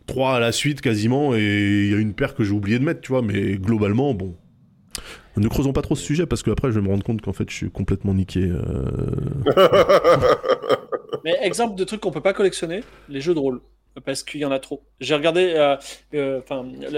trois 0.06 0.36
à 0.36 0.40
la 0.40 0.52
suite 0.52 0.82
quasiment. 0.82 1.34
Et 1.34 1.86
il 1.86 1.92
y 1.92 1.96
a 1.96 1.98
une 1.98 2.14
paire 2.14 2.36
que 2.36 2.44
j'ai 2.44 2.52
oublié 2.52 2.78
de 2.78 2.84
mettre, 2.84 3.00
tu 3.00 3.14
vois. 3.14 3.22
Mais 3.22 3.56
globalement, 3.56 4.14
bon. 4.14 4.36
Ne 5.36 5.48
creusons 5.48 5.74
pas 5.74 5.82
trop 5.82 5.96
ce 5.96 6.04
sujet 6.04 6.28
parce 6.28 6.44
que 6.44 6.52
après 6.52 6.70
je 6.70 6.76
vais 6.76 6.86
me 6.86 6.90
rendre 6.90 7.04
compte 7.04 7.22
qu'en 7.22 7.34
fait 7.34 7.50
je 7.50 7.56
suis 7.56 7.72
complètement 7.72 8.14
niqué. 8.14 8.52
Euh. 8.52 8.86
Mais 11.24 11.38
exemple 11.42 11.76
de 11.76 11.84
trucs 11.84 12.02
qu'on 12.02 12.12
peut 12.12 12.22
pas 12.22 12.34
collectionner, 12.34 12.84
les 13.10 13.22
jeux 13.22 13.34
de 13.34 13.40
rôle. 13.40 13.62
Parce 14.06 14.24
qu'il 14.24 14.42
y 14.42 14.46
en 14.46 14.52
a 14.52 14.60
trop. 14.60 14.84
J'ai 15.00 15.14
regardé, 15.14 15.54
euh, 15.56 15.76
euh, 16.16 16.42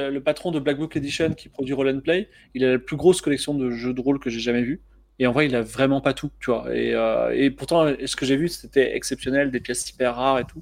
le, 0.10 0.20
patron 0.20 0.52
de 0.52 0.60
Black 0.60 0.78
Book 0.78 0.96
Edition 0.96 1.34
qui 1.34 1.50
produit 1.50 1.74
Roll 1.74 1.90
and 1.90 2.00
Play, 2.00 2.30
il 2.54 2.64
a 2.64 2.72
la 2.72 2.80
plus 2.80 2.96
grosse 2.96 3.20
collection 3.20 3.54
de 3.54 3.70
jeux 3.72 3.94
de 3.94 4.00
rôle 4.00 4.18
que 4.18 4.30
j'ai 4.30 4.40
jamais 4.40 4.62
vu. 4.62 4.82
Et 5.20 5.28
en 5.28 5.34
vrai, 5.34 5.46
il 5.46 5.56
a 5.56 5.62
vraiment 5.62 6.00
pas 6.00 6.14
tout, 6.14 6.32
tu 6.40 6.52
vois. 6.52 6.74
Et, 6.74 6.94
et 7.34 7.52
pourtant, 7.52 7.86
ce 8.06 8.16
que 8.16 8.26
j'ai 8.26 8.38
vu, 8.38 8.48
c'était 8.48 8.96
exceptionnel, 8.96 9.52
des 9.52 9.60
pièces 9.60 9.90
hyper 9.90 10.16
rares 10.16 10.40
et 10.40 10.46
tout. 10.46 10.62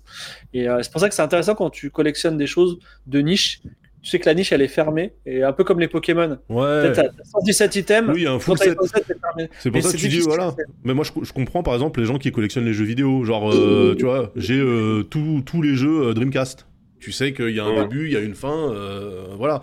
Et 0.54 0.68
c'est 0.82 0.92
pour 0.92 1.02
ça 1.02 1.10
que 1.10 1.16
c'est 1.16 1.24
intéressant 1.24 1.56
quand 1.56 1.70
tu 1.70 1.90
collectionnes 1.92 2.38
des 2.38 2.48
choses 2.48 2.80
de 3.08 3.20
niche 3.20 3.62
tu 4.04 4.10
sais 4.10 4.20
que 4.20 4.26
la 4.26 4.36
niche 4.36 4.52
elle 4.52 4.62
est 4.62 4.68
fermée 4.68 5.14
et 5.26 5.44
un 5.44 5.54
peu 5.54 5.64
comme 5.64 5.80
les 5.80 5.88
Pokémon. 5.88 6.38
Ouais. 6.50 6.92
T'as 6.92 7.06
117 7.24 7.76
items. 7.78 8.14
Oui, 8.14 8.28
un 8.28 8.38
full 8.38 8.58
set. 8.58 8.78
C'est 9.60 9.72
pour 9.72 9.82
ça 9.82 9.92
que 9.94 9.98
tu 9.98 10.10
dis 10.10 10.20
voilà. 10.20 10.54
Mais 10.84 10.94
moi 10.94 11.06
je, 11.06 11.32
comprends 11.32 11.64
par 11.64 11.74
exemple 11.74 12.02
les 12.02 12.06
gens 12.06 12.18
qui 12.20 12.30
collectionnent 12.32 12.66
les 12.66 12.74
jeux 12.74 12.84
vidéo. 12.84 13.24
Genre, 13.24 13.54
euh, 13.54 13.96
tu 13.98 14.04
vois, 14.04 14.32
j'ai 14.36 14.60
euh, 14.60 15.04
tous 15.04 15.62
les 15.62 15.76
jeux 15.76 16.10
euh, 16.10 16.14
Dreamcast. 16.14 16.68
Tu 17.00 17.14
sais 17.14 17.34
qu'il 17.34 17.50
y 17.52 17.60
a 17.60 17.66
un 17.66 17.84
début, 17.84 18.08
il 18.08 18.14
y 18.14 18.18
a 18.18 18.20
une 18.20 18.36
fin, 18.36 18.74
voilà. 19.38 19.62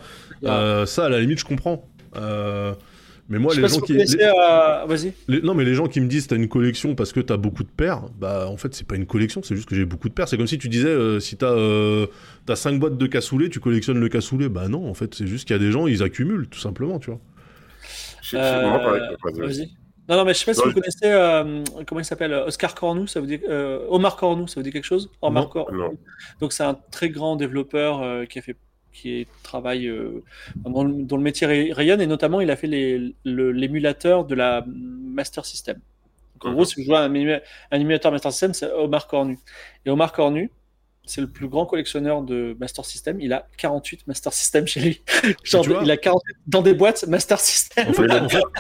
ça 0.87 1.05
à 1.05 1.09
la 1.11 1.21
limite 1.21 1.39
je 1.39 1.45
comprends. 1.45 1.87
Mais 3.31 3.39
moi, 3.39 3.55
les 3.55 3.67
gens 3.69 3.81
qui. 3.81 3.95
Vas-y. 3.95 5.15
Non, 5.29 5.55
mais 5.55 5.65
les 5.65 5.75
gens 5.75 5.87
qui 5.87 6.01
me 6.01 6.09
disent 6.09 6.27
t'as 6.27 6.37
une 6.37 6.49
collection 6.49 6.97
parce 6.97 7.13
que 7.13 7.21
t'as 7.21 7.37
beaucoup 7.37 7.63
de 7.63 7.69
paires, 7.69 8.03
bah 8.19 8.49
en 8.49 8.57
fait, 8.57 8.75
c'est 8.75 8.87
pas 8.87 8.97
une 8.97 9.07
collection, 9.07 9.41
c'est 9.45 9.55
juste 9.55 9.69
que 9.69 9.77
j'ai 9.77 9.85
beaucoup 9.85 10.09
de 10.09 10.15
paires. 10.15 10.29
C'est 10.29 10.37
comme 10.37 10.49
si 10.49 10.59
tu 10.59 10.69
disais 10.69 10.89
euh, 10.89 11.21
si 11.21 11.37
t'as 11.37 11.53
euh, 11.53 12.09
as 12.49 12.57
5 12.57 12.81
boîtes 12.81 12.99
de 12.99 13.07
cassoulet, 13.07 13.49
tu 13.49 13.61
collectionnes 13.61 14.01
le 14.01 14.09
cassoulet. 14.09 14.49
Bah 14.49 14.67
non, 14.67 14.91
en 14.91 14.95
fait, 14.95 15.15
c'est 15.15 15.29
juste 15.29 15.47
qu'il 15.47 15.55
y 15.55 15.61
a 15.61 15.63
des 15.63 15.71
gens, 15.71 15.87
ils 15.87 16.03
accumulent, 16.03 16.49
tout 16.49 16.59
simplement, 16.59 16.99
tu 16.99 17.11
vois. 17.11 17.21
Euh... 18.35 19.17
Vas-y. 19.37 19.71
Non, 20.09 20.17
non, 20.17 20.25
mais 20.25 20.35
je 20.35 20.41
sais 20.41 20.47
pas 20.47 20.55
si 20.55 20.67
vous 20.67 20.75
connaissez, 20.75 21.05
euh, 21.05 21.63
comment 21.87 22.01
il 22.01 22.05
s'appelle 22.05 22.33
Oscar 22.35 22.75
Cornu, 22.75 23.07
ça 23.07 23.21
veut 23.21 23.29
dire. 23.29 23.41
Omar 23.91 24.17
Cornu, 24.17 24.49
ça 24.49 24.59
veut 24.59 24.65
dire 24.65 24.73
quelque 24.73 24.85
chose? 24.85 25.09
Omar 25.23 25.49
Cornu. 25.49 25.79
Donc, 26.41 26.53
c'est 26.53 26.65
un 26.65 26.77
très 26.91 27.11
grand 27.11 27.37
développeur 27.37 28.27
qui 28.27 28.41
a 28.41 28.43
fait 28.43 28.57
qui 28.93 29.27
travaille 29.43 29.87
euh, 29.87 30.23
dans, 30.57 30.85
le 30.85 31.23
métier 31.23 31.73
rayonne 31.73 32.01
et 32.01 32.07
notamment 32.07 32.41
il 32.41 32.51
a 32.51 32.57
fait 32.57 32.69
l'émulateur 33.25 34.25
de 34.25 34.35
la 34.35 34.65
Master 34.67 35.45
System. 35.45 35.79
en 36.45 36.53
gros, 36.53 36.65
si 36.65 36.81
vous 36.81 36.87
jouez 36.87 36.97
à 36.97 37.03
un, 37.03 37.81
émulateur 37.81 38.13
Master 38.13 38.33
System, 38.33 38.55
c'est 38.55 38.71
Omar 38.73 39.07
Cornu. 39.07 39.39
Et 39.87 39.91
Omar 39.91 40.13
Cornu, 40.13 40.51
c'est 41.05 41.21
le 41.21 41.27
plus 41.27 41.49
grand 41.49 41.67
collectionneur 41.67 42.23
de 42.23 42.57
Master 42.61 42.85
System. 42.85 43.21
Il 43.21 43.33
a 43.33 43.47
48 43.57 44.07
Master 44.07 44.33
System 44.33 44.67
chez 44.67 44.81
lui. 44.81 45.03
il 45.83 45.91
a 45.91 45.97
48 45.97 46.37
dans 46.47 46.63
des 46.63 46.75
boîtes 46.75 47.07
Master 47.09 47.41
System. 47.41 47.89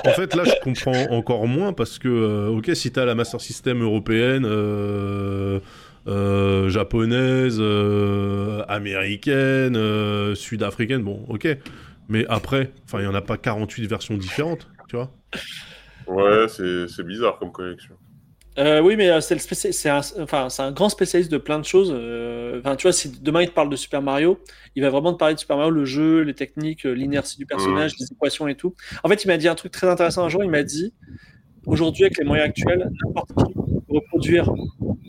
En 0.04 0.12
fait, 0.12 0.34
là, 0.34 0.44
je 0.44 0.60
comprends 0.62 1.14
encore 1.14 1.46
moins 1.46 1.72
parce 1.72 1.98
que, 1.98 2.08
euh, 2.08 2.48
ok, 2.48 2.74
si 2.74 2.90
tu 2.90 2.98
as 2.98 3.04
la 3.04 3.14
Master 3.14 3.40
System 3.40 3.82
européenne, 3.82 4.44
euh, 4.46 5.60
euh, 6.06 6.68
japonaise, 6.70 7.58
euh, 7.60 8.64
américaine, 8.68 9.76
euh, 9.76 10.34
sud-africaine, 10.34 11.02
bon, 11.02 11.24
ok. 11.28 11.46
Mais 12.08 12.24
après, 12.28 12.72
enfin, 12.84 12.98
il 12.98 13.02
n'y 13.02 13.08
en 13.08 13.14
a 13.14 13.20
pas 13.20 13.36
48 13.36 13.86
versions 13.86 14.16
différentes, 14.16 14.68
tu 14.88 14.96
vois 14.96 15.12
Ouais, 16.06 16.46
c'est 16.48 17.06
bizarre 17.06 17.38
comme 17.38 17.52
collection. 17.52 17.94
oui, 18.56 18.96
mais 18.96 19.20
c'est 19.20 19.88
un, 19.88 20.00
enfin, 20.20 20.48
un 20.58 20.72
grand 20.72 20.88
spécialiste 20.88 21.30
de 21.30 21.38
plein 21.38 21.58
de 21.58 21.64
choses. 21.64 21.90
Enfin, 22.58 22.74
tu 22.76 22.82
vois, 22.82 22.92
si 22.92 23.20
demain 23.20 23.42
il 23.42 23.48
te 23.48 23.54
parle 23.54 23.70
de 23.70 23.76
Super 23.76 24.02
Mario, 24.02 24.40
il 24.74 24.82
va 24.82 24.90
vraiment 24.90 25.12
te 25.12 25.18
parler 25.18 25.34
de 25.34 25.40
Super 25.40 25.56
Mario, 25.56 25.70
le 25.70 25.84
jeu, 25.84 26.22
les 26.22 26.34
techniques, 26.34 26.84
l'inertie 26.84 27.36
du 27.36 27.46
personnage, 27.46 27.92
les 28.00 28.06
équations 28.10 28.48
et 28.48 28.56
tout. 28.56 28.74
En 29.04 29.08
fait, 29.08 29.22
il 29.22 29.28
m'a 29.28 29.36
dit 29.36 29.46
un 29.46 29.54
truc 29.54 29.70
très 29.70 29.88
intéressant 29.88 30.24
un 30.24 30.28
jour. 30.28 30.42
Il 30.42 30.50
m'a 30.50 30.64
dit 30.64 30.92
aujourd'hui, 31.66 32.04
avec 32.04 32.18
les 32.18 32.24
moyens 32.24 32.48
actuels, 32.48 32.90
n'importe 33.04 33.30
qui 33.34 33.79
reproduire 33.90 34.50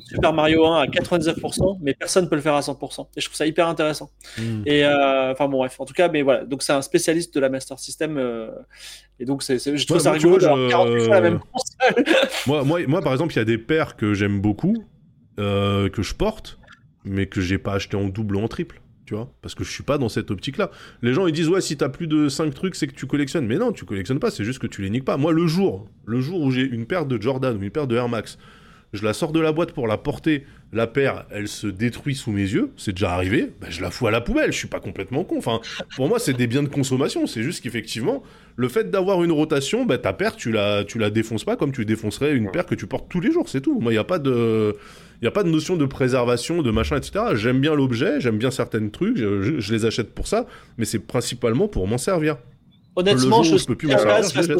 Super 0.05 0.33
Mario 0.33 0.65
1 0.65 0.81
à 0.81 0.85
99%, 0.87 1.77
mais 1.81 1.93
personne 1.93 2.25
ne 2.25 2.29
peut 2.29 2.35
le 2.35 2.41
faire 2.41 2.55
à 2.55 2.61
100%. 2.61 3.07
Et 3.15 3.21
je 3.21 3.25
trouve 3.25 3.37
ça 3.37 3.45
hyper 3.45 3.67
intéressant. 3.67 4.09
Hmm. 4.37 4.63
Et 4.65 4.83
euh, 4.83 5.31
enfin 5.31 5.47
bon, 5.47 5.57
bref, 5.59 5.79
en 5.79 5.85
tout 5.85 5.93
cas, 5.93 6.09
mais 6.09 6.21
voilà. 6.21 6.45
Donc 6.45 6.63
c'est 6.63 6.73
un 6.73 6.81
spécialiste 6.81 7.33
de 7.33 7.39
la 7.39 7.49
Master 7.49 7.79
System. 7.79 8.17
Euh, 8.17 8.49
et 9.19 9.25
donc 9.25 9.43
c'est, 9.43 9.59
je 9.59 9.87
trouve 9.87 9.99
ça 9.99 10.11
rigolo 10.11 10.37
la 10.37 11.21
même 11.21 11.39
console. 11.39 12.05
moi, 12.47 12.63
moi, 12.63 12.79
moi, 12.87 13.01
par 13.01 13.13
exemple, 13.13 13.33
il 13.33 13.37
y 13.37 13.41
a 13.41 13.45
des 13.45 13.57
paires 13.57 13.95
que 13.95 14.13
j'aime 14.13 14.41
beaucoup, 14.41 14.75
euh, 15.39 15.89
que 15.89 16.01
je 16.01 16.15
porte, 16.15 16.59
mais 17.05 17.27
que 17.27 17.41
j'ai 17.41 17.57
pas 17.57 17.73
acheté 17.73 17.95
en 17.95 18.07
double 18.07 18.35
ou 18.35 18.41
en 18.41 18.47
triple. 18.47 18.81
Tu 19.05 19.15
vois 19.15 19.33
Parce 19.41 19.55
que 19.55 19.63
je 19.63 19.71
suis 19.71 19.83
pas 19.83 19.97
dans 19.97 20.09
cette 20.09 20.31
optique-là. 20.31 20.71
Les 21.01 21.13
gens 21.13 21.27
ils 21.27 21.33
disent 21.33 21.49
ouais 21.49 21.59
si 21.59 21.75
t'as 21.75 21.89
plus 21.89 22.07
de 22.07 22.29
5 22.29 22.53
trucs 22.53 22.75
c'est 22.75 22.87
que 22.87 22.93
tu 22.93 23.07
collectionnes. 23.07 23.45
Mais 23.45 23.57
non, 23.57 23.71
tu 23.71 23.83
collectionnes 23.85 24.19
pas, 24.19 24.31
c'est 24.31 24.45
juste 24.45 24.59
que 24.59 24.67
tu 24.67 24.81
les 24.81 24.89
niques 24.89 25.05
pas. 25.05 25.17
Moi 25.17 25.33
le 25.33 25.47
jour, 25.47 25.89
le 26.05 26.21
jour 26.21 26.39
où 26.39 26.51
j'ai 26.51 26.61
une 26.61 26.85
paire 26.85 27.05
de 27.05 27.21
Jordan 27.21 27.57
ou 27.57 27.61
une 27.61 27.71
paire 27.71 27.87
de 27.87 27.95
Air 27.95 28.07
Max 28.07 28.37
je 28.93 29.03
la 29.05 29.13
sors 29.13 29.31
de 29.31 29.39
la 29.39 29.51
boîte 29.51 29.71
pour 29.71 29.87
la 29.87 29.97
porter, 29.97 30.45
la 30.73 30.87
paire, 30.87 31.25
elle 31.31 31.47
se 31.47 31.67
détruit 31.67 32.15
sous 32.15 32.31
mes 32.31 32.41
yeux, 32.41 32.71
c'est 32.77 32.91
déjà 32.91 33.13
arrivé, 33.13 33.51
bah, 33.59 33.67
je 33.69 33.81
la 33.81 33.91
fous 33.91 34.07
à 34.07 34.11
la 34.11 34.21
poubelle, 34.21 34.51
je 34.51 34.57
suis 34.57 34.67
pas 34.67 34.79
complètement 34.79 35.23
con. 35.23 35.37
Enfin, 35.37 35.59
pour 35.95 36.07
moi, 36.07 36.19
c'est 36.19 36.33
des 36.33 36.47
biens 36.47 36.63
de 36.63 36.69
consommation, 36.69 37.25
c'est 37.27 37.43
juste 37.43 37.63
qu'effectivement, 37.63 38.23
le 38.55 38.67
fait 38.67 38.91
d'avoir 38.91 39.23
une 39.23 39.31
rotation, 39.31 39.85
bah, 39.85 39.97
ta 39.97 40.13
paire, 40.13 40.35
tu 40.35 40.51
la, 40.51 40.83
tu 40.83 40.99
la 40.99 41.09
défonces 41.09 41.43
pas 41.45 41.55
comme 41.55 41.71
tu 41.71 41.85
défoncerais 41.85 42.33
une 42.35 42.51
paire 42.51 42.65
que 42.65 42.75
tu 42.75 42.87
portes 42.87 43.09
tous 43.09 43.21
les 43.21 43.31
jours, 43.31 43.47
c'est 43.47 43.61
tout. 43.61 43.79
Moi, 43.79 43.91
il 43.91 43.95
n'y 43.95 43.99
a 43.99 44.05
pas 44.05 44.19
de... 44.19 44.75
Il 45.21 45.27
a 45.27 45.31
pas 45.31 45.43
de 45.43 45.49
notion 45.49 45.77
de 45.77 45.85
préservation, 45.85 46.63
de 46.63 46.71
machin, 46.71 46.97
etc. 46.97 47.25
J'aime 47.35 47.59
bien 47.61 47.75
l'objet, 47.75 48.19
j'aime 48.19 48.39
bien 48.39 48.49
certains 48.49 48.89
trucs, 48.89 49.17
je, 49.17 49.71
les 49.71 49.85
achète 49.85 50.15
pour 50.15 50.25
ça, 50.25 50.47
mais 50.79 50.85
c'est 50.85 50.97
principalement 50.97 51.67
pour 51.67 51.87
m'en 51.87 51.99
servir. 51.99 52.37
Honnêtement, 52.95 53.43
je, 53.43 53.63
peux 53.63 53.75
plus 53.75 53.87
m'en 53.87 53.99
servir, 53.99 54.57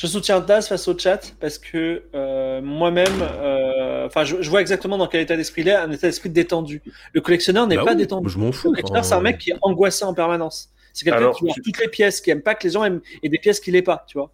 je 0.00 0.06
soutiens 0.06 0.40
Das 0.40 0.66
face 0.66 0.88
au 0.88 0.98
chat 0.98 1.34
parce 1.40 1.58
que 1.58 2.04
euh, 2.14 2.62
moi-même, 2.62 3.20
euh, 3.20 4.06
enfin, 4.06 4.24
je, 4.24 4.48
vois 4.48 4.62
exactement 4.62 4.96
dans 4.96 5.06
quel 5.06 5.20
état 5.20 5.36
d'esprit 5.36 5.60
il 5.60 5.68
est, 5.68 5.74
un 5.74 5.90
état 5.90 6.06
d'esprit 6.06 6.30
détendu. 6.30 6.80
Le 7.12 7.20
collectionneur 7.20 7.66
n'est 7.66 7.76
bah 7.76 7.84
pas 7.84 7.94
détendu. 7.94 8.30
Je 8.30 8.38
m'en 8.38 8.50
fous. 8.50 8.68
Le 8.68 8.76
collectionneur, 8.76 9.04
c'est 9.04 9.12
un 9.12 9.20
mec 9.20 9.36
qui 9.36 9.50
est 9.50 9.58
angoissé 9.60 10.06
en 10.06 10.14
permanence. 10.14 10.70
C'est 10.94 11.04
quelqu'un 11.04 11.32
qui 11.32 11.44
voit 11.44 11.54
toutes 11.62 11.78
les 11.78 11.88
pièces, 11.88 12.22
qui 12.22 12.30
aime 12.30 12.40
pas 12.40 12.54
que 12.54 12.66
les 12.66 12.72
gens 12.72 12.82
aiment, 12.82 13.02
et 13.22 13.28
des 13.28 13.38
pièces 13.38 13.60
qu'il 13.60 13.74
n'ait 13.74 13.82
pas, 13.82 14.06
tu 14.08 14.16
vois. 14.16 14.32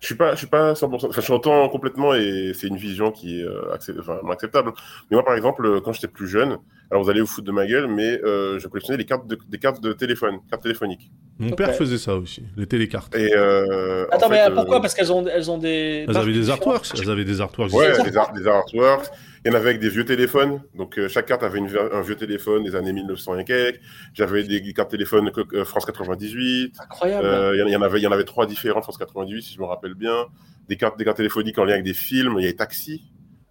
Je 0.00 0.06
suis 0.06 0.14
pas, 0.14 0.32
je 0.32 0.38
suis 0.38 0.46
pas 0.46 0.72
100%. 0.72 1.08
Enfin, 1.08 1.20
j'entends 1.20 1.68
complètement 1.68 2.14
et 2.14 2.52
c'est 2.54 2.66
une 2.66 2.78
vision 2.78 3.10
qui 3.12 3.40
est 3.40 3.44
euh, 3.44 3.72
acceptable. 3.72 4.72
Mais 5.10 5.14
moi, 5.14 5.24
par 5.24 5.34
exemple, 5.34 5.80
quand 5.82 5.92
j'étais 5.92 6.08
plus 6.08 6.26
jeune, 6.26 6.56
alors 6.90 7.04
vous 7.04 7.10
allez 7.10 7.20
vous 7.20 7.26
foutre 7.26 7.46
de 7.46 7.52
ma 7.52 7.66
gueule, 7.66 7.86
mais 7.86 8.18
euh, 8.24 8.58
je 8.58 8.66
collectionnais 8.66 8.96
les 8.96 9.04
cartes 9.04 9.26
de, 9.26 9.38
des 9.48 9.58
cartes 9.58 9.82
de 9.82 9.92
téléphone, 9.92 10.38
cartes 10.48 10.62
téléphoniques. 10.62 11.10
Mon 11.38 11.50
père 11.50 11.74
faisait 11.74 11.98
ça 11.98 12.14
aussi, 12.16 12.44
les 12.56 12.66
télécartes. 12.66 13.14
Et 13.14 13.34
euh, 13.36 14.06
Attends, 14.10 14.30
mais 14.30 14.42
pourquoi? 14.54 14.80
Parce 14.80 14.94
qu'elles 14.94 15.12
ont, 15.12 15.26
elles 15.26 15.50
ont 15.50 15.58
des. 15.58 16.06
Elles 16.08 16.16
avaient 16.16 16.32
des 16.32 16.48
artworks. 16.48 16.88
Elles 16.98 17.10
avaient 17.10 17.24
des 17.24 17.40
artworks. 17.40 17.72
Ouais, 17.72 17.92
des, 18.02 18.10
des, 18.10 18.48
artworks. 18.48 19.10
Il 19.44 19.50
y 19.50 19.54
en 19.54 19.56
avait 19.56 19.70
avec 19.70 19.80
des 19.80 19.88
vieux 19.88 20.04
téléphones. 20.04 20.62
Donc, 20.74 20.98
euh, 20.98 21.08
chaque 21.08 21.24
carte 21.24 21.42
avait 21.42 21.58
une, 21.58 21.70
un 21.92 22.02
vieux 22.02 22.16
téléphone 22.16 22.62
des 22.62 22.76
années 22.76 22.92
1900 22.92 23.38
et 23.38 23.44
quelques. 23.44 23.80
J'avais 24.12 24.42
des 24.42 24.72
cartes 24.74 24.90
téléphones 24.90 25.30
euh, 25.54 25.64
France 25.64 25.86
98. 25.86 26.76
Incroyable. 26.78 27.26
Euh, 27.26 27.56
il, 27.66 27.72
y 27.72 27.76
en 27.76 27.80
avait, 27.80 27.98
il 27.98 28.02
y 28.02 28.06
en 28.06 28.12
avait 28.12 28.24
trois 28.24 28.44
différents 28.44 28.82
France 28.82 28.98
98, 28.98 29.42
si 29.42 29.54
je 29.54 29.60
me 29.60 29.64
rappelle 29.64 29.94
bien. 29.94 30.26
Des 30.68 30.76
cartes, 30.76 30.98
des 30.98 31.04
cartes 31.04 31.16
téléphoniques 31.16 31.58
en 31.58 31.64
lien 31.64 31.72
avec 31.72 31.84
des 31.84 31.94
films. 31.94 32.34
Il 32.36 32.42
y 32.42 32.44
avait 32.44 32.54
Taxi. 32.54 33.02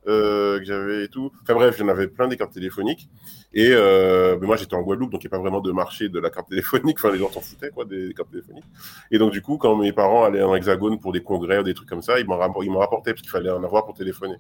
que 0.06 0.62
j'avais 0.64 1.06
et 1.06 1.08
tout. 1.08 1.32
Enfin 1.42 1.56
bref, 1.56 1.76
j'en 1.80 1.88
avais 1.88 2.08
plein 2.08 2.28
des 2.28 2.38
cartes 2.38 2.54
téléphoniques. 2.54 3.10
Et 3.52 3.70
mais 3.72 4.46
moi 4.46 4.58
j'étais 4.58 4.76
en 4.76 4.84
Guadeloupe, 4.84 5.12
donc 5.12 5.24
il 5.24 5.28
n'y 5.28 5.30
a 5.30 5.36
pas 5.38 5.42
vraiment 5.42 5.60
de 5.60 5.72
marché 5.72 6.08
de 6.08 6.20
la 6.20 6.30
carte 6.30 6.50
téléphonique. 6.50 6.98
Enfin 7.00 7.12
les 7.12 7.18
gens 7.18 7.32
s'en 7.32 7.42
foutaient 7.42 7.72
quoi 7.72 7.86
des, 7.86 8.14
cartes 8.14 8.30
téléphoniques. 8.30 8.64
Et 9.10 9.18
donc 9.18 9.32
du 9.32 9.42
coup, 9.42 9.58
quand 9.58 9.76
mes 9.76 9.92
parents 9.92 10.24
allaient 10.24 10.44
en 10.44 10.54
Hexagone 10.56 11.00
pour 11.00 11.12
des 11.12 11.22
congrès 11.24 11.58
ou 11.58 11.64
des 11.64 11.74
trucs 11.74 11.90
comme 11.90 12.04
ça, 12.04 12.20
ils 12.20 12.28
m'en 12.28 12.38
rapportaient 12.38 13.14
parce 13.14 13.22
qu'il 13.24 13.32
fallait 13.32 13.50
en 13.50 13.64
avoir 13.64 13.86
pour 13.86 13.96
téléphoner. 13.96 14.36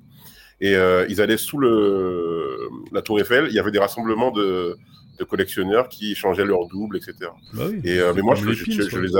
Et 0.61 0.75
euh, 0.75 1.05
ils 1.09 1.21
allaient 1.21 1.37
sous 1.37 1.57
le, 1.57 2.69
la 2.91 3.01
Tour 3.01 3.19
Eiffel. 3.19 3.47
Il 3.49 3.55
y 3.55 3.59
avait 3.59 3.71
des 3.71 3.79
rassemblements 3.79 4.31
de, 4.31 4.77
de 5.17 5.23
collectionneurs 5.23 5.87
qui 5.87 6.15
changeaient 6.15 6.45
leur 6.45 6.67
double, 6.67 6.97
etc. 6.97 7.31
Bah 7.53 7.63
oui, 7.69 7.79
et 7.83 7.99
euh, 7.99 8.13
mais 8.13 8.21
moi, 8.21 8.35
je, 8.35 8.51
je, 8.51 8.89
je, 8.89 8.99
les 8.99 9.15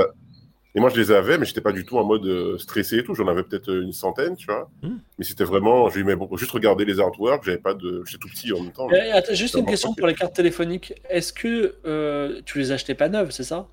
et 0.74 0.80
moi, 0.80 0.88
je 0.88 1.00
les 1.00 1.10
avais, 1.10 1.36
mais 1.36 1.44
j'étais 1.44 1.60
pas 1.60 1.72
du 1.72 1.84
tout 1.84 1.98
en 1.98 2.04
mode 2.04 2.24
euh, 2.26 2.56
stressé 2.58 2.98
et 2.98 3.04
tout. 3.04 3.14
J'en 3.14 3.26
avais 3.26 3.42
peut-être 3.42 3.72
une 3.74 3.92
centaine, 3.92 4.36
tu 4.36 4.46
vois. 4.46 4.70
Hmm. 4.82 4.98
Mais 5.18 5.24
c'était 5.24 5.44
vraiment, 5.44 5.88
j'aimais 5.90 6.14
juste 6.36 6.52
regarder 6.52 6.84
les 6.84 7.00
artworks. 7.00 7.44
J'avais 7.44 7.58
pas 7.58 7.74
de, 7.74 8.04
j'étais 8.06 8.18
tout 8.18 8.28
petit 8.28 8.52
en 8.52 8.62
même 8.62 8.72
temps. 8.72 8.88
Et, 8.90 9.10
attends, 9.10 9.34
juste 9.34 9.54
une 9.54 9.66
question 9.66 9.94
pour 9.94 10.06
les 10.06 10.14
cartes 10.14 10.34
téléphoniques. 10.34 10.94
Est-ce 11.08 11.32
que 11.32 11.74
euh, 11.86 12.40
tu 12.44 12.58
les 12.58 12.70
achetais 12.70 12.94
pas 12.94 13.08
neuves, 13.08 13.32
c'est 13.32 13.44
ça? 13.44 13.66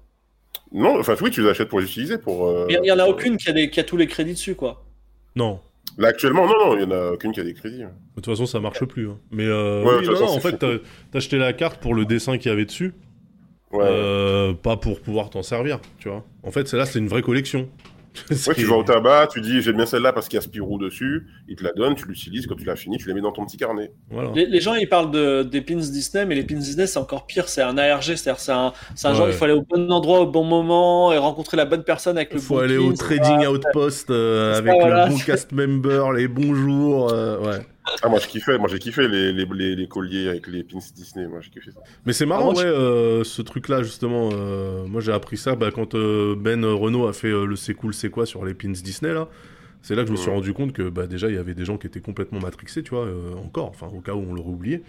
Non, 0.71 0.99
enfin 0.99 1.15
oui, 1.21 1.29
tu 1.29 1.43
les 1.43 1.49
achètes 1.49 1.69
pour 1.69 1.79
les 1.79 1.85
utiliser. 1.85 2.17
Pour. 2.17 2.67
Il 2.67 2.79
y, 2.83 2.91
en 2.91 2.99
a 2.99 3.05
aucune 3.05 3.37
qui 3.37 3.49
a, 3.49 3.53
des, 3.53 3.69
qui 3.69 3.79
a 3.79 3.83
tous 3.83 3.97
les 3.97 4.07
crédits 4.07 4.33
dessus, 4.33 4.55
quoi. 4.55 4.83
Non. 5.35 5.59
Là, 5.97 6.09
actuellement, 6.09 6.45
non, 6.45 6.53
non, 6.53 6.77
il 6.77 6.85
n'y 6.85 6.93
en 6.93 6.95
a 6.95 7.11
aucune 7.11 7.31
qui 7.31 7.39
a 7.39 7.43
des 7.43 7.53
crédits. 7.53 7.79
De 7.79 7.87
toute 8.15 8.25
façon, 8.25 8.45
ça 8.45 8.59
marche 8.59 8.83
plus. 8.85 9.09
Hein. 9.09 9.17
Mais 9.31 9.45
euh, 9.45 9.83
oui, 9.83 10.05
non, 10.05 10.13
non, 10.13 10.29
en 10.29 10.39
fait, 10.39 10.57
t'as 10.57 10.77
acheté 11.17 11.37
la 11.37 11.53
carte 11.53 11.81
pour 11.81 11.95
le 11.95 12.05
dessin 12.05 12.37
qu'il 12.37 12.49
y 12.49 12.53
avait 12.53 12.65
dessus. 12.65 12.93
Ouais. 13.71 13.83
Euh, 13.83 14.53
pas 14.53 14.77
pour 14.77 15.01
pouvoir 15.01 15.29
t'en 15.29 15.41
servir, 15.41 15.79
tu 15.99 16.09
vois. 16.09 16.23
En 16.43 16.51
fait, 16.51 16.67
celle-là, 16.67 16.85
c'est 16.85 16.99
une 16.99 17.07
vraie 17.07 17.21
collection. 17.21 17.67
ouais, 18.47 18.55
tu 18.55 18.65
vas 18.65 18.75
au 18.75 18.83
tabac, 18.83 19.27
tu 19.27 19.41
dis 19.41 19.61
j'aime 19.61 19.77
bien 19.77 19.85
celle-là 19.85 20.13
parce 20.13 20.27
qu'il 20.27 20.37
y 20.37 20.39
a 20.39 20.41
Spirou 20.41 20.77
dessus, 20.77 21.27
il 21.47 21.55
te 21.55 21.63
la 21.63 21.71
donne, 21.73 21.95
tu 21.95 22.07
l'utilises, 22.07 22.47
quand 22.47 22.55
tu 22.55 22.65
l'as 22.65 22.75
fini, 22.75 22.97
tu 22.97 23.07
la 23.07 23.13
mets 23.13 23.21
dans 23.21 23.31
ton 23.31 23.45
petit 23.45 23.57
carnet. 23.57 23.91
Voilà. 24.09 24.31
Les, 24.33 24.59
gens 24.59 24.73
ils 24.73 24.89
parlent 24.89 25.11
de, 25.11 25.43
des 25.43 25.61
pins 25.61 25.75
Disney, 25.75 26.25
mais 26.25 26.35
les 26.35 26.43
pins 26.43 26.55
Disney 26.55 26.87
c'est 26.87 26.99
encore 26.99 27.25
pire, 27.25 27.49
c'est 27.49 27.61
un 27.61 27.77
ARG, 27.77 28.03
c'est-à-dire 28.03 28.39
c'est 28.39 28.51
un, 28.51 28.73
un 29.03 29.13
genre 29.13 29.27
il 29.27 29.33
faut 29.33 29.45
aller 29.45 29.53
au 29.53 29.63
bon 29.63 29.91
endroit 29.91 30.21
au 30.21 30.27
bon 30.27 30.43
moment 30.43 31.13
et 31.13 31.17
rencontrer 31.17 31.57
la 31.57 31.65
bonne 31.65 31.83
personne 31.83 32.17
avec 32.17 32.33
le 32.33 32.39
Il 32.39 32.43
faut 32.43 32.59
aller 32.59 32.77
au 32.77 32.93
trading 32.93 33.45
outpost 33.47 34.09
euh, 34.09 34.57
avec 34.57 34.73
le 34.73 35.09
bon 35.09 35.17
cast 35.17 35.51
member, 35.51 36.13
les 36.13 36.27
bons 36.27 36.55
jours, 36.55 37.11
euh, 37.11 37.39
ouais. 37.39 37.65
Ah, 38.01 38.09
moi, 38.09 38.19
je 38.19 38.27
kiffais, 38.27 38.57
moi 38.57 38.67
j'ai 38.69 38.79
kiffé 38.79 39.07
les, 39.07 39.31
les, 39.31 39.75
les, 39.75 39.87
colliers 39.87 40.29
avec 40.29 40.47
les 40.47 40.63
pins 40.63 40.79
Disney, 40.95 41.27
moi 41.27 41.39
j'ai 41.41 41.49
kiffé 41.49 41.71
ça. 41.71 41.81
Mais 42.05 42.13
c'est 42.13 42.25
marrant, 42.25 42.53
ah, 42.55 42.59
ouais, 42.59 42.65
euh, 42.65 43.23
ce 43.23 43.41
truc-là, 43.41 43.83
justement. 43.83 44.29
Euh, 44.33 44.85
moi 44.85 45.01
j'ai 45.01 45.11
appris 45.11 45.37
ça 45.37 45.55
bah, 45.55 45.71
quand 45.73 45.95
euh, 45.95 46.35
Ben 46.35 46.63
Renault 46.65 47.07
a 47.07 47.13
fait 47.13 47.29
le 47.29 47.55
C'est 47.55 47.73
cool, 47.73 47.93
c'est 47.93 48.09
quoi 48.09 48.25
sur 48.25 48.45
les 48.45 48.53
pins 48.53 48.69
Disney, 48.69 49.13
là. 49.13 49.27
C'est 49.83 49.95
là 49.95 50.01
que 50.01 50.07
je 50.07 50.11
me 50.11 50.17
suis 50.17 50.31
rendu 50.31 50.53
compte 50.53 50.73
que 50.73 50.89
bah, 50.89 51.07
déjà 51.07 51.29
il 51.29 51.35
y 51.35 51.37
avait 51.37 51.53
des 51.53 51.63
gens 51.63 51.77
qui 51.77 51.87
étaient 51.87 52.01
complètement 52.01 52.39
matrixés, 52.39 52.83
tu 52.83 52.89
vois, 52.89 53.07
encore, 53.37 53.69
enfin 53.69 53.87
au 53.87 54.01
cas 54.01 54.13
où 54.13 54.25
on 54.29 54.33
l'aurait 54.33 54.49
oublié. 54.49 54.83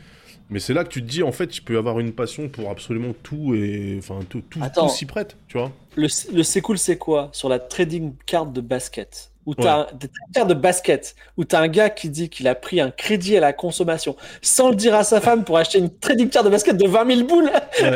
Mais 0.50 0.60
c'est 0.60 0.72
là 0.72 0.82
que 0.82 0.88
tu 0.88 1.02
te 1.02 1.06
dis, 1.06 1.22
en 1.22 1.30
fait, 1.30 1.46
tu 1.46 1.60
peux 1.62 1.76
avoir 1.76 2.00
une 2.00 2.12
passion 2.12 2.48
pour 2.48 2.70
absolument 2.70 3.14
tout 3.22 3.54
et 3.54 3.96
enfin 3.98 4.20
tout, 4.28 4.42
tout, 4.48 4.60
tout 4.74 4.88
s'y 4.88 5.04
prête, 5.04 5.36
tu 5.46 5.58
vois. 5.58 5.70
Le, 5.94 6.08
le 6.34 6.42
c'est 6.42 6.60
cool, 6.62 6.78
c'est 6.78 6.96
quoi 6.96 7.28
Sur 7.32 7.48
la 7.48 7.58
trading 7.58 8.14
card 8.26 8.46
de 8.46 8.60
basket? 8.62 9.30
Où 9.48 9.54
tu 9.54 9.66
as 9.66 9.86
des 9.98 10.10
cartes 10.34 10.50
de 10.50 10.52
basket, 10.52 11.16
où 11.38 11.44
tu 11.46 11.56
as 11.56 11.60
un 11.60 11.68
gars 11.68 11.88
qui 11.88 12.10
dit 12.10 12.28
qu'il 12.28 12.46
a 12.48 12.54
pris 12.54 12.82
un 12.82 12.90
crédit 12.90 13.34
à 13.34 13.40
la 13.40 13.54
consommation 13.54 14.14
sans 14.42 14.68
le 14.68 14.74
dire 14.76 14.94
à 14.94 15.04
sa 15.04 15.22
femme 15.22 15.42
pour 15.42 15.56
acheter 15.56 15.78
une 15.78 15.88
trading 15.88 16.28
card 16.28 16.44
de 16.44 16.50
basket 16.50 16.76
de 16.76 16.86
20 16.86 17.16
000 17.16 17.26
boules. 17.26 17.50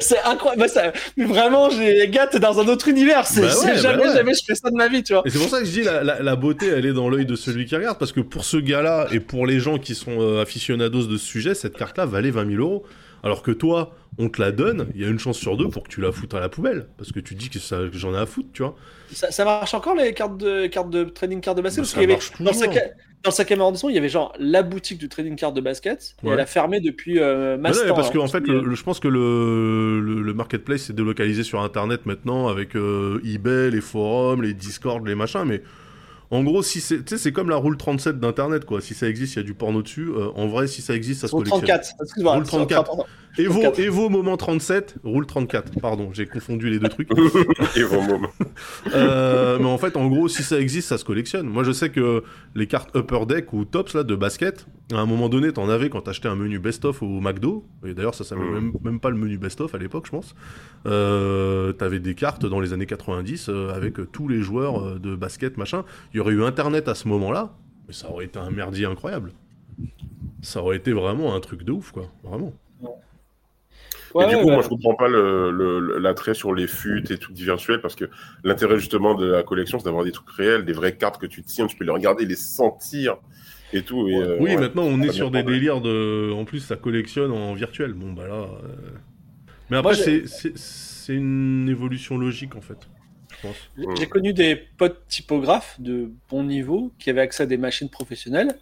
c'est 0.00 0.22
incroyable. 0.22 0.70
Bah, 0.72 0.92
vraiment, 1.26 1.66
les 1.66 2.06
gars, 2.08 2.28
t'es 2.28 2.38
dans 2.38 2.60
un 2.60 2.68
autre 2.68 2.86
univers. 2.86 3.26
C'est 3.26 3.40
bah 3.40 3.74
jamais, 3.74 4.04
bah 4.04 4.14
jamais 4.14 4.34
je 4.34 4.44
fais 4.46 4.54
ça 4.54 4.70
de 4.70 4.76
ma 4.76 4.86
vie, 4.86 5.02
tu 5.02 5.12
vois. 5.12 5.24
Et 5.26 5.30
c'est 5.30 5.40
pour 5.40 5.48
ça 5.48 5.58
que 5.58 5.64
je 5.64 5.72
dis 5.72 5.82
la, 5.82 6.04
la, 6.04 6.36
beauté, 6.36 6.68
elle 6.68 6.86
est 6.86 6.92
dans 6.92 7.08
l'œil 7.08 7.26
de 7.26 7.34
celui 7.34 7.66
qui 7.66 7.74
regarde, 7.74 7.98
parce 7.98 8.12
que 8.12 8.20
pour 8.20 8.44
ce 8.44 8.56
gars-là 8.56 9.08
et 9.10 9.18
pour 9.18 9.44
les 9.44 9.58
gens 9.58 9.78
qui 9.78 9.96
sont 9.96 10.20
euh, 10.20 10.40
aficionados 10.40 11.06
de 11.06 11.16
ce 11.16 11.26
sujet, 11.26 11.56
cette 11.56 11.76
carte-là 11.76 12.06
valait 12.06 12.30
20 12.30 12.48
000 12.48 12.62
euros. 12.62 12.84
Alors 13.24 13.42
que 13.42 13.50
toi, 13.50 13.96
on 14.18 14.28
te 14.28 14.40
la 14.40 14.52
donne, 14.52 14.88
il 14.94 15.02
y 15.02 15.04
a 15.04 15.08
une 15.08 15.18
chance 15.18 15.38
sur 15.38 15.56
deux 15.56 15.68
pour 15.68 15.82
que 15.82 15.88
tu 15.88 16.00
la 16.00 16.12
foutes 16.12 16.34
à 16.34 16.40
la 16.40 16.48
poubelle. 16.48 16.86
Parce 16.96 17.12
que 17.12 17.20
tu 17.20 17.34
dis 17.34 17.50
que, 17.50 17.58
j'en 17.92 18.14
ai 18.14 18.18
à 18.18 18.26
foutre, 18.26 18.48
tu 18.52 18.62
vois. 18.62 18.76
Ça, 19.12 19.44
marche 19.44 19.74
encore 19.74 19.94
les 19.94 20.12
cartes 20.14 20.38
de, 20.38 20.66
cartes 20.66 20.90
de 20.90 21.04
trading 21.04 21.40
card 21.40 21.54
de 21.54 21.62
basket? 21.62 21.84
Bah, 21.84 21.90
ça 21.90 22.06
marche 22.06 22.32
dans, 22.40 22.50
le 23.30 23.30
5 23.30 23.50
arrondissement, 23.52 23.90
il 23.90 23.96
y 23.96 23.98
avait 23.98 24.08
genre 24.08 24.32
la 24.38 24.62
boutique 24.62 24.98
du 24.98 25.08
trading 25.08 25.36
card 25.36 25.52
de 25.52 25.60
basket 25.60 26.14
et 26.22 26.28
elle 26.28 26.38
a 26.38 26.46
fermé 26.46 26.80
depuis 26.80 27.18
euh, 27.18 27.58
parce 27.58 28.10
qu'en 28.10 28.22
en 28.22 28.28
fait, 28.28 28.44
je 28.46 28.82
pense 28.82 29.00
que 29.00 29.08
le, 29.08 30.00
le, 30.00 30.34
marketplace 30.34 30.90
est 30.90 30.92
délocalisé 30.92 31.42
sur 31.42 31.60
internet 31.60 32.06
maintenant 32.06 32.46
avec 32.46 32.76
euh, 32.76 33.20
eBay, 33.24 33.70
les 33.70 33.80
forums, 33.80 34.42
les 34.42 34.54
Discord, 34.54 35.04
les 35.04 35.16
machins, 35.16 35.44
mais 35.44 35.62
en 36.30 36.42
gros, 36.42 36.62
si 36.62 36.80
c'est, 36.80 37.08
c'est 37.08 37.32
comme 37.32 37.48
la 37.48 37.56
roule 37.56 37.76
37 37.76 38.18
d'internet, 38.18 38.64
quoi. 38.64 38.80
Si 38.80 38.94
ça 38.94 39.08
existe, 39.08 39.34
il 39.34 39.36
y 39.36 39.40
a 39.40 39.44
du 39.44 39.54
porno 39.54 39.82
dessus. 39.82 40.08
Euh, 40.08 40.30
en 40.34 40.48
vrai, 40.48 40.66
si 40.66 40.82
ça 40.82 40.94
existe, 40.94 41.20
ça 41.20 41.28
se 41.28 41.32
collectionne. 41.32 41.60
34, 41.60 41.90
excuse-moi. 42.02 42.34
Roule 42.34 42.44
34. 42.44 43.06
Evo, 43.38 43.62
Evo 43.76 44.08
moment 44.08 44.36
37, 44.36 44.96
roule 45.04 45.26
34. 45.26 45.80
Pardon, 45.80 46.10
j'ai 46.12 46.26
confondu 46.26 46.70
les 46.70 46.78
deux 46.78 46.88
trucs. 46.88 47.10
Evo 47.76 48.00
moment. 48.00 48.30
euh, 48.94 49.58
mais 49.58 49.66
en 49.66 49.78
fait, 49.78 49.96
en 49.96 50.06
gros, 50.06 50.28
si 50.28 50.42
ça 50.42 50.58
existe, 50.58 50.88
ça 50.88 50.98
se 50.98 51.04
collectionne. 51.04 51.46
Moi, 51.46 51.62
je 51.62 51.72
sais 51.72 51.90
que 51.90 52.22
les 52.54 52.66
cartes 52.66 52.94
Upper 52.96 53.26
Deck 53.26 53.52
ou 53.52 53.64
Tops 53.64 53.94
là 53.94 54.04
de 54.04 54.14
basket, 54.14 54.66
à 54.92 54.98
un 54.98 55.06
moment 55.06 55.28
donné, 55.28 55.52
t'en 55.52 55.68
avais 55.68 55.90
quand 55.90 56.02
t'achetais 56.02 56.28
un 56.28 56.36
menu 56.36 56.58
best-of 56.58 57.02
au 57.02 57.20
McDo. 57.20 57.66
Et 57.84 57.94
d'ailleurs, 57.94 58.14
ça 58.14 58.24
s'appelait 58.24 58.50
même, 58.50 58.72
même, 58.82 59.00
pas 59.00 59.10
le 59.10 59.16
menu 59.16 59.36
best-of 59.38 59.74
à 59.74 59.78
l'époque, 59.78 60.06
je 60.06 60.12
pense. 60.12 60.34
Euh, 60.86 61.72
t'avais 61.72 62.00
des 62.00 62.14
cartes 62.14 62.46
dans 62.46 62.60
les 62.60 62.72
années 62.72 62.86
90 62.86 63.48
euh, 63.48 63.74
avec 63.74 63.94
tous 64.12 64.28
les 64.28 64.40
joueurs 64.40 64.98
de 64.98 65.14
basket, 65.14 65.56
machin. 65.58 65.84
Il 66.14 66.18
y 66.18 66.20
aurait 66.20 66.32
eu 66.32 66.42
Internet 66.42 66.88
à 66.88 66.94
ce 66.94 67.08
moment-là, 67.08 67.54
mais 67.86 67.92
ça 67.92 68.10
aurait 68.10 68.24
été 68.24 68.38
un 68.38 68.50
merdier 68.50 68.86
incroyable. 68.86 69.32
Ça 70.42 70.62
aurait 70.62 70.76
été 70.76 70.92
vraiment 70.92 71.34
un 71.34 71.40
truc 71.40 71.64
de 71.64 71.72
ouf, 71.72 71.90
quoi. 71.92 72.10
Vraiment. 72.22 72.52
Et 74.20 74.26
du 74.26 74.36
coup, 74.36 74.50
moi, 74.50 74.62
je 74.62 74.68
comprends 74.68 74.94
pas 74.94 75.08
l'attrait 75.08 76.34
sur 76.34 76.54
les 76.54 76.66
fûts 76.66 77.04
et 77.10 77.18
tout 77.18 77.32
virtuel 77.34 77.80
parce 77.80 77.94
que 77.94 78.06
l'intérêt 78.44 78.78
justement 78.78 79.14
de 79.14 79.26
la 79.26 79.42
collection, 79.42 79.78
c'est 79.78 79.84
d'avoir 79.84 80.04
des 80.04 80.12
trucs 80.12 80.30
réels, 80.30 80.64
des 80.64 80.72
vraies 80.72 80.96
cartes 80.96 81.18
que 81.20 81.26
tu 81.26 81.42
tiens, 81.42 81.66
tu 81.66 81.76
peux 81.76 81.84
les 81.84 81.90
regarder, 81.90 82.24
les 82.24 82.36
sentir 82.36 83.16
et 83.72 83.82
tout. 83.82 84.08
Euh, 84.08 84.36
oui, 84.40 84.56
maintenant, 84.56 84.84
on 84.84 85.00
est 85.02 85.12
sur 85.12 85.30
des 85.30 85.42
délires 85.42 85.80
de. 85.80 86.32
En 86.32 86.44
plus, 86.44 86.60
ça 86.60 86.76
collectionne 86.76 87.30
en 87.30 87.54
virtuel. 87.54 87.92
Bon, 87.92 88.12
bah 88.12 88.28
là. 88.28 88.34
Euh, 88.34 88.46
mais 89.70 89.76
après, 89.76 89.94
c'est 89.94 91.14
une 91.14 91.68
évolution 91.68 92.18
logique 92.18 92.56
en 92.56 92.60
fait. 92.60 92.78
J'ai 93.96 94.06
connu 94.06 94.32
des 94.32 94.56
potes 94.56 95.06
typographes 95.08 95.80
de 95.80 96.10
bon 96.30 96.42
niveau 96.42 96.92
qui 96.98 97.10
avaient 97.10 97.20
accès 97.20 97.42
à 97.42 97.46
des 97.46 97.58
machines 97.58 97.90
professionnelles. 97.90 98.58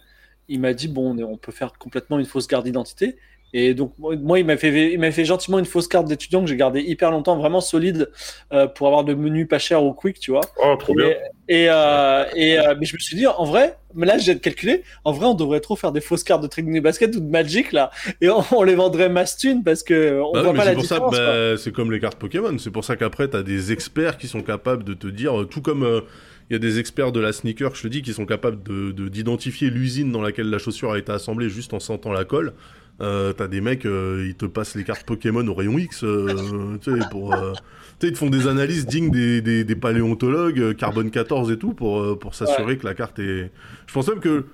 Il 0.47 0.59
m'a 0.59 0.73
dit 0.73 0.87
bon, 0.87 1.17
on 1.23 1.37
peut 1.37 1.51
faire 1.51 1.73
complètement 1.73 2.19
une 2.19 2.25
fausse 2.25 2.47
garde 2.47 2.65
d'identité. 2.65 3.17
Et 3.57 3.73
donc, 3.73 3.93
moi, 3.97 4.37
il 4.37 4.45
m'a 4.45 4.57
fait, 4.57 4.91
il 4.91 4.99
m'a 4.99 5.11
fait 5.11 5.23
gentiment 5.23 5.57
une 5.59 5.65
fausse 5.65 5.87
carte 5.87 6.09
d'étudiant 6.09 6.41
que 6.41 6.47
j'ai 6.47 6.57
gardée 6.57 6.81
hyper 6.81 7.09
longtemps, 7.09 7.37
vraiment 7.37 7.61
solide, 7.61 8.11
euh, 8.51 8.67
pour 8.67 8.87
avoir 8.87 9.05
de 9.05 9.13
menus 9.13 9.47
pas 9.47 9.59
chers 9.59 9.81
au 9.81 9.93
quick, 9.93 10.19
tu 10.19 10.31
vois. 10.31 10.41
Oh, 10.61 10.75
trop 10.77 10.93
bien. 10.93 11.11
Et, 11.47 11.67
euh, 11.69 12.25
et 12.35 12.59
euh, 12.59 12.75
mais 12.77 12.85
je 12.85 12.95
me 12.95 12.99
suis 12.99 13.15
dit, 13.15 13.25
en 13.25 13.45
vrai, 13.45 13.77
mais 13.93 14.07
là, 14.07 14.17
j'ai 14.17 14.37
calculé, 14.39 14.83
en 15.05 15.13
vrai, 15.13 15.27
on 15.27 15.35
devrait 15.35 15.61
trop 15.61 15.77
faire 15.77 15.93
des 15.93 16.01
fausses 16.01 16.25
cartes 16.25 16.43
de 16.43 16.61
de 16.61 16.79
basket 16.81 17.15
ou 17.15 17.21
de 17.21 17.29
Magic, 17.29 17.71
là. 17.71 17.91
Et 18.19 18.27
on, 18.29 18.63
les 18.63 18.75
vendrait 18.75 19.07
mass 19.07 19.37
thune 19.37 19.63
parce 19.63 19.83
que 19.83 20.19
on 20.19 20.33
bah 20.33 20.41
voit 20.41 20.53
pas 20.53 20.65
la 20.65 20.75
différence. 20.75 21.13
Bah, 21.13 21.55
c'est 21.55 21.71
comme 21.71 21.93
les 21.93 22.01
cartes 22.01 22.19
Pokémon. 22.19 22.57
C'est 22.57 22.71
pour 22.71 22.83
ça 22.83 22.97
qu'après, 22.97 23.29
tu 23.29 23.37
as 23.37 23.43
des 23.43 23.71
experts 23.71 24.17
qui 24.17 24.27
sont 24.27 24.41
capables 24.41 24.83
de 24.83 24.93
te 24.93 25.07
dire, 25.07 25.47
tout 25.49 25.61
comme 25.61 26.01
il 26.49 26.53
y 26.53 26.55
a 26.57 26.59
des 26.59 26.77
experts 26.77 27.13
de 27.13 27.21
la 27.21 27.31
sneaker, 27.31 27.73
je 27.73 27.83
te 27.83 27.87
dis, 27.87 28.01
qui 28.01 28.11
sont 28.11 28.25
capables 28.25 28.61
de 28.63 29.07
d'identifier 29.07 29.69
l'usine 29.69 30.11
dans 30.11 30.21
laquelle 30.21 30.49
la 30.49 30.57
chaussure 30.57 30.91
a 30.91 30.97
été 30.97 31.13
assemblée 31.13 31.47
juste 31.47 31.73
en 31.73 31.79
sentant 31.79 32.11
la 32.11 32.25
colle. 32.25 32.51
Euh, 33.01 33.33
t'as 33.33 33.47
des 33.47 33.59
mecs, 33.59 33.85
euh, 33.85 34.25
ils 34.27 34.35
te 34.35 34.45
passent 34.45 34.75
les 34.75 34.85
cartes 34.85 35.03
Pokémon 35.03 35.45
au 35.47 35.53
rayon 35.53 35.77
X, 35.77 36.03
euh, 36.03 36.77
tu 36.81 36.91
sais, 36.91 36.99
pour, 37.11 37.35
ils 38.01 38.11
te 38.13 38.17
font 38.17 38.29
des 38.29 38.47
analyses 38.47 38.85
dignes 38.85 39.11
des, 39.11 39.41
des, 39.41 39.75
paléontologues, 39.75 40.75
carbone 40.75 41.11
14 41.11 41.51
et 41.51 41.57
tout, 41.57 41.73
pour, 41.73 42.17
pour 42.19 42.35
s'assurer 42.35 42.77
que 42.77 42.85
la 42.85 42.93
carte 42.93 43.19
est. 43.19 43.51
Je 43.87 43.93
pense 43.93 44.07
même 44.07 44.19
que 44.19 44.45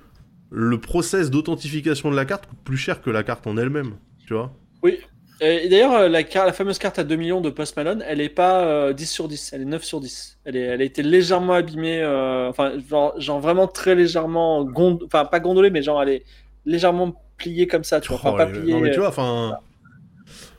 le 0.50 0.80
process 0.80 1.30
d'authentification 1.30 2.10
de 2.10 2.16
la 2.16 2.24
carte 2.24 2.46
coûte 2.46 2.58
plus 2.64 2.76
cher 2.76 3.00
que 3.00 3.10
la 3.10 3.22
carte 3.22 3.46
en 3.46 3.56
elle-même, 3.56 3.94
tu 4.26 4.34
vois. 4.34 4.52
Oui. 4.82 4.98
Et 5.40 5.68
d'ailleurs, 5.68 6.08
la, 6.08 6.22
la, 6.22 6.52
fameuse 6.52 6.78
carte 6.78 7.00
à 7.00 7.04
2 7.04 7.16
millions 7.16 7.40
de 7.40 7.50
Post 7.50 7.76
Malone, 7.76 8.04
elle 8.06 8.20
est 8.20 8.28
pas 8.28 8.92
10 8.92 9.06
sur 9.06 9.28
10, 9.28 9.52
elle 9.52 9.62
est 9.62 9.66
9 9.66 9.82
sur 9.82 10.00
10. 10.00 10.38
Elle, 10.44 10.56
est, 10.56 10.60
elle 10.60 10.80
a 10.80 10.84
été 10.84 11.02
légèrement 11.02 11.54
abîmée, 11.54 12.04
enfin, 12.48 12.72
genre, 12.88 13.20
genre, 13.20 13.40
vraiment 13.40 13.66
très 13.66 13.94
légèrement, 13.94 14.68
enfin, 15.04 15.24
pas 15.24 15.40
gondolée, 15.40 15.70
mais 15.70 15.82
genre, 15.82 16.02
elle 16.02 16.10
est 16.10 16.24
légèrement 16.64 17.14
plié 17.42 17.66
comme 17.66 17.84
ça, 17.84 18.00
tu 18.00 18.08
vois. 18.08 18.18
Enfin, 18.18 18.36
pas 18.36 18.48
oh, 18.48 18.52
plié, 18.52 18.72
non, 18.72 18.80
mais 18.80 18.90
tu 18.92 18.98
vois, 18.98 19.08
enfin. 19.08 19.58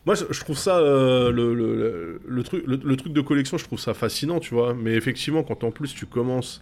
Moi, 0.05 0.15
je, 0.15 0.39
trouve 0.41 0.57
ça, 0.57 0.79
euh, 0.79 1.31
le, 1.31 1.53
le, 1.53 2.21
le, 2.27 2.43
truc, 2.43 2.65
le, 2.67 2.95
truc 2.97 3.13
de 3.13 3.21
collection, 3.21 3.57
je 3.57 3.63
trouve 3.63 3.79
ça 3.79 3.93
fascinant, 3.93 4.41
tu 4.41 4.53
vois. 4.53 4.73
Mais 4.73 4.95
effectivement, 4.95 5.43
quand 5.43 5.63
en 5.63 5.71
plus 5.71 5.95
tu 5.95 6.05
commences 6.05 6.61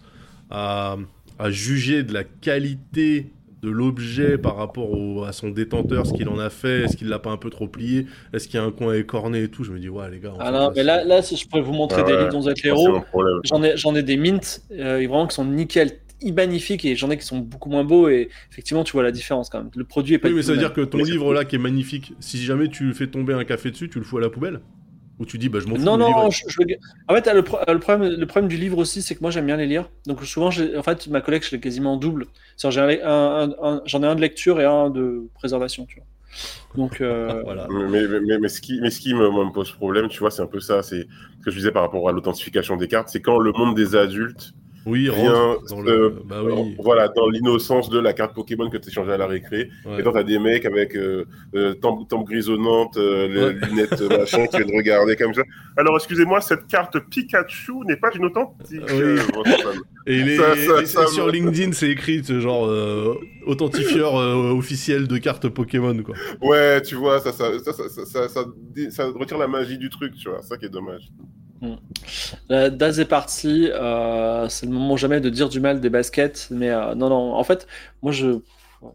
à, 0.51 0.97
à 1.39 1.49
juger 1.49 2.03
de 2.03 2.13
la 2.13 2.23
qualité 2.23 3.31
de 3.61 3.69
l'objet 3.69 4.37
par 4.37 4.55
rapport 4.55 5.25
à 5.27 5.33
son 5.33 5.49
détenteur, 5.49 6.05
ce 6.07 6.13
qu'il 6.13 6.27
en 6.29 6.39
a 6.39 6.49
fait, 6.49 6.83
est-ce 6.83 6.97
qu'il 6.97 7.09
l'a 7.09 7.19
pas 7.19 7.29
un 7.29 7.37
peu 7.37 7.49
trop 7.49 7.67
plié, 7.67 8.07
est-ce 8.33 8.47
qu'il 8.47 8.59
y 8.59 8.63
a 8.63 8.65
un 8.65 8.71
coin 8.71 8.95
écorné 8.95 9.43
et 9.43 9.49
tout. 9.49 9.63
Je 9.63 9.71
me 9.71 9.79
dis, 9.79 9.89
ouais, 9.89 10.09
les 10.09 10.19
gars. 10.19 10.33
Ah 10.39 10.51
non, 10.51 10.71
mais 10.75 10.83
là, 10.83 11.03
là, 11.03 11.21
si 11.21 11.35
je 11.35 11.47
pourrais 11.47 11.61
vous 11.61 11.73
montrer 11.73 12.01
ah 12.01 12.07
des 12.07 12.17
livres 12.17 12.29
dont 12.29 12.41
vous 12.41 12.49
êtes 12.49 12.65
héros, 12.65 13.01
j'en 13.43 13.61
ai, 13.63 13.77
j'en 13.77 13.95
ai 13.95 14.03
des 14.03 14.17
mints, 14.17 14.39
euh, 14.71 14.95
vraiment 14.97 15.27
qui 15.27 15.35
sont 15.35 15.45
nickel, 15.45 15.91
magnifiques, 16.29 16.85
et 16.85 16.95
j'en 16.95 17.09
ai 17.09 17.17
qui 17.17 17.25
sont 17.25 17.39
beaucoup 17.39 17.69
moins 17.69 17.83
beaux, 17.83 18.09
et 18.09 18.29
effectivement, 18.51 18.83
tu 18.83 18.93
vois 18.93 19.03
la 19.03 19.11
différence 19.11 19.49
quand 19.49 19.59
même. 19.59 19.71
Le 19.75 19.83
produit 19.83 20.15
est 20.15 20.19
pas. 20.19 20.27
Oui, 20.27 20.35
mais 20.35 20.43
ça 20.43 20.53
veut 20.53 20.59
dire 20.59 20.73
que 20.73 20.81
ton 20.81 20.99
livre 20.99 21.33
là 21.33 21.45
qui 21.45 21.55
est 21.55 21.59
magnifique, 21.59 22.13
si 22.19 22.43
jamais 22.43 22.67
tu 22.67 22.93
fais 22.93 23.07
tomber 23.07 23.33
un 23.33 23.43
café 23.43 23.71
dessus, 23.71 23.89
tu 23.89 23.99
le 23.99 24.05
fous 24.05 24.17
à 24.17 24.21
la 24.21 24.29
poubelle? 24.29 24.61
Ou 25.19 25.25
tu 25.25 25.37
dis, 25.37 25.49
bah, 25.49 25.59
je 25.61 25.67
m'en 25.67 25.75
fous. 25.75 25.83
Non, 25.83 25.97
non, 25.97 26.31
je, 26.31 26.43
en 27.07 27.13
fait, 27.13 27.31
le, 27.31 27.43
problème, 27.43 28.11
le 28.11 28.25
problème 28.25 28.49
du 28.49 28.57
livre 28.57 28.79
aussi, 28.79 29.03
c'est 29.03 29.13
que 29.13 29.21
moi, 29.21 29.29
j'aime 29.29 29.45
bien 29.45 29.55
les 29.55 29.67
lire. 29.67 29.87
Donc, 30.07 30.23
souvent, 30.25 30.47
en 30.47 30.83
fait, 30.83 31.07
ma 31.09 31.21
collègue, 31.21 31.43
je 31.43 31.51
l'ai 31.51 31.59
quasiment 31.59 31.93
en 31.93 31.97
double. 31.97 32.25
J'en 32.57 32.89
ai 32.89 33.01
un, 33.03 33.47
de 33.47 34.19
lecture 34.21 34.59
et 34.59 34.65
un 34.65 34.89
de 34.89 35.27
préservation, 35.35 35.85
tu 35.85 35.97
vois. 35.97 36.05
Donc, 36.75 37.01
euh, 37.01 37.41
voilà. 37.45 37.67
Mais, 37.69 38.07
mais, 38.07 38.39
mais, 38.39 38.47
ce 38.47 38.61
qui, 38.61 38.81
mais 38.81 38.89
ce 38.89 38.99
qui 38.99 39.13
me, 39.13 39.29
me 39.29 39.51
pose 39.51 39.71
problème, 39.73 40.07
tu 40.07 40.19
vois, 40.19 40.31
c'est 40.31 40.41
un 40.41 40.47
peu 40.47 40.59
ça. 40.59 40.81
C'est 40.81 41.07
ce 41.39 41.45
que 41.45 41.51
je 41.51 41.57
disais 41.57 41.71
par 41.71 41.83
rapport 41.83 42.09
à 42.09 42.11
l'authentification 42.11 42.75
des 42.75 42.87
cartes. 42.87 43.09
C'est 43.09 43.21
quand 43.21 43.37
le 43.37 43.51
monde 43.51 43.75
des 43.75 43.95
adultes 43.95 44.53
oui, 44.85 45.09
rien 45.09 45.57
dans 45.69 45.81
le... 45.81 46.09
bah 46.25 46.41
oui. 46.43 46.75
voilà, 46.79 47.07
dans 47.09 47.29
l'innocence 47.29 47.89
de 47.89 47.99
la 47.99 48.13
carte 48.13 48.33
Pokémon 48.33 48.69
que 48.69 48.77
tu 48.77 48.89
échangeais 48.89 49.13
à 49.13 49.17
la 49.17 49.27
récré. 49.27 49.69
Et 49.97 50.03
quand 50.03 50.13
t'as 50.13 50.23
des 50.23 50.39
mecs 50.39 50.65
avec 50.65 50.95
euh, 50.95 51.25
euh, 51.55 51.73
tempe, 51.73 52.07
grisonnante, 52.25 52.97
euh, 52.97 53.27
les 53.59 53.67
lunettes 53.67 54.01
machin, 54.01 54.47
qui 54.47 54.57
viennent 54.57 54.75
regarder 54.75 55.15
comme 55.15 55.33
ça. 55.33 55.43
Alors, 55.77 55.95
excusez-moi, 55.95 56.41
cette 56.41 56.67
carte 56.67 56.99
Pikachu 56.99 57.73
n'est 57.85 57.97
pas 57.97 58.09
une 58.15 58.25
authentique. 58.25 58.81
Euh, 58.89 59.19
et, 60.07 60.23
les, 60.23 60.37
sur 60.85 61.27
LinkedIn, 61.29 61.73
c'est 61.73 61.89
écrit 61.89 62.23
genre 62.23 62.69
authentifieur 63.45 64.13
officiel 64.13 65.07
de 65.07 65.17
cartes 65.17 65.49
Pokémon, 65.49 66.01
quoi. 66.03 66.15
Ouais, 66.41 66.81
tu 66.81 66.95
vois, 66.95 67.19
ça 67.19 67.31
ça 67.31 67.51
ça, 67.59 67.73
ça, 67.73 68.27
ça, 68.27 68.45
ça 68.89 69.05
retire 69.07 69.37
la 69.37 69.47
magie 69.47 69.77
du 69.77 69.89
truc, 69.89 70.15
tu 70.15 70.29
vois. 70.29 70.41
Ça 70.41 70.57
qui 70.57 70.65
est 70.65 70.69
dommage. 70.69 71.09
Mm. 71.61 72.69
Daz 72.69 72.99
est 72.99 73.05
parti. 73.05 73.69
Euh, 73.71 74.49
c'est 74.49 74.65
le 74.65 74.71
moment 74.71 74.97
jamais 74.97 75.21
de 75.21 75.29
dire 75.29 75.49
du 75.49 75.59
mal 75.59 75.79
des 75.79 75.89
baskets. 75.89 76.47
Mais 76.51 76.69
euh, 76.69 76.95
non, 76.95 77.09
non. 77.09 77.33
En 77.33 77.43
fait, 77.43 77.67
moi, 78.01 78.11
je, 78.11 78.39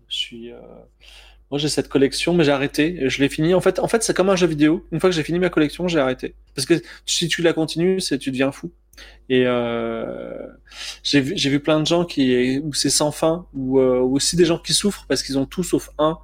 je 0.09 0.17
suis. 0.17 0.53
Euh, 0.53 0.59
moi, 1.51 1.59
j'ai 1.59 1.69
cette 1.69 1.89
collection, 1.89 2.35
mais 2.35 2.45
j'ai 2.45 2.51
arrêté. 2.51 3.09
Je 3.09 3.23
l'ai 3.23 3.29
fini. 3.29 3.55
En 3.55 3.61
fait, 3.61 3.79
en 3.79 3.89
fait 3.89 4.03
c'est 4.03 4.15
comme 4.15 4.29
un 4.31 4.37
jeu 4.37 4.49
vidéo. 4.49 4.85
Une 4.91 5.01
fois 5.01 5.11
que 5.11 5.17
j'ai 5.17 5.23
fini 5.23 5.39
ma 5.39 5.49
collection, 5.49 5.87
j'ai 5.87 6.01
arrêté. 6.01 6.35
Parce 6.55 6.67
que 6.67 6.75
si 7.07 7.29
tu 7.29 7.43
la 7.43 7.53
continues, 7.53 8.01
c'est 8.01 8.19
tu 8.19 8.31
deviens 8.31 8.51
fou. 8.51 8.73
Et 9.29 9.45
j'ai 11.03 11.21
vu, 11.21 11.35
vu 11.35 11.61
plein 11.61 11.81
de 11.81 11.87
gens 11.87 12.05
qui 12.05 12.59
où 12.61 12.73
c'est 12.75 12.91
sans 12.91 13.11
fin, 13.11 13.47
ou 13.55 13.81
aussi 13.81 14.37
des 14.37 14.45
gens 14.45 14.59
qui 14.59 14.73
souffrent 14.73 15.07
parce 15.09 15.23
qu'ils 15.23 15.39
ont 15.39 15.47
tout 15.47 15.65
sauf 15.65 15.91
un 15.99 16.19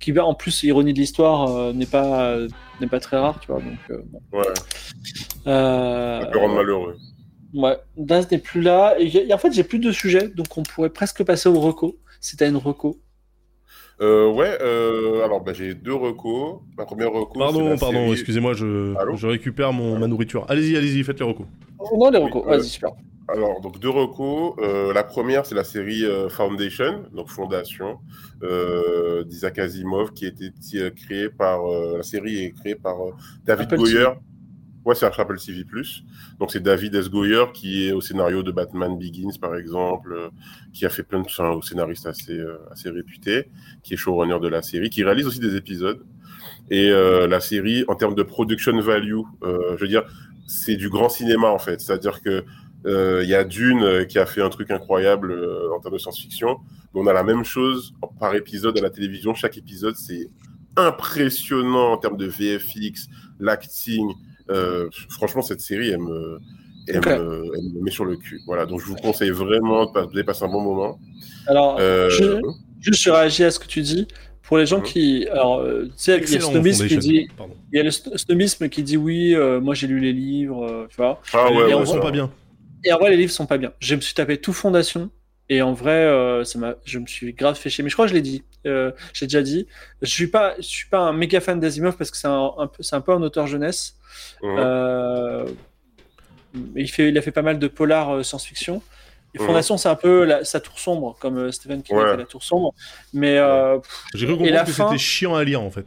qui 0.00 0.18
en 0.18 0.34
plus 0.34 0.62
ironie 0.64 0.94
de 0.94 0.98
l'histoire 0.98 1.54
euh, 1.54 1.72
n'est 1.72 1.86
pas 1.86 2.36
n'est 2.80 2.86
pas 2.86 3.00
très 3.00 3.18
rare 3.18 3.38
tu 3.38 3.52
vois 3.52 3.60
donc 3.60 3.78
euh, 3.90 4.02
bon. 4.06 4.20
ouais. 4.32 4.46
Euh, 5.46 6.20
ça 6.20 6.26
peut 6.26 6.38
rendre 6.38 6.54
malheureux. 6.56 6.96
Ouais. 7.52 7.76
Daz 7.96 8.30
n'est 8.30 8.38
plus 8.38 8.62
là 8.62 8.96
et, 8.98 9.32
en 9.32 9.38
fait 9.38 9.52
j'ai 9.52 9.64
plus 9.64 9.78
de 9.78 9.92
sujets 9.92 10.28
donc 10.28 10.56
on 10.56 10.62
pourrait 10.62 10.90
presque 10.90 11.22
passer 11.22 11.48
au 11.48 11.60
reco. 11.60 11.98
Si 12.20 12.36
t'as 12.36 12.48
une 12.48 12.56
reco 12.56 12.98
ouais, 14.00 14.58
alors 15.24 15.42
bah, 15.42 15.52
j'ai 15.52 15.74
deux 15.74 15.94
recos. 15.94 16.60
Ma 16.76 16.84
première 16.84 17.12
reco. 17.12 17.38
Pardon, 17.38 17.76
pardon, 17.78 18.12
excusez-moi, 18.12 18.54
je, 18.54 18.94
je 19.14 19.26
récupère 19.26 19.72
mon, 19.72 19.98
ma 19.98 20.06
nourriture. 20.06 20.44
Allez-y, 20.48 20.76
allez-y, 20.76 21.02
faites 21.02 21.20
les 21.20 21.26
recos. 21.26 21.46
Non, 21.96 22.10
les 22.10 22.18
recos, 22.18 22.44
vas-y, 22.44 22.64
super. 22.64 22.90
Alors, 23.32 23.60
donc 23.60 23.78
deux 23.78 23.90
recos. 23.90 24.54
Euh, 24.58 24.92
la 24.92 25.04
première, 25.04 25.46
c'est 25.46 25.54
la 25.54 25.64
série 25.64 26.04
euh, 26.04 26.28
Foundation, 26.28 27.04
donc 27.12 27.28
Fondation, 27.28 27.98
euh, 28.42 29.24
d'Isaac 29.24 29.58
Asimov, 29.58 30.12
qui 30.12 30.24
a 30.24 30.28
été 30.28 30.50
créée 30.94 31.28
par. 31.28 31.62
la 31.66 32.02
série 32.02 32.44
est 32.44 32.50
créée 32.52 32.74
par 32.74 32.96
David 33.44 33.74
Goyer. 33.74 34.08
Ouais, 34.84 34.94
c'est 34.94 35.06
Apple 35.06 35.38
TV+. 35.38 35.64
Donc 36.38 36.50
c'est 36.50 36.62
David 36.62 36.94
S. 36.94 37.10
Goyer 37.10 37.44
qui 37.52 37.86
est 37.86 37.92
au 37.92 38.00
scénario 38.00 38.42
de 38.42 38.50
Batman 38.50 38.98
Begins, 38.98 39.38
par 39.40 39.56
exemple, 39.56 40.30
qui 40.72 40.86
a 40.86 40.88
fait 40.88 41.02
plein 41.02 41.20
de 41.20 41.26
enfin, 41.26 41.50
au 41.50 41.62
scénariste 41.62 42.06
assez, 42.06 42.40
assez 42.70 42.88
réputé, 42.88 43.50
qui 43.82 43.94
est 43.94 43.96
showrunner 43.96 44.40
de 44.40 44.48
la 44.48 44.62
série, 44.62 44.88
qui 44.88 45.04
réalise 45.04 45.26
aussi 45.26 45.40
des 45.40 45.56
épisodes. 45.56 46.02
Et 46.70 46.88
la 46.88 47.40
série, 47.40 47.84
en 47.88 47.94
termes 47.94 48.14
de 48.14 48.22
production 48.22 48.78
value, 48.80 49.20
je 49.42 49.76
veux 49.76 49.88
dire, 49.88 50.04
c'est 50.46 50.76
du 50.76 50.88
grand 50.88 51.08
cinéma 51.08 51.48
en 51.48 51.58
fait. 51.58 51.80
C'est-à-dire 51.80 52.22
que 52.22 52.44
il 52.84 52.90
euh, 52.90 53.24
y 53.24 53.34
a 53.34 53.44
Dune 53.44 53.82
euh, 53.82 54.04
qui 54.04 54.18
a 54.18 54.24
fait 54.24 54.40
un 54.40 54.48
truc 54.48 54.70
incroyable 54.70 55.32
euh, 55.32 55.70
en 55.74 55.80
termes 55.80 55.94
de 55.94 55.98
science-fiction. 55.98 56.58
On 56.94 57.06
a 57.06 57.12
la 57.12 57.22
même 57.22 57.44
chose 57.44 57.94
par 58.18 58.34
épisode 58.34 58.78
à 58.78 58.80
la 58.80 58.90
télévision. 58.90 59.34
Chaque 59.34 59.58
épisode, 59.58 59.96
c'est 59.96 60.28
impressionnant 60.76 61.92
en 61.92 61.96
termes 61.98 62.16
de 62.16 62.26
VFX, 62.26 63.08
l'acting. 63.38 64.12
Franchement, 65.08 65.42
cette 65.42 65.60
série, 65.60 65.90
elle 65.90 66.00
me, 66.00 66.38
elle, 66.88 67.00
me, 67.00 67.82
met 67.82 67.90
sur 67.90 68.04
le 68.04 68.16
cul. 68.16 68.40
Voilà, 68.46 68.66
donc 68.66 68.80
je 68.80 68.86
vous 68.86 68.96
conseille 68.96 69.30
vraiment 69.30 69.86
de 69.86 70.22
passer 70.22 70.44
un 70.44 70.48
bon 70.48 70.60
moment. 70.60 70.98
Alors, 71.46 71.78
je, 71.78 72.40
juste 72.80 73.02
je 73.02 73.10
réagis 73.10 73.44
à 73.44 73.50
ce 73.50 73.58
que 73.58 73.66
tu 73.66 73.82
dis. 73.82 74.06
Pour 74.42 74.58
les 74.58 74.66
gens 74.66 74.78
mhm. 74.78 74.84
qui. 74.84 75.28
Alors, 75.28 75.64
tu 75.64 75.90
sais, 75.96 76.18
il 76.18 76.30
y 76.30 76.34
a 76.34 76.38
le 76.38 76.44
snobisme 76.44 76.86
qui 76.88 76.96
dit. 76.98 77.28
Il 77.72 77.76
y 77.76 77.80
a 77.80 77.84
le 77.84 77.90
snobisme 77.90 78.68
qui 78.68 78.82
dit 78.82 78.96
oui, 78.96 79.36
moi 79.62 79.74
j'ai 79.74 79.86
lu 79.86 80.00
les 80.00 80.12
livres, 80.12 80.86
tu 80.90 80.96
vois. 80.96 81.20
Ah 81.32 81.50
ouais, 81.52 81.72
ouais, 81.72 81.86
sont 81.86 82.00
pas 82.00 82.10
bien. 82.10 82.30
Et 82.84 82.92
en 82.92 82.98
vrai, 82.98 83.10
les 83.10 83.16
livres 83.16 83.32
sont 83.32 83.46
pas 83.46 83.58
bien. 83.58 83.72
Je 83.80 83.94
me 83.94 84.00
suis 84.00 84.14
tapé 84.14 84.38
tout 84.38 84.52
Fondation. 84.52 85.10
Et 85.48 85.62
en 85.62 85.72
vrai, 85.72 85.90
euh, 85.90 86.44
ça 86.44 86.58
m'a, 86.58 86.76
je 86.84 86.98
me 86.98 87.06
suis 87.06 87.32
grave 87.32 87.56
fait 87.56 87.70
chier. 87.70 87.82
Mais 87.82 87.90
je 87.90 87.96
crois 87.96 88.06
que 88.06 88.10
je 88.10 88.14
l'ai 88.14 88.22
dit. 88.22 88.42
Euh, 88.66 88.92
j'ai 89.12 89.26
déjà 89.26 89.42
dit. 89.42 89.66
Je 90.02 90.10
suis 90.10 90.26
pas, 90.26 90.54
je 90.58 90.66
suis 90.66 90.88
pas 90.88 90.98
un 90.98 91.12
méga 91.12 91.40
fan 91.40 91.60
d'Asimov 91.60 91.96
parce 91.96 92.10
que 92.10 92.16
c'est 92.16 92.28
un, 92.28 92.70
peu, 92.72 92.82
c'est 92.82 92.96
un 92.96 93.00
peu 93.00 93.12
un 93.12 93.22
auteur 93.22 93.46
jeunesse. 93.46 93.96
Euh, 94.42 95.46
il 96.74 96.90
fait, 96.90 97.08
il 97.08 97.18
a 97.18 97.22
fait 97.22 97.30
pas 97.30 97.42
mal 97.42 97.58
de 97.58 97.68
polar 97.68 98.10
euh, 98.10 98.22
science-fiction. 98.22 98.82
Et 99.34 99.38
Fondation, 99.38 99.76
c'est 99.76 99.88
un 99.88 99.94
peu 99.94 100.24
la, 100.24 100.44
sa 100.44 100.58
tour 100.58 100.78
sombre, 100.80 101.16
comme 101.20 101.38
euh, 101.38 101.52
Stephen 101.52 101.84
King 101.84 101.96
a 101.98 102.10
fait 102.10 102.16
la 102.16 102.24
tour 102.24 102.42
sombre. 102.42 102.74
Mais 103.12 103.36
j'ai 104.14 104.26
cru 104.26 104.36
comprendre 104.36 104.64
que 104.64 104.72
c'était 104.72 104.98
chiant 104.98 105.34
à 105.36 105.44
lire 105.44 105.62
en 105.62 105.70
fait. 105.70 105.86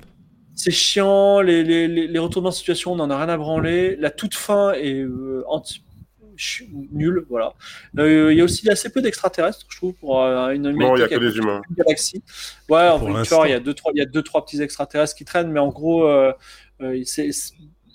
C'est 0.56 0.72
chiant, 0.72 1.42
les, 1.42 1.64
les, 1.64 1.88
les, 1.88 2.20
retournements 2.20 2.52
de 2.52 2.56
situation, 2.56 2.94
on 2.94 2.96
n'en 2.96 3.10
a 3.10 3.18
rien 3.18 3.28
à 3.28 3.38
branler. 3.38 3.96
La 3.96 4.12
toute 4.12 4.36
fin 4.36 4.74
est 4.74 5.04
anti 5.48 5.82
nul. 6.92 7.26
Voilà. 7.30 7.54
Euh, 7.98 8.32
il 8.32 8.38
y 8.38 8.42
a 8.42 8.44
aussi 8.44 8.70
assez 8.70 8.90
peu 8.90 9.02
d'extraterrestres, 9.02 9.66
je 9.70 9.78
trouve, 9.78 9.94
pour 9.94 10.22
euh, 10.22 10.50
une 10.50 10.72
Non, 10.72 10.96
il 10.96 11.00
y 11.00 11.04
a 11.04 11.08
que 11.08 11.16
des 11.16 11.38
humains. 11.38 11.62
galaxie. 11.76 12.24
Ouais, 12.70 12.88
en 12.88 13.46
il 13.46 13.50
y 13.50 13.54
a 13.54 13.60
deux 13.60 13.74
trois, 13.74 13.92
il 13.94 14.00
y 14.00 14.02
a 14.02 14.06
deux 14.06 14.24
trois 14.24 14.46
petits 14.46 14.62
extraterrestres 14.62 15.16
qui 15.16 15.26
traînent, 15.26 15.52
mais 15.52 15.60
en 15.60 15.70
gros, 15.70 16.06
euh, 16.08 16.34
c'est 17.06 17.30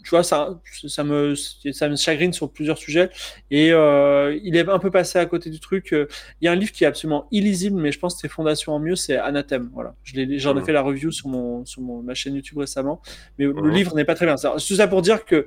tu 0.05 0.11
vois, 0.14 0.22
ça, 0.22 0.59
ça, 0.86 1.05
me, 1.05 1.34
ça 1.34 1.86
me 1.86 1.96
chagrine 1.96 2.32
sur 2.32 2.51
plusieurs 2.51 2.78
sujets. 2.78 3.11
Et 3.51 3.66
il 3.68 4.57
est 4.57 4.66
un 4.66 4.78
peu 4.78 4.90
passé 4.90 5.18
à 5.18 5.26
côté 5.26 5.51
du 5.51 5.61
truc. 5.61 5.88
Il 5.92 6.44
y 6.46 6.49
a 6.49 6.53
un 6.53 6.55
livre 6.55 6.72
qui 6.72 6.84
est 6.84 6.86
absolument 6.86 7.28
illisible, 7.30 7.78
mais 7.78 7.92
je 7.92 7.99
pense 7.99 8.14
que 8.14 8.20
c'est 8.22 8.28
fondation 8.28 8.72
en 8.72 8.78
mieux, 8.78 8.96
c'est 8.96 9.18
Anathème. 9.18 9.68
Voilà. 9.74 9.94
J'en 10.05 10.57
ai, 10.57 10.64
fait 10.64 10.72
la 10.72 10.80
review 10.80 11.11
sur, 11.11 11.28
mon, 11.28 11.66
sur 11.66 11.82
mon, 11.82 12.01
ma 12.01 12.14
chaîne 12.14 12.34
YouTube 12.34 12.57
récemment. 12.57 13.03
Mais 13.38 13.44
le 13.44 13.68
livre 13.68 13.94
n'est 13.96 14.07
pas 14.07 14.14
très 14.14 14.24
bien. 14.24 14.38
C'est 14.38 14.49
tout 14.49 14.76
ça 14.76 14.88
pour 14.88 15.03
dire 15.03 15.26
que 15.26 15.46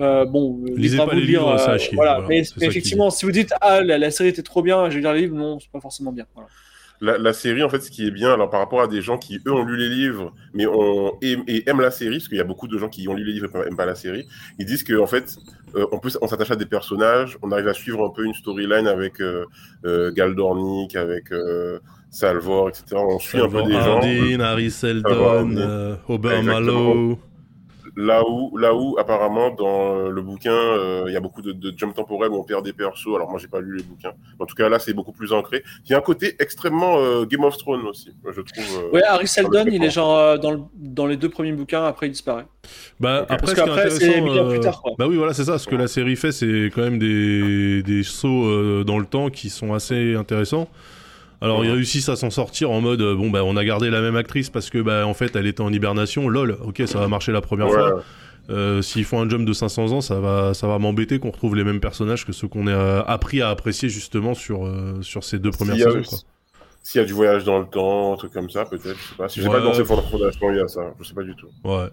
euh, 0.00 0.24
bon, 0.26 0.62
euh, 0.64 0.74
lisez 0.76 0.96
pas 0.96 1.12
les 1.12 1.22
livres, 1.22 1.58
ça 1.58 1.72
euh, 1.72 1.78
voilà. 1.94 2.24
Mais, 2.28 2.42
effectivement, 2.60 3.10
si 3.10 3.24
vous 3.24 3.32
dites 3.32 3.52
ah 3.60 3.82
la, 3.82 4.10
série 4.10 4.28
était 4.28 4.42
trop 4.42 4.62
bien, 4.62 4.88
je 4.90 4.96
vais 4.96 5.00
lire 5.00 5.12
les 5.12 5.22
livres, 5.22 5.36
non, 5.36 5.58
c'est 5.58 5.70
pas 5.70 5.80
forcément 5.80 6.12
bien. 6.12 6.26
La, 7.00 7.32
série, 7.32 7.62
en 7.62 7.68
fait, 7.68 7.80
ce 7.80 7.92
qui 7.92 8.06
est 8.06 8.10
bien, 8.10 8.32
alors 8.32 8.50
par 8.50 8.58
rapport 8.58 8.80
à 8.80 8.88
des 8.88 9.02
gens 9.02 9.18
qui 9.18 9.40
eux 9.46 9.52
ont 9.52 9.64
lu 9.64 9.76
les 9.76 9.88
livres, 9.88 10.32
mais 10.52 10.66
ont, 10.66 11.12
et, 11.22 11.68
aiment 11.68 11.80
la 11.80 11.92
série, 11.92 12.16
parce 12.16 12.28
qu'il 12.28 12.38
y 12.38 12.40
a 12.40 12.44
beaucoup 12.44 12.66
de 12.66 12.76
gens 12.76 12.88
qui 12.88 13.08
ont 13.08 13.14
lu 13.14 13.24
les 13.24 13.32
livres 13.32 13.48
et 13.54 13.58
n'aiment 13.64 13.76
pas 13.76 13.86
la 13.86 13.94
série, 13.94 14.26
ils 14.58 14.66
disent 14.66 14.82
qu'en 14.82 15.02
en 15.02 15.06
fait, 15.06 15.36
on 15.74 15.98
peut, 15.98 16.10
on 16.20 16.26
s'attache 16.26 16.50
à 16.50 16.56
des 16.56 16.66
personnages, 16.66 17.38
on 17.42 17.52
arrive 17.52 17.68
à 17.68 17.74
suivre 17.74 18.04
un 18.04 18.10
peu 18.10 18.24
une 18.24 18.34
storyline 18.34 18.88
avec 18.88 19.22
Gal 19.84 20.34
Dornick, 20.34 20.96
avec 20.96 21.26
Salvor, 22.10 22.68
etc. 22.68 22.84
On 22.94 23.18
suit 23.18 23.38
un 23.38 23.48
peu 23.48 23.62
des 23.62 23.72
gens. 23.72 24.00
Harry 24.40 24.70
Seldon, 24.70 25.98
Robert 26.06 26.42
Malo. 26.42 27.18
Là 28.00 28.22
où, 28.24 28.56
là 28.56 28.76
où, 28.76 28.96
apparemment, 28.96 29.50
dans 29.50 29.96
euh, 29.96 30.10
le 30.10 30.22
bouquin, 30.22 30.52
euh, 30.52 31.02
il 31.08 31.12
y 31.12 31.16
a 31.16 31.20
beaucoup 31.20 31.42
de, 31.42 31.50
de 31.50 31.76
jump 31.76 31.96
temporels 31.96 32.30
où 32.30 32.36
on 32.36 32.44
perd 32.44 32.64
des 32.64 32.72
persos. 32.72 33.08
Alors, 33.16 33.28
moi, 33.28 33.40
j'ai 33.40 33.48
pas 33.48 33.58
lu 33.58 33.76
les 33.76 33.82
bouquins. 33.82 34.12
En 34.38 34.46
tout 34.46 34.54
cas, 34.54 34.68
là, 34.68 34.78
c'est 34.78 34.92
beaucoup 34.92 35.10
plus 35.10 35.32
ancré. 35.32 35.64
Il 35.84 35.90
y 35.90 35.94
a 35.94 35.98
un 35.98 36.00
côté 36.00 36.36
extrêmement 36.38 37.00
euh, 37.00 37.24
Game 37.24 37.42
of 37.42 37.56
Thrones 37.56 37.84
aussi, 37.88 38.14
je 38.24 38.40
trouve. 38.40 38.90
ouais, 38.92 39.02
Harry 39.02 39.26
Seldon, 39.26 39.64
il 39.66 39.82
est 39.82 39.90
genre 39.90 40.38
dans, 40.38 40.70
dans 40.76 41.06
les 41.06 41.16
deux 41.16 41.28
premiers 41.28 41.50
bouquins, 41.50 41.86
après, 41.86 42.06
il 42.06 42.12
disparaît. 42.12 42.46
Bah, 43.00 43.26
après, 43.28 43.52
Parce 43.56 43.98
c'est 43.98 44.20
bien 44.20 44.48
plus 44.48 44.60
tard. 44.60 44.80
Quoi. 44.80 44.92
Bah 44.96 45.06
oui, 45.08 45.16
voilà, 45.16 45.34
c'est 45.34 45.46
ça. 45.46 45.58
Ce 45.58 45.66
que 45.66 45.74
la 45.74 45.88
série 45.88 46.14
fait, 46.14 46.30
c'est 46.30 46.70
quand 46.72 46.82
même 46.82 47.00
des, 47.00 47.82
des 47.82 48.04
sauts 48.04 48.84
dans 48.84 49.00
le 49.00 49.06
temps 49.06 49.28
qui 49.28 49.50
sont 49.50 49.74
assez 49.74 50.14
intéressants. 50.14 50.68
Alors 51.40 51.64
il 51.64 51.70
réussit 51.70 52.08
à 52.08 52.16
s'en 52.16 52.30
sortir 52.30 52.70
en 52.70 52.80
mode 52.80 53.00
bon 53.00 53.30
bah 53.30 53.44
on 53.44 53.56
a 53.56 53.64
gardé 53.64 53.90
la 53.90 54.00
même 54.00 54.16
actrice 54.16 54.50
parce 54.50 54.70
que 54.70 54.78
bah 54.78 55.06
en 55.06 55.14
fait 55.14 55.36
elle 55.36 55.46
était 55.46 55.60
en 55.60 55.72
hibernation, 55.72 56.28
lol, 56.28 56.58
ok 56.64 56.82
ça 56.86 56.98
va 56.98 57.08
marcher 57.08 57.32
la 57.32 57.40
première 57.40 57.68
fois. 57.68 58.02
Euh, 58.50 58.80
S'ils 58.80 59.04
font 59.04 59.20
un 59.20 59.28
jump 59.28 59.44
de 59.46 59.52
500 59.52 59.92
ans, 59.92 60.00
ça 60.00 60.20
va, 60.20 60.54
ça 60.54 60.66
va 60.66 60.78
m'embêter 60.78 61.18
qu'on 61.18 61.30
retrouve 61.30 61.54
les 61.54 61.64
mêmes 61.64 61.80
personnages 61.80 62.24
que 62.24 62.32
ceux 62.32 62.48
qu'on 62.48 62.66
a 62.66 63.00
appris 63.00 63.42
à 63.42 63.50
apprécier 63.50 63.88
justement 63.90 64.32
sur, 64.34 64.64
euh, 64.66 65.02
sur 65.02 65.22
ces 65.22 65.38
deux 65.38 65.50
premières 65.50 65.76
saisons. 65.76 66.16
S'il 66.82 67.00
y 67.00 67.04
a 67.04 67.06
du 67.06 67.12
voyage 67.12 67.44
dans 67.44 67.58
le 67.58 67.66
temps, 67.66 68.14
un 68.14 68.16
truc 68.16 68.32
comme 68.32 68.48
ça, 68.48 68.64
peut-être. 68.64 68.96
Je 68.96 69.08
sais 69.08 69.14
pas. 69.16 69.28
Si 69.28 69.42
j'ai 69.42 69.48
pas 69.48 69.58
lancé 69.58 69.84
Fondation, 69.84 70.50
il 70.50 70.56
y 70.56 70.60
a 70.60 70.68
ça. 70.68 70.94
Je 70.98 71.06
sais 71.06 71.14
pas 71.14 71.22
du 71.22 71.34
tout. 71.34 71.48
Ouais. 71.64 71.88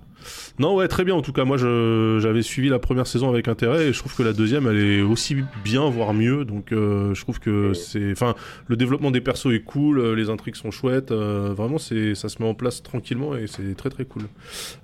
Non, 0.57 0.75
ouais, 0.75 0.87
très 0.87 1.03
bien. 1.03 1.15
En 1.15 1.21
tout 1.21 1.33
cas, 1.33 1.43
moi, 1.43 1.57
j'avais 1.57 2.41
suivi 2.41 2.69
la 2.69 2.79
première 2.79 3.05
saison 3.05 3.29
avec 3.29 3.47
intérêt 3.47 3.87
et 3.87 3.93
je 3.93 3.99
trouve 3.99 4.15
que 4.15 4.23
la 4.23 4.31
deuxième, 4.31 4.67
elle 4.67 4.79
est 4.79 5.01
aussi 5.01 5.35
bien, 5.63 5.89
voire 5.89 6.13
mieux. 6.13 6.45
Donc, 6.45 6.71
euh, 6.71 7.13
je 7.13 7.21
trouve 7.21 7.39
que 7.39 7.73
c'est. 7.73 8.11
Enfin, 8.11 8.35
le 8.67 8.77
développement 8.77 9.11
des 9.11 9.21
persos 9.21 9.53
est 9.53 9.63
cool, 9.63 9.99
euh, 9.99 10.15
les 10.15 10.29
intrigues 10.29 10.55
sont 10.55 10.71
chouettes. 10.71 11.11
Euh, 11.11 11.53
vraiment, 11.55 11.77
c'est, 11.77 12.15
ça 12.15 12.29
se 12.29 12.41
met 12.41 12.47
en 12.47 12.53
place 12.53 12.81
tranquillement 12.81 13.35
et 13.35 13.47
c'est 13.47 13.75
très 13.75 13.89
très 13.89 14.05
cool. 14.05 14.23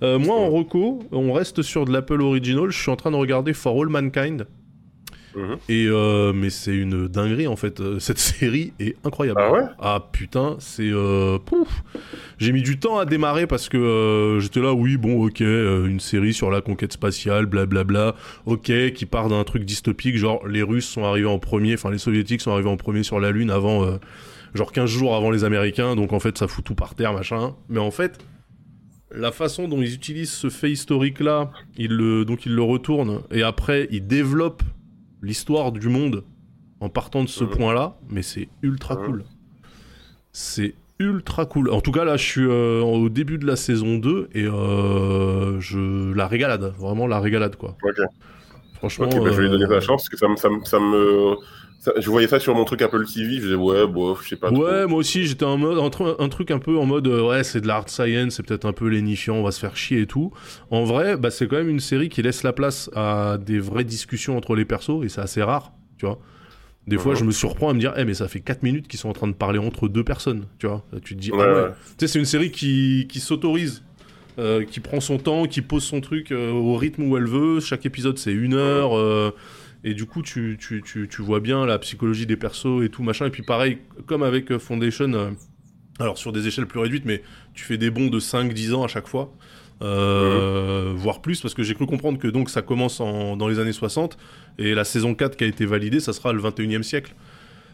moi, 0.02 0.36
en 0.36 0.50
reco, 0.50 1.00
on 1.12 1.32
reste 1.32 1.62
sur 1.62 1.86
de 1.86 1.94
l'Apple 1.94 2.22
Original. 2.22 2.70
Je 2.70 2.78
suis 2.78 2.92
en 2.92 2.98
train 2.98 3.12
de 3.12 3.16
regarder 3.16 3.54
For 3.54 3.82
All 3.82 3.88
Mankind. 3.88 4.46
Mhm. 5.36 5.58
Et 5.70 5.88
euh, 5.88 6.34
mais 6.34 6.50
c'est 6.50 6.76
une 6.76 7.08
dinguerie 7.08 7.48
en 7.48 7.56
fait. 7.56 7.80
Euh, 7.80 8.00
cette 8.00 8.18
série 8.20 8.74
est 8.80 8.96
incroyable. 9.06 9.42
Ah 9.42 9.52
ouais? 9.52 9.64
Ah 9.80 10.10
putain, 10.12 10.56
c'est 10.60 10.90
euh, 10.90 11.38
pouf. 11.40 11.84
J'ai 12.38 12.52
mis 12.52 12.62
du 12.62 12.80
temps 12.80 12.98
à 12.98 13.06
démarrer 13.06 13.48
parce 13.48 13.70
que 13.70 14.40
j'étais 14.42 14.62
là, 14.62 14.74
oui, 14.74 14.98
bon, 14.98 15.24
ok, 15.26 15.40
une 15.42 16.00
série 16.00 16.34
sur 16.34 16.52
la 16.52 16.62
conquête 16.62 16.94
spatiale, 16.94 17.46
blablabla. 17.46 18.16
Ok, 18.46 18.72
qui 18.94 19.06
part 19.06 19.30
d'un 19.30 19.44
truc 19.44 19.64
dystopique, 19.64 20.18
genre 20.18 20.46
les 20.48 20.64
Russes 20.64 20.88
sont 20.88 21.04
arrivés 21.04 21.28
en 21.28 21.40
premier, 21.40 21.76
enfin 21.76 21.92
les 21.92 21.98
Soviétiques 21.98 22.42
sont 22.42 22.52
arrivés 22.52 22.70
en 22.70 22.78
premier 22.78 23.04
sur 23.04 23.20
la 23.20 23.32
Lune 23.32 23.52
avant, 23.52 24.00
genre 24.54 24.72
15 24.72 24.90
jours 24.90 25.16
avant 25.16 25.32
les 25.32 25.44
Américains. 25.44 25.96
Donc 25.96 26.14
en 26.14 26.20
fait, 26.20 26.38
ça 26.38 26.48
fout 26.48 26.64
tout 26.64 26.76
par 26.76 26.96
terre, 26.96 27.14
machin. 27.14 27.56
Mais 27.70 27.80
en 27.80 27.92
fait, 27.92 28.18
la 29.14 29.32
façon 29.32 29.68
dont 29.68 29.82
ils 29.82 29.94
utilisent 29.94 30.32
ce 30.32 30.50
fait 30.50 30.72
historique 30.72 31.20
là, 31.20 31.52
ils 31.78 31.92
le, 31.92 32.26
donc 32.26 32.46
ils 32.46 32.54
le 32.54 32.64
retournent 32.64 33.22
et 33.32 33.44
après 33.44 33.88
ils 33.92 34.06
développent 34.06 34.64
l'histoire 35.22 35.72
du 35.72 35.88
monde 35.88 36.24
en 36.80 36.90
partant 36.90 37.24
de 37.24 37.30
ce 37.30 37.44
point-là, 37.44 37.98
mais 38.10 38.24
c'est 38.24 38.50
ultra 38.62 38.96
cool. 38.96 39.24
C'est 40.32 40.76
ultra 41.00 41.46
cool. 41.46 41.70
En 41.70 41.82
tout 41.82 41.92
cas, 41.92 42.06
là, 42.06 42.18
je 42.18 42.24
suis 42.24 42.46
euh, 42.46 42.82
au 42.82 43.10
début 43.10 43.38
de 43.38 43.46
la 43.46 43.56
saison 43.56 43.98
2 43.98 44.30
et 44.34 44.46
euh, 44.46 45.60
je 45.60 46.14
la 46.14 46.28
régalade, 46.28 46.74
vraiment 46.78 47.08
la 47.08 47.20
régalade, 47.20 47.56
quoi. 47.56 47.76
Ok. 47.84 47.98
Franchement. 48.76 49.10
Bah, 49.10 49.18
je 49.26 49.30
vais 49.30 49.44
lui 49.44 49.50
donner 49.50 49.68
la 49.68 49.76
euh, 49.76 49.82
chance 49.82 50.04
parce 50.04 50.10
que 50.10 50.18
ça 50.18 50.28
me. 50.28 50.36
Ça 50.38 50.50
me, 50.50 50.64
ça 50.66 50.80
me... 50.80 51.36
je 51.98 52.10
voyais 52.10 52.28
ça 52.28 52.40
sur 52.40 52.54
mon 52.54 52.64
truc 52.64 52.82
Apple 52.82 53.06
TV, 53.06 53.36
je 53.36 53.42
disais 53.42 53.56
ouais, 53.56 53.88
bof, 53.88 54.24
je 54.24 54.30
sais 54.30 54.36
pas. 54.36 54.52
Ouais, 54.52 54.86
moi 54.86 55.00
aussi, 55.00 55.26
j'étais 55.26 55.46
en 55.46 55.58
mode, 55.58 55.80
un, 55.80 56.30
truc 56.30 56.52
un 56.52 56.60
peu 56.60 56.78
en 56.78 56.86
mode, 56.86 57.08
ouais, 57.08 57.44
c'est 57.44 57.62
de 57.62 57.68
l'art 57.68 57.90
science, 57.90 58.36
c'est 58.36 58.44
peut-être 58.46 58.66
un 58.66 58.74
peu 58.74 58.88
lénifiant, 58.88 59.36
on 59.36 59.44
va 59.44 59.52
se 59.52 59.60
faire 59.60 59.76
chier 59.76 60.02
et 60.02 60.08
tout. 60.08 60.32
En 60.70 60.84
vrai, 60.84 61.18
bah, 61.18 61.32
c'est 61.32 61.48
quand 61.48 61.58
même 61.58 61.70
une 61.70 61.80
série 61.80 62.10
qui 62.10 62.22
laisse 62.22 62.44
la 62.44 62.54
place 62.54 62.90
à 62.96 63.38
des 63.40 63.60
vraies 63.60 63.84
discussions 63.84 64.38
entre 64.38 64.56
les 64.56 64.66
persos, 64.66 65.04
et 65.04 65.10
c'est 65.10 65.22
assez 65.22 65.42
rare, 65.42 65.74
tu 65.98 66.06
vois. 66.06 66.20
Des 66.88 66.98
fois, 66.98 67.16
je 67.16 67.24
me 67.24 67.32
surprends 67.32 67.70
à 67.70 67.74
me 67.74 67.80
dire, 67.80 67.94
eh, 67.96 68.06
mais 68.06 68.16
ça 68.16 68.28
fait 68.28 68.40
4 68.42 68.64
minutes 68.64 68.88
qu'ils 68.88 69.00
sont 69.00 69.10
en 69.10 69.14
train 69.14 69.28
de 69.28 69.34
parler 69.34 69.60
entre 69.60 69.88
deux 69.88 70.04
personnes, 70.04 70.46
tu 70.60 70.68
vois. 70.68 70.84
tu 71.04 71.16
te 71.16 71.22
dis, 71.22 71.32
ah 71.34 71.38
ouais. 71.38 71.70
Tu 71.98 72.06
sais, 72.06 72.08
c'est 72.08 72.20
une 72.20 72.26
série 72.26 72.52
qui, 72.52 73.08
qui 73.10 73.20
s'autorise. 73.20 73.84
Euh, 74.40 74.64
qui 74.64 74.80
prend 74.80 75.02
son 75.02 75.18
temps, 75.18 75.46
qui 75.46 75.62
pose 75.62 75.84
son 75.84 76.00
truc 76.00 76.32
euh, 76.32 76.52
au 76.52 76.78
rythme 76.78 77.04
où 77.04 77.18
elle 77.18 77.28
veut. 77.28 77.60
Chaque 77.60 77.86
épisode, 77.86 78.18
c'est 78.18 78.32
une 78.32 78.54
heure. 78.54 78.94
Euh, 79.84 79.90
et 79.90 79.94
du 79.94 80.06
coup, 80.06 80.22
tu, 80.22 80.58
tu, 80.60 80.82
tu, 80.84 81.08
tu, 81.08 81.22
vois 81.22 81.40
bien 81.40 81.66
la 81.66 81.80
psychologie 81.80 82.26
des 82.26 82.38
persos 82.38 82.84
et 82.84 82.90
tout, 82.90 83.04
machin. 83.04 83.28
Et 83.28 83.30
puis 83.30 83.44
pareil, 83.44 83.80
comme 84.06 84.24
avec 84.24 84.58
Foundation, 84.58 85.36
alors 86.00 86.18
sur 86.18 86.32
des 86.32 86.48
échelles 86.48 86.68
plus 86.68 86.80
réduites, 86.80 87.06
mais 87.06 87.22
tu 87.54 87.64
fais 87.64 87.78
des 87.78 87.90
bons 87.90 88.08
de 88.08 88.20
5-10 88.20 88.74
ans 88.74 88.84
à 88.84 88.88
chaque 88.88 89.08
fois. 89.08 89.34
Mhm. 89.82 90.94
voire 90.94 91.22
plus, 91.22 91.42
parce 91.42 91.56
que 91.56 91.64
j'ai 91.64 91.74
cru 91.74 91.88
comprendre 91.88 92.20
que 92.20 92.28
donc 92.28 92.52
ça 92.52 92.62
commence 92.62 93.00
en, 93.00 93.36
dans 93.36 93.48
les 93.48 93.58
années 93.58 93.72
60, 93.72 94.16
et 94.60 94.76
la 94.76 94.84
saison 94.84 95.16
4 95.16 95.36
qui 95.36 95.44
a 95.44 95.48
été 95.48 95.66
validée, 95.66 96.00
ça 96.00 96.14
sera 96.14 96.34
le 96.34 96.42
21e 96.42 96.84
siècle. 96.84 97.16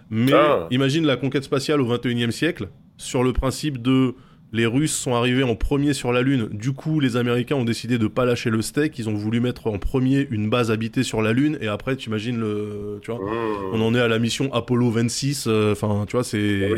Mais 0.09 0.31
ah. 0.33 0.67
imagine 0.71 1.05
la 1.05 1.17
conquête 1.17 1.43
spatiale 1.43 1.81
au 1.81 1.97
21e 1.97 2.31
siècle, 2.31 2.69
sur 2.97 3.23
le 3.23 3.33
principe 3.33 3.81
de 3.81 4.15
les 4.53 4.65
Russes 4.65 4.95
sont 4.95 5.13
arrivés 5.13 5.43
en 5.43 5.55
premier 5.55 5.93
sur 5.93 6.13
la 6.13 6.21
Lune. 6.21 6.47
Du 6.51 6.71
coup, 6.71 6.99
les 6.99 7.17
Américains 7.17 7.55
ont 7.55 7.65
décidé 7.65 7.97
de 7.97 8.07
pas 8.07 8.25
lâcher 8.25 8.49
le 8.49 8.61
steak. 8.61 8.97
Ils 8.97 9.09
ont 9.09 9.13
voulu 9.13 9.41
mettre 9.41 9.67
en 9.67 9.77
premier 9.77 10.25
une 10.31 10.49
base 10.49 10.71
habitée 10.71 11.03
sur 11.03 11.21
la 11.21 11.33
Lune. 11.33 11.57
Et 11.59 11.67
après, 11.67 11.97
tu 11.97 12.09
imagines 12.09 12.39
le, 12.39 12.99
tu 13.01 13.11
vois, 13.11 13.19
mmh. 13.19 13.73
on 13.73 13.81
en 13.81 13.93
est 13.93 13.99
à 13.99 14.07
la 14.07 14.19
mission 14.19 14.53
Apollo 14.53 14.89
26. 14.91 15.47
Euh, 15.47 15.73
enfin, 15.73 16.05
tu 16.07 16.15
vois, 16.15 16.23
c'est, 16.23 16.69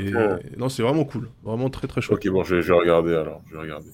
non, 0.58 0.70
c'est 0.70 0.82
vraiment 0.82 1.06
cool, 1.06 1.30
vraiment 1.44 1.70
très 1.70 1.88
très 1.88 2.02
chouette. 2.02 2.26
Ok, 2.26 2.32
bon, 2.32 2.44
je 2.44 2.56
vais, 2.56 2.74
regarder 2.74 3.14
alors. 3.14 3.42
Je 3.50 3.56
vais 3.56 3.62
regarder. 3.62 3.90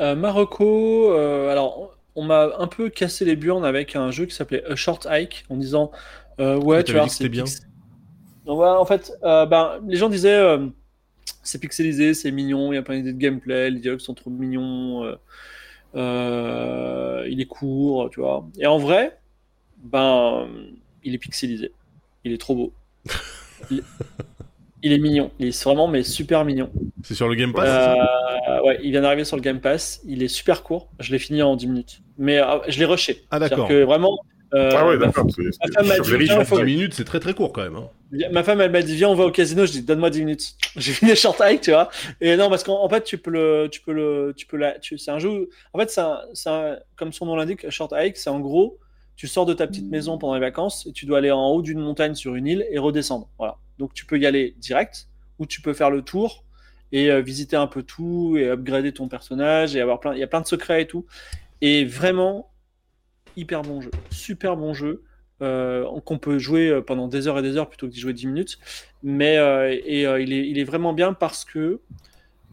Euh, 0.00 0.16
Marocco, 0.16 1.12
euh, 1.12 1.52
alors, 1.52 1.96
on 2.16 2.24
m'a 2.24 2.48
un 2.58 2.66
peu 2.66 2.88
cassé 2.88 3.24
les 3.24 3.36
burnes 3.36 3.64
avec 3.64 3.94
un 3.94 4.10
jeu 4.10 4.26
qui 4.26 4.34
s'appelait 4.34 4.64
A 4.64 4.74
Short 4.74 5.06
Hike 5.08 5.44
en 5.50 5.56
disant, 5.56 5.92
ouais, 6.38 6.82
tu 6.82 6.94
vois, 6.94 7.08
c'était 7.08 7.28
bien. 7.28 7.44
en 8.46 8.84
fait, 8.86 9.12
ben, 9.22 9.78
les 9.86 9.96
gens 9.96 10.08
disaient 10.08 10.58
c'est 11.42 11.60
pixelisé, 11.60 12.14
c'est 12.14 12.30
mignon, 12.30 12.72
il 12.72 12.76
y 12.76 12.78
a 12.78 12.82
plein 12.82 12.96
d'idées 12.96 13.12
de 13.12 13.18
gameplay, 13.18 13.70
les 13.70 13.80
dialogues 13.80 14.00
sont 14.00 14.14
trop 14.14 14.30
mignons, 14.30 15.04
euh, 15.04 15.14
euh, 15.94 17.26
il 17.28 17.40
est 17.40 17.46
court, 17.46 18.10
tu 18.10 18.20
vois. 18.20 18.46
Et 18.58 18.66
en 18.66 18.78
vrai, 18.78 19.18
ben, 19.82 20.48
il 21.02 21.14
est 21.14 21.18
pixelisé. 21.18 21.72
Il 22.24 22.32
est 22.32 22.38
trop 22.38 22.54
beau. 22.54 22.72
il, 23.70 24.92
est 24.92 24.98
mignon. 24.98 25.30
Il 25.38 25.48
est 25.48 25.64
vraiment, 25.64 25.88
mais 25.88 26.02
super 26.02 26.44
mignon. 26.44 26.70
C'est 27.02 27.14
sur 27.14 27.28
le 27.28 27.34
Game 27.34 27.52
Pass 27.52 27.68
euh, 27.68 28.62
Ouais, 28.62 28.78
il 28.82 28.90
vient 28.90 29.00
d'arriver 29.00 29.24
sur 29.24 29.36
le 29.36 29.42
Game 29.42 29.60
Pass. 29.60 30.00
Il 30.04 30.22
est 30.22 30.28
super 30.28 30.62
court. 30.62 30.90
Je 31.00 31.12
l'ai 31.12 31.18
fini 31.18 31.42
en 31.42 31.56
10 31.56 31.66
minutes. 31.66 32.02
Mais 32.18 32.40
je 32.68 32.78
l'ai 32.78 32.84
rushé. 32.84 33.24
Ah, 33.30 33.38
d'accord. 33.38 33.66
que 33.66 33.82
vraiment, 33.82 34.18
euh, 34.54 34.70
ah 34.74 34.86
ouais, 34.86 34.98
d'accord. 34.98 35.26
Ma, 35.26 35.32
femme 35.32 36.02
dit, 36.02 36.56
10 36.56 36.64
minutes, 36.64 36.94
c'est 36.94 37.04
très 37.04 37.20
très 37.20 37.34
court 37.34 37.52
quand 37.52 37.62
même. 37.62 37.76
Hein. 37.76 37.88
Ma 38.32 38.42
femme, 38.42 38.60
elle 38.60 38.72
m'a 38.72 38.82
dit, 38.82 38.96
viens, 38.96 39.08
on 39.08 39.14
va 39.14 39.24
au 39.24 39.30
casino. 39.30 39.66
Je 39.66 39.72
dis, 39.72 39.82
donne-moi 39.82 40.10
10 40.10 40.20
minutes. 40.20 40.54
J'ai 40.76 40.92
fini 40.92 41.14
short 41.14 41.40
hike, 41.40 41.60
tu 41.60 41.70
vois. 41.70 41.90
Et 42.20 42.36
non, 42.36 42.50
parce 42.50 42.64
qu'en 42.64 42.88
fait, 42.88 43.04
tu 43.04 43.18
peux 43.18 43.30
le, 43.30 43.68
tu 43.70 43.80
peux 43.80 43.92
le, 43.92 44.34
tu 44.36 44.46
peux 44.46 44.56
la, 44.56 44.76
c'est 44.82 45.10
un 45.10 45.18
jeu. 45.18 45.48
En 45.72 45.78
fait, 45.78 45.90
c'est 45.90 46.52
comme 46.96 47.12
son 47.12 47.26
nom 47.26 47.36
l'indique, 47.36 47.70
short 47.70 47.92
hike, 47.96 48.16
c'est 48.16 48.30
en 48.30 48.40
gros, 48.40 48.78
tu 49.16 49.28
sors 49.28 49.46
de 49.46 49.54
ta 49.54 49.66
petite 49.66 49.88
maison 49.90 50.18
pendant 50.18 50.34
les 50.34 50.40
vacances 50.40 50.86
et 50.86 50.92
tu 50.92 51.06
dois 51.06 51.18
aller 51.18 51.30
en 51.30 51.48
haut 51.48 51.62
d'une 51.62 51.78
montagne 51.78 52.14
sur 52.14 52.34
une 52.34 52.46
île 52.46 52.66
et 52.70 52.78
redescendre. 52.78 53.28
Voilà. 53.38 53.58
Donc, 53.78 53.94
tu 53.94 54.06
peux 54.06 54.18
y 54.18 54.26
aller 54.26 54.54
direct 54.58 55.06
ou 55.38 55.46
tu 55.46 55.60
peux 55.60 55.72
faire 55.72 55.90
le 55.90 56.02
tour 56.02 56.44
et 56.92 57.10
euh, 57.10 57.20
visiter 57.20 57.56
un 57.56 57.66
peu 57.66 57.82
tout 57.82 58.36
et 58.36 58.48
upgrader 58.48 58.92
ton 58.92 59.08
personnage 59.08 59.76
et 59.76 59.80
avoir 59.80 60.00
plein, 60.00 60.14
il 60.14 60.18
y 60.18 60.22
a 60.22 60.26
plein 60.26 60.40
de 60.40 60.46
secrets 60.46 60.82
et 60.82 60.86
tout. 60.86 61.06
Et 61.60 61.84
vraiment, 61.84 62.50
hyper 63.36 63.62
bon 63.62 63.80
jeu, 63.80 63.90
super 64.10 64.56
bon 64.56 64.74
jeu. 64.74 65.04
Euh, 65.42 65.86
qu'on 66.04 66.18
peut 66.18 66.38
jouer 66.38 66.68
euh, 66.68 66.82
pendant 66.82 67.08
des 67.08 67.26
heures 67.26 67.38
et 67.38 67.42
des 67.42 67.56
heures 67.56 67.70
plutôt 67.70 67.86
que 67.86 67.92
d'y 67.92 68.00
jouer 68.00 68.12
10 68.12 68.26
minutes. 68.26 68.58
Mais 69.02 69.38
euh, 69.38 69.70
et, 69.72 70.02
il, 70.02 70.34
est, 70.34 70.48
il, 70.48 70.58
est, 70.58 70.64
vraiment 70.64 70.92
bien 70.92 71.14
parce 71.14 71.46
que 71.46 71.80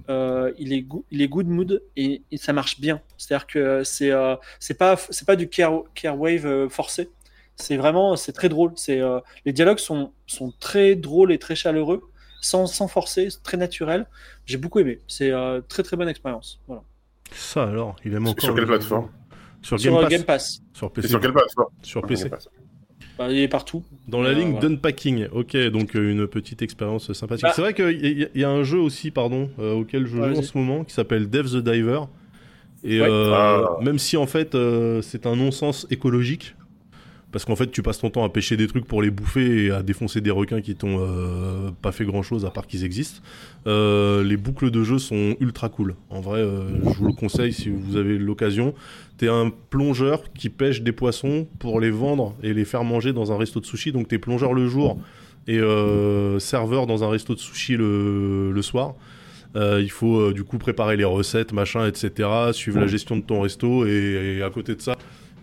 il, 0.08 0.72
est 0.72 0.86
il 1.12 1.22
est 1.22 1.28
good 1.28 1.48
mood 1.48 1.84
et, 1.98 2.22
ça 2.38 2.54
marche 2.54 2.80
bien. 2.80 3.02
C'est-à-dire 3.18 3.46
que 3.48 3.84
c'est 3.84 4.12
c'est 4.60 4.78
pas, 4.78 4.98
pas 5.26 5.36
du 5.36 5.50
care, 5.50 5.84
care 5.96 6.18
wave 6.18 6.70
forcé. 6.70 7.10
C'est 7.58 7.76
vraiment 7.76 8.16
c'est 8.16 8.32
très 8.32 8.48
drôle. 8.48 8.72
C'est 8.76 9.02
les 9.44 9.52
dialogues 9.52 9.80
sont, 9.80 10.14
sont 10.26 10.54
très 10.58 10.96
drôles 10.96 11.34
et 11.34 11.40
très 11.40 11.56
chaleureux, 11.56 12.04
sans, 12.42 12.68
sans 12.68 12.88
forcer, 12.88 13.28
très 13.44 13.58
naturel. 13.58 14.08
J'ai 14.46 14.58
beaucoup 14.58 14.80
aimé. 14.80 15.02
C'est 15.10 15.34
très 15.68 15.84
très 15.84 15.98
bonne 15.98 16.10
expérience. 16.10 16.62
Voilà. 16.68 16.84
Ça 17.34 17.64
alors, 17.64 17.98
il 18.06 18.14
est 18.14 18.18
encore. 18.18 18.40
Sur 18.40 18.56
quelle 18.56 18.68
plateforme? 18.68 19.10
Sur, 19.62 19.78
Game, 20.08 20.24
Pass. 20.24 20.62
Sur 20.74 20.92
PC. 20.92 21.10
sur 21.10 21.20
quel 21.20 21.34
plateforme? 21.34 21.70
Sur 21.82 22.02
PC. 22.04 22.30
Bah, 23.18 23.32
il 23.32 23.40
est 23.40 23.48
partout. 23.48 23.84
Dans 24.08 24.22
la 24.22 24.34
ligne 24.34 24.60
d'unpacking. 24.60 25.28
Ok, 25.32 25.58
donc 25.70 25.96
euh, 25.96 26.12
une 26.12 26.28
petite 26.28 26.62
expérience 26.62 27.12
sympathique. 27.14 27.44
Bah. 27.44 27.54
C'est 27.56 27.62
vrai 27.62 27.74
qu'il 27.74 28.30
y, 28.34 28.44
a 28.44 28.50
un 28.50 28.64
jeu 28.64 28.80
aussi, 28.80 29.12
pardon, 29.12 29.50
euh, 29.60 29.74
auquel 29.74 30.06
je 30.06 30.18
joue 30.18 30.24
en 30.24 30.42
ce 30.42 30.58
moment, 30.58 30.84
qui 30.84 30.94
s'appelle 30.94 31.30
Dev 31.30 31.48
the 31.48 31.64
Diver. 31.64 32.02
Et 32.84 33.02
euh, 33.02 33.34
ah. 33.34 33.78
même 33.82 33.98
si 33.98 34.18
en 34.18 34.28
fait 34.28 34.56
c'est 35.02 35.26
un 35.26 35.36
non-sens 35.36 35.88
écologique, 35.90 36.56
parce 37.38 37.46
qu'en 37.46 37.56
fait 37.56 37.70
tu 37.70 37.84
passes 37.84 38.00
ton 38.00 38.10
temps 38.10 38.24
à 38.24 38.30
pêcher 38.30 38.58
des 38.58 38.66
trucs 38.66 38.88
pour 38.88 39.04
les 39.04 39.12
bouffer 39.12 39.66
et 39.66 39.70
à 39.70 39.84
défoncer 39.84 40.22
des 40.22 40.32
requins 40.32 40.60
qui 40.60 40.74
t'ont 40.74 40.98
euh, 41.00 41.70
pas 41.84 41.92
fait 41.92 42.04
grand 42.04 42.24
chose 42.24 42.46
à 42.46 42.50
part 42.50 42.66
qu'ils 42.66 42.84
existent. 42.84 43.22
Euh, 43.68 44.24
les 44.24 44.38
boucles 44.38 44.72
de 44.72 44.82
jeu 44.84 44.98
sont 44.98 45.36
ultra 45.40 45.70
cool. 45.70 45.94
En 46.10 46.20
vrai, 46.20 46.40
euh, 46.40 46.68
je 46.82 46.98
vous 46.98 47.06
le 47.06 47.14
conseille 47.14 47.54
si 47.54 47.70
vous 47.70 47.96
avez 47.96 48.18
l'occasion. 48.18 48.74
T'es 49.20 49.28
un 49.28 49.52
plongeur 49.70 50.24
qui 50.34 50.50
pêche 50.50 50.82
des 50.82 50.92
poissons 50.92 51.48
pour 51.60 51.80
les 51.80 51.92
vendre 51.92 52.36
et 52.42 52.56
les 52.56 52.66
faire 52.66 52.84
manger 52.84 53.14
dans 53.14 53.32
un 53.32 53.38
resto 53.38 53.60
de 53.60 53.68
sushi. 53.68 53.92
Donc 53.92 54.08
t'es 54.08 54.18
plongeur 54.18 54.56
le 54.56 54.66
jour 54.68 54.98
et 55.48 55.60
serveur 56.40 56.88
dans 56.88 57.04
un 57.04 57.10
resto 57.10 57.36
de 57.36 57.40
sushi 57.40 57.76
le, 57.78 58.62
soir. 58.64 58.96
il 59.56 59.92
faut 59.92 60.34
du 60.34 60.44
coup 60.44 60.58
préparer 60.58 60.98
les 60.98 61.06
recettes, 61.06 61.54
machin, 61.54 61.86
etc. 61.86 62.30
Suivre 62.52 62.80
la 62.80 62.88
gestion 62.88 63.16
de 63.16 63.22
ton 63.22 63.42
resto 63.42 63.86
et 63.86 64.42
à 64.44 64.50
côté 64.50 64.74
de 64.74 64.82
ça, 64.82 64.98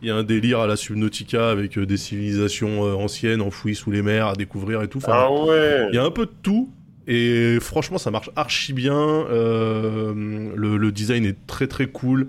il 0.05 0.09
y 0.09 0.11
a 0.11 0.17
un 0.17 0.23
délire 0.23 0.61
à 0.61 0.67
la 0.67 0.77
Subnautica 0.77 1.49
avec 1.49 1.79
euh, 1.79 1.87
des 1.87 1.97
civilisations 1.97 2.85
euh, 2.85 2.93
anciennes 2.93 3.41
enfouies 3.41 3.75
sous 3.75 3.91
les 3.91 4.03
mers 4.03 4.27
à 4.27 4.35
découvrir 4.35 4.83
et 4.83 4.89
tout. 4.89 5.01
ah 5.07 5.33
ouais. 5.33 5.89
Il 5.91 5.95
y 5.95 5.99
a 5.99 6.05
un 6.05 6.11
peu 6.11 6.27
de 6.27 6.33
tout. 6.43 6.71
Et 7.07 7.59
franchement, 7.61 7.97
ça 7.97 8.11
marche 8.11 8.31
archi 8.37 8.75
bien. 8.75 8.95
Euh, 8.99 10.13
le, 10.55 10.93
design 10.93 11.25
est 11.25 11.47
très 11.47 11.67
très 11.67 11.87
cool. 11.87 12.29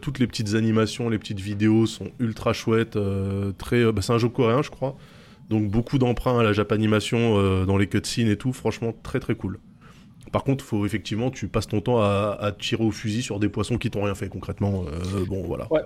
toutes 0.00 0.18
les 0.20 0.26
petites 0.26 0.54
animations, 0.54 1.08
les 1.08 1.18
petites 1.18 1.40
vidéos 1.40 1.86
sont 1.86 2.10
ultra 2.20 2.52
chouettes. 2.52 2.98
très, 3.58 3.92
bah, 3.92 4.02
c'est 4.02 4.12
un 4.12 4.18
jeu 4.18 4.28
coréen, 4.28 4.62
je 4.62 4.70
crois. 4.70 4.96
Donc 5.50 5.68
beaucoup 5.68 5.98
d'emprunts 5.98 6.38
à 6.38 6.42
la 6.42 6.52
Japanimation 6.52 7.64
dans 7.64 7.76
les 7.76 7.86
cutscenes 7.86 8.28
et 8.28 8.36
tout, 8.36 8.52
franchement 8.52 8.92
très 9.04 9.20
très 9.20 9.36
cool. 9.36 9.58
Par 10.32 10.44
contre, 10.44 10.64
faut 10.64 10.86
effectivement, 10.86 11.30
tu 11.30 11.46
passes 11.46 11.68
ton 11.68 11.80
temps 11.80 12.00
à, 12.00 12.52
tirer 12.58 12.82
au 12.82 12.90
fusil 12.90 13.22
sur 13.22 13.38
des 13.38 13.48
poissons 13.48 13.78
qui 13.78 13.90
t'ont 13.90 14.04
rien 14.04 14.14
fait 14.14 14.28
concrètement. 14.28 14.84
bon, 15.28 15.44
voilà. 15.44 15.70
Ouais. 15.70 15.82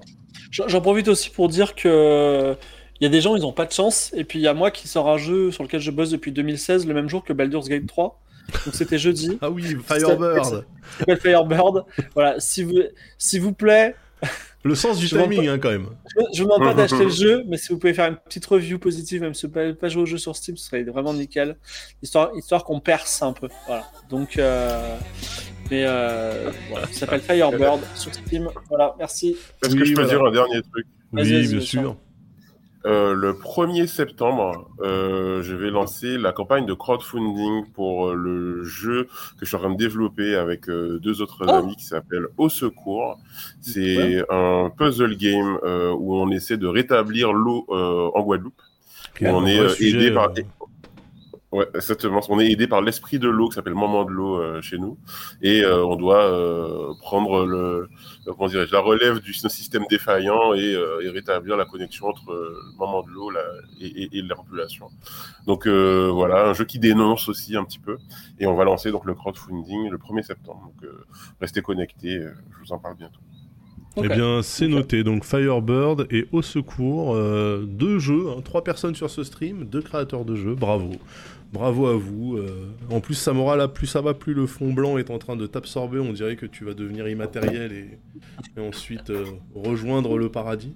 J'en 0.51 0.80
profite 0.80 1.09
aussi 1.09 1.30
pour 1.30 1.49
dire 1.49 1.74
que 1.74 2.57
il 3.01 3.05
y 3.05 3.07
a 3.07 3.11
des 3.11 3.20
gens, 3.20 3.36
ils 3.36 3.44
ont 3.44 3.53
pas 3.53 3.66
de 3.66 3.72
chance. 3.72 4.12
Et 4.16 4.24
puis 4.24 4.38
il 4.38 4.42
y 4.42 4.49
a 4.49 4.55
moi 4.55 4.70
qui 4.70 4.88
sort 4.88 5.09
un 5.09 5.18
jeu 5.18 5.51
sur 5.51 5.62
lequel 5.62 5.80
je 5.80 5.90
bosse 5.90 6.11
depuis 6.11 6.32
2016, 6.32 6.86
le 6.86 6.94
même 6.94 7.09
jour 7.09 7.24
que 7.24 7.32
Baldur's 7.32 7.68
Gate 7.68 7.86
3. 7.86 8.20
Donc 8.64 8.74
c'était 8.74 8.99
jeudi. 8.99 9.38
ah 9.42 9.51
oui, 9.51 9.76
Firebird. 9.86 10.64
Firebird. 11.20 11.84
Voilà, 12.14 12.40
s'il 12.40 12.66
vous, 12.66 12.82
s'il 13.18 13.42
vous 13.42 13.53
plaît. 13.53 13.94
Le 14.67 14.75
sens 14.75 14.99
du 14.99 15.09
timing, 15.09 15.47
hein, 15.47 15.59
quand 15.59 15.71
même. 15.71 15.89
Je, 16.35 16.43
ne 16.43 16.47
vous 16.47 16.55
demande 16.55 16.69
pas 16.69 16.75
d'acheter 16.75 17.05
le 17.05 17.11
jeu, 17.25 17.45
mais 17.47 17.57
si 17.57 17.69
vous 17.73 17.79
pouvez 17.79 17.95
faire 17.95 18.09
une 18.09 18.17
petite 18.17 18.45
review 18.47 18.79
positive, 18.79 19.23
même 19.23 19.35
si 19.35 19.47
vous 19.47 19.59
ne 19.59 19.73
pas 19.73 19.89
jouer 19.89 20.03
au 20.03 20.07
jeu 20.07 20.19
sur 20.19 20.35
Steam, 20.35 20.57
ce 20.57 20.67
serait 20.67 20.83
vraiment 20.83 21.14
nickel. 21.14 21.57
Histoire, 22.03 22.31
histoire 22.37 22.64
qu'on 22.64 22.81
perce 22.81 23.23
un 23.23 23.33
peu. 23.33 23.49
Voilà. 23.67 23.85
Donc, 24.11 24.39
euh, 24.39 24.97
mais 25.71 25.85
euh, 25.87 26.51
voilà, 26.69 26.87
ça 26.89 27.01
s'appelle 27.01 27.21
Firebird 27.29 27.81
sur 27.95 28.12
Steam. 28.12 28.49
Voilà, 28.69 28.95
merci. 28.99 29.37
Est-ce 29.62 29.77
que 29.77 29.85
je 29.85 29.95
peux 29.95 30.05
dire 30.05 30.25
un 30.25 30.33
dernier 30.33 30.62
truc? 30.62 30.87
Oui, 31.12 31.47
bien 31.47 31.61
sûr. 31.61 31.97
Euh, 32.87 33.14
le 33.14 33.32
1er 33.32 33.87
septembre, 33.89 34.70
euh, 34.80 35.43
je 35.43 35.57
vais 35.57 35.70
lancer 35.70 36.18
la 36.18 36.30
campagne 36.30 36.66
de 36.66 36.72
crowdfunding 36.72 37.66
pour 37.72 38.09
euh, 38.09 38.14
le 38.14 38.62
jeu 38.62 39.09
que 39.39 39.41
je 39.41 39.47
suis 39.47 39.57
en 39.57 39.61
train 39.61 39.70
de 39.70 39.76
développer 39.76 40.37
avec 40.37 40.66
deux 40.68 41.20
autres 41.20 41.45
oh. 41.49 41.51
amis 41.51 41.74
qui 41.74 41.84
s'appelle 41.84 42.26
Au 42.37 42.49
Secours. 42.49 43.18
C'est 43.61 44.22
un 44.30 44.70
puzzle 44.76 45.16
game 45.16 45.59
où 45.99 46.14
on 46.14 46.30
essaie 46.30 46.57
de 46.57 46.68
rétablir 46.68 47.32
l'eau 47.32 47.66
en 47.68 48.22
Guadeloupe. 48.22 48.62
on 49.20 49.47
est 49.47 49.82
aidé 49.82 50.12
par 50.12 50.32
Ouais, 51.57 51.66
exactement. 51.74 52.20
On 52.28 52.38
est 52.38 52.50
aidé 52.50 52.66
par 52.66 52.82
l'esprit 52.82 53.18
de 53.18 53.28
l'eau 53.30 53.48
qui 53.48 53.54
s'appelle 53.54 53.72
Moment 53.72 54.04
de 54.04 54.11
l'eau 54.11 54.38
euh, 54.38 54.61
chez 54.61 54.76
nous, 54.76 54.98
et 55.40 55.62
euh, 55.62 55.86
on 55.86 55.96
doit 55.96 56.22
euh, 56.22 56.92
prendre 57.00 57.46
le, 57.46 57.88
comment 58.26 58.46
dirais 58.46 58.66
la 58.70 58.80
relève 58.80 59.20
du 59.20 59.32
système 59.32 59.84
défaillant 59.88 60.52
et, 60.52 60.76
rétablir 61.09 61.57
la 61.57 61.64
connexion 61.64 62.09
entre 62.09 62.30
le 62.30 62.76
Moment 62.76 63.02
de 63.04 63.09
l'eau 63.09 63.32
et, 63.80 64.18
et, 64.18 64.20
la 64.20 64.34
population. 64.34 64.90
Donc 65.46 65.66
voilà, 65.66 66.46
un 66.50 66.52
jeu 66.52 66.66
qui 66.66 66.78
dénonce 66.78 67.26
aussi 67.30 67.57
un 67.57 67.64
petit 67.64 67.78
peu, 67.78 67.96
et 68.38 68.46
on 68.46 68.54
va 68.54 68.64
lancer 68.64 68.90
donc 68.90 69.07
le 69.07 69.14
crowdfunding 69.14 69.88
le 69.88 69.96
1er 69.96 70.24
septembre. 70.24 70.61
Donc 70.78 70.90
restez 71.40 71.62
connectés, 71.62 72.20
je 72.20 72.66
vous 72.66 72.72
en 72.74 72.78
parle 72.78 72.96
bientôt. 72.96 73.20
Eh 73.96 74.09
bien, 74.09 74.42
c'est 74.42 74.68
noté. 74.68 75.04
Donc, 75.04 75.24
Firebird 75.24 76.07
et 76.11 76.26
Au 76.30 76.42
Secours, 76.42 77.16
deux 77.62 77.98
jeux, 77.98 78.26
hein, 78.28 78.42
trois 78.44 78.62
personnes 78.62 78.94
sur 78.94 79.09
ce 79.09 79.24
stream, 79.24 79.64
deux 79.64 79.80
créateurs 79.80 80.26
de 80.26 80.34
jeux. 80.34 80.54
Bravo. 80.54 80.90
Bravo 81.53 81.86
à 81.86 81.97
vous. 81.97 82.36
Euh. 82.36 82.74
en 82.90 83.01
plus, 83.01 83.14
Samora, 83.14 83.57
là, 83.57 83.68
plus 83.68 83.86
ça 83.86 84.01
va, 84.01 84.14
plus 84.14 84.34
le 84.34 84.47
fond 84.47 84.72
blanc 84.72 84.99
est 84.99 85.11
en 85.11 85.18
train 85.18 85.36
de 85.36 85.47
t'absorber. 85.47 85.99
On 85.99 86.12
dirait 86.12 86.36
que 86.36 86.47
tu 86.47 86.64
vas 86.64 86.74
devenir 86.74 87.09
immatériel 87.09 87.72
et, 87.72 88.61
ensuite 88.61 89.11
euh, 89.11 89.24
rejoindre 89.55 90.18
le 90.18 90.28
paradis. 90.28 90.74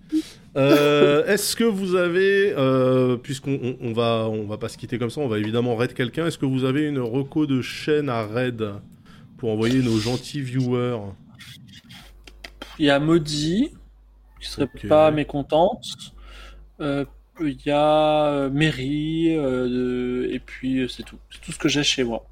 Euh, 0.57 1.27
est-ce 1.27 1.57
que 1.57 1.65
vous 1.65 1.97
avez, 1.97 2.55
puisqu'on 3.23 3.77
on, 3.81 3.93
va, 3.93 4.29
on 4.29 4.47
va 4.47 4.59
pas 4.59 4.69
se 4.69 4.79
quitter 4.79 4.99
comme 4.99 5.11
ça, 5.11 5.21
on 5.21 5.29
va 5.29 5.39
évidemment 5.39 5.77
raid 5.77 5.93
quelqu'un. 5.93 6.27
Est-ce 6.27 6.39
que 6.39 6.47
vous 6.47 6.65
avez 6.65 6.87
une 6.87 7.01
reco 7.01 7.47
de 7.47 7.63
chaîne 7.63 8.09
à 8.09 8.25
raid 8.25 8.65
pour 9.39 9.51
envoyer 9.51 9.83
nos 9.83 9.99
gentils 9.99 10.41
viewers? 10.41 10.99
Il 12.79 12.87
y 12.87 12.91
a 12.91 12.99
Maudit, 13.01 13.73
qui 14.41 14.49
serait 14.49 14.69
pas 14.89 15.11
mécontente 15.11 16.15
il 17.43 17.61
y 17.65 17.71
a 17.71 18.27
euh, 18.27 18.51
mairie, 18.51 19.35
euh, 19.37 20.29
et 20.31 20.39
puis 20.39 20.81
euh, 20.81 20.89
c'est 20.89 21.03
tout. 21.03 21.19
C'est 21.31 21.41
tout 21.41 21.53
ce 21.53 21.59
que 21.59 21.69
j'ai 21.69 21.83
chez 21.83 22.05
moi. 22.05 22.27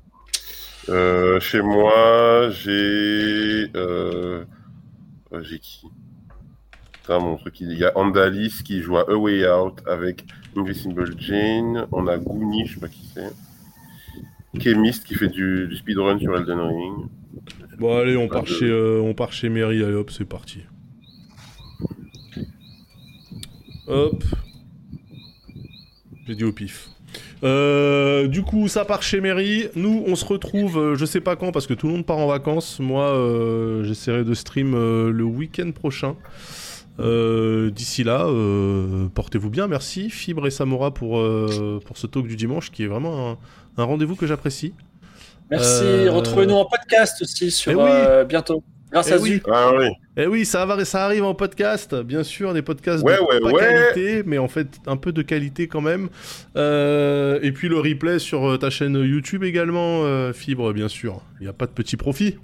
chez 1.40 1.62
moi, 1.62 2.50
j'ai. 2.50 3.70
j'ai 5.42 5.58
qui? 5.58 5.86
Mon 7.08 7.36
truc. 7.36 7.60
Il 7.60 7.72
y 7.72 7.86
a 7.86 7.96
Andalis 7.96 8.60
qui 8.62 8.82
joue 8.82 8.98
à 8.98 9.10
A 9.10 9.14
Way 9.14 9.48
Out 9.48 9.80
avec 9.86 10.26
Invisible 10.54 11.18
Jane. 11.18 11.86
On 11.90 12.06
a 12.06 12.18
Goonie, 12.18 12.66
je 12.66 12.74
sais 12.74 12.80
pas 12.80 12.88
qui 12.88 13.08
c'est. 13.14 14.60
Chemist 14.62 15.04
qui 15.04 15.14
fait 15.14 15.28
du, 15.28 15.74
speedrun 15.74 16.18
sur 16.18 16.36
Elden 16.36 16.60
Ring. 16.60 17.06
Bon, 17.78 17.96
allez, 17.96 18.14
on 18.16 18.28
part, 18.28 18.46
chez, 18.46 18.70
on 18.70 19.14
part 19.14 19.32
chez 19.32 19.48
Mary. 19.48 19.82
Allez, 19.82 19.94
hop, 19.94 20.10
c'est 20.10 20.26
parti. 20.26 20.64
Hop. 23.86 24.22
J'ai 26.28 26.34
dit 26.34 26.44
au 26.44 26.52
pif. 26.52 26.90
Euh, 27.42 28.28
du 28.28 28.42
coup, 28.42 28.68
ça 28.68 28.84
part 28.84 29.02
chez 29.02 29.22
Mary. 29.22 29.68
Nous, 29.76 30.04
on 30.06 30.14
se 30.14 30.26
retrouve, 30.26 30.78
euh, 30.78 30.94
je 30.94 31.06
sais 31.06 31.22
pas 31.22 31.36
quand, 31.36 31.52
parce 31.52 31.66
que 31.66 31.72
tout 31.72 31.86
le 31.86 31.94
monde 31.94 32.04
part 32.04 32.18
en 32.18 32.26
vacances. 32.26 32.80
Moi, 32.80 33.04
euh, 33.04 33.82
j'essaierai 33.82 34.24
de 34.24 34.34
stream 34.34 34.72
le 34.72 35.24
week-end 35.24 35.70
prochain. 35.72 36.16
D'ici 36.98 38.04
là, 38.04 38.26
portez-vous 39.14 39.48
bien. 39.48 39.68
Merci 39.68 40.10
Fibre 40.10 40.46
et 40.46 40.50
Samora 40.50 40.92
pour, 40.92 41.24
pour 41.86 41.96
ce 41.96 42.06
talk 42.06 42.26
du 42.26 42.36
dimanche, 42.36 42.70
qui 42.70 42.82
est 42.82 42.88
vraiment 42.88 43.38
un, 43.78 43.84
rendez-vous 43.84 44.14
que 44.14 44.26
j'apprécie. 44.26 44.74
Merci. 45.50 46.08
Retrouvez-nous 46.08 46.56
en 46.56 46.66
podcast 46.66 47.22
aussi 47.22 47.50
sur 47.50 47.88
eh 47.88 48.24
bientôt. 48.26 48.62
Grâce 48.90 49.08
eh 49.10 49.14
à 49.14 49.18
oui. 49.18 49.42
Ah, 49.46 49.72
oui. 49.76 49.86
Eh 50.16 50.26
oui, 50.26 50.44
ça, 50.44 50.64
va, 50.66 50.84
ça 50.84 51.04
arrive 51.04 51.24
en 51.24 51.34
podcast, 51.34 51.94
bien 51.94 52.22
sûr, 52.22 52.54
des 52.54 52.62
podcasts 52.62 53.04
de 53.04 53.58
qualité, 53.58 54.22
mais 54.26 54.38
en 54.38 54.48
fait 54.48 54.68
un 54.86 54.96
peu 54.96 55.12
de 55.12 55.22
qualité 55.22 55.68
quand 55.68 55.80
même. 55.80 56.08
Euh, 56.56 57.38
et 57.42 57.52
puis 57.52 57.68
le 57.68 57.78
replay 57.78 58.18
sur 58.18 58.48
euh, 58.48 58.56
ta 58.56 58.70
chaîne 58.70 58.94
YouTube 58.94 59.44
également, 59.44 60.04
euh, 60.04 60.32
Fibre, 60.32 60.72
bien 60.72 60.88
sûr. 60.88 61.22
Il 61.40 61.44
n'y 61.44 61.48
a 61.48 61.52
pas 61.52 61.66
de 61.66 61.72
petit 61.72 61.96
profit. 61.96 62.38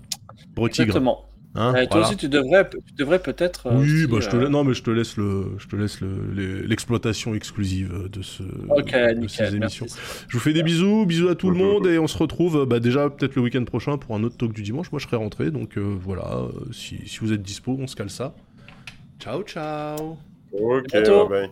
Exactement. 0.57 1.26
Hein, 1.57 1.86
toi 1.86 2.00
aussi, 2.00 2.16
tu 2.16 2.28
devrais, 2.28 2.68
tu 2.68 2.94
devrais 2.98 3.20
peut-être. 3.20 3.68
Euh, 3.68 3.78
oui, 3.78 4.07
bah, 4.09 4.18
je 4.20 4.28
te 4.28 4.36
non, 4.36 4.64
mais 4.64 4.74
je 4.74 4.82
te 4.82 4.90
laisse 4.90 5.16
le, 5.16 5.52
je 5.59 5.68
te 5.68 5.76
laisse 5.76 6.00
l'exploitation 6.00 7.34
exclusive 7.34 8.09
de 8.11 8.22
ce, 8.22 8.42
de, 8.42 9.28
ces 9.28 9.55
émissions. 9.55 9.86
Je 10.28 10.36
vous 10.36 10.42
fais 10.42 10.52
des 10.52 10.64
bisous, 10.64 11.07
bisous 11.07 11.28
à 11.28 11.36
tout 11.36 11.50
le 11.50 11.57
monde 11.57 11.86
et 11.86 11.98
on 11.98 12.09
se 12.09 12.18
retrouve 12.18 12.66
bah, 12.66 12.80
déjà 12.80 13.09
peut-être 13.09 13.36
le 13.36 13.42
week-end 13.42 13.64
prochain 13.64 13.98
pour 13.98 14.16
un 14.16 14.24
autre 14.24 14.36
talk 14.36 14.52
du 14.52 14.62
dimanche. 14.62 14.90
Moi, 14.90 14.98
je 14.98 15.07
serai 15.07 15.16
rentré, 15.16 15.52
donc 15.52 15.78
euh, 15.78 15.96
voilà. 16.00 16.38
Euh, 16.38 16.50
si, 16.72 16.98
si, 17.07 17.18
vous 17.20 17.32
êtes 17.32 17.42
dispo, 17.42 17.76
on 17.78 17.86
se 17.86 17.94
cale 17.94 18.11
ça. 18.11 18.34
Ciao, 19.20 19.42
ciao. 19.42 20.16
Ok, 20.52 20.90
bye. 21.28 21.50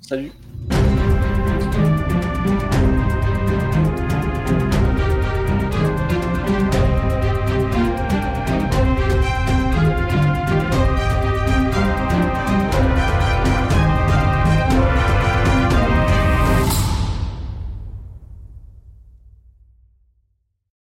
Salut. 0.00 0.32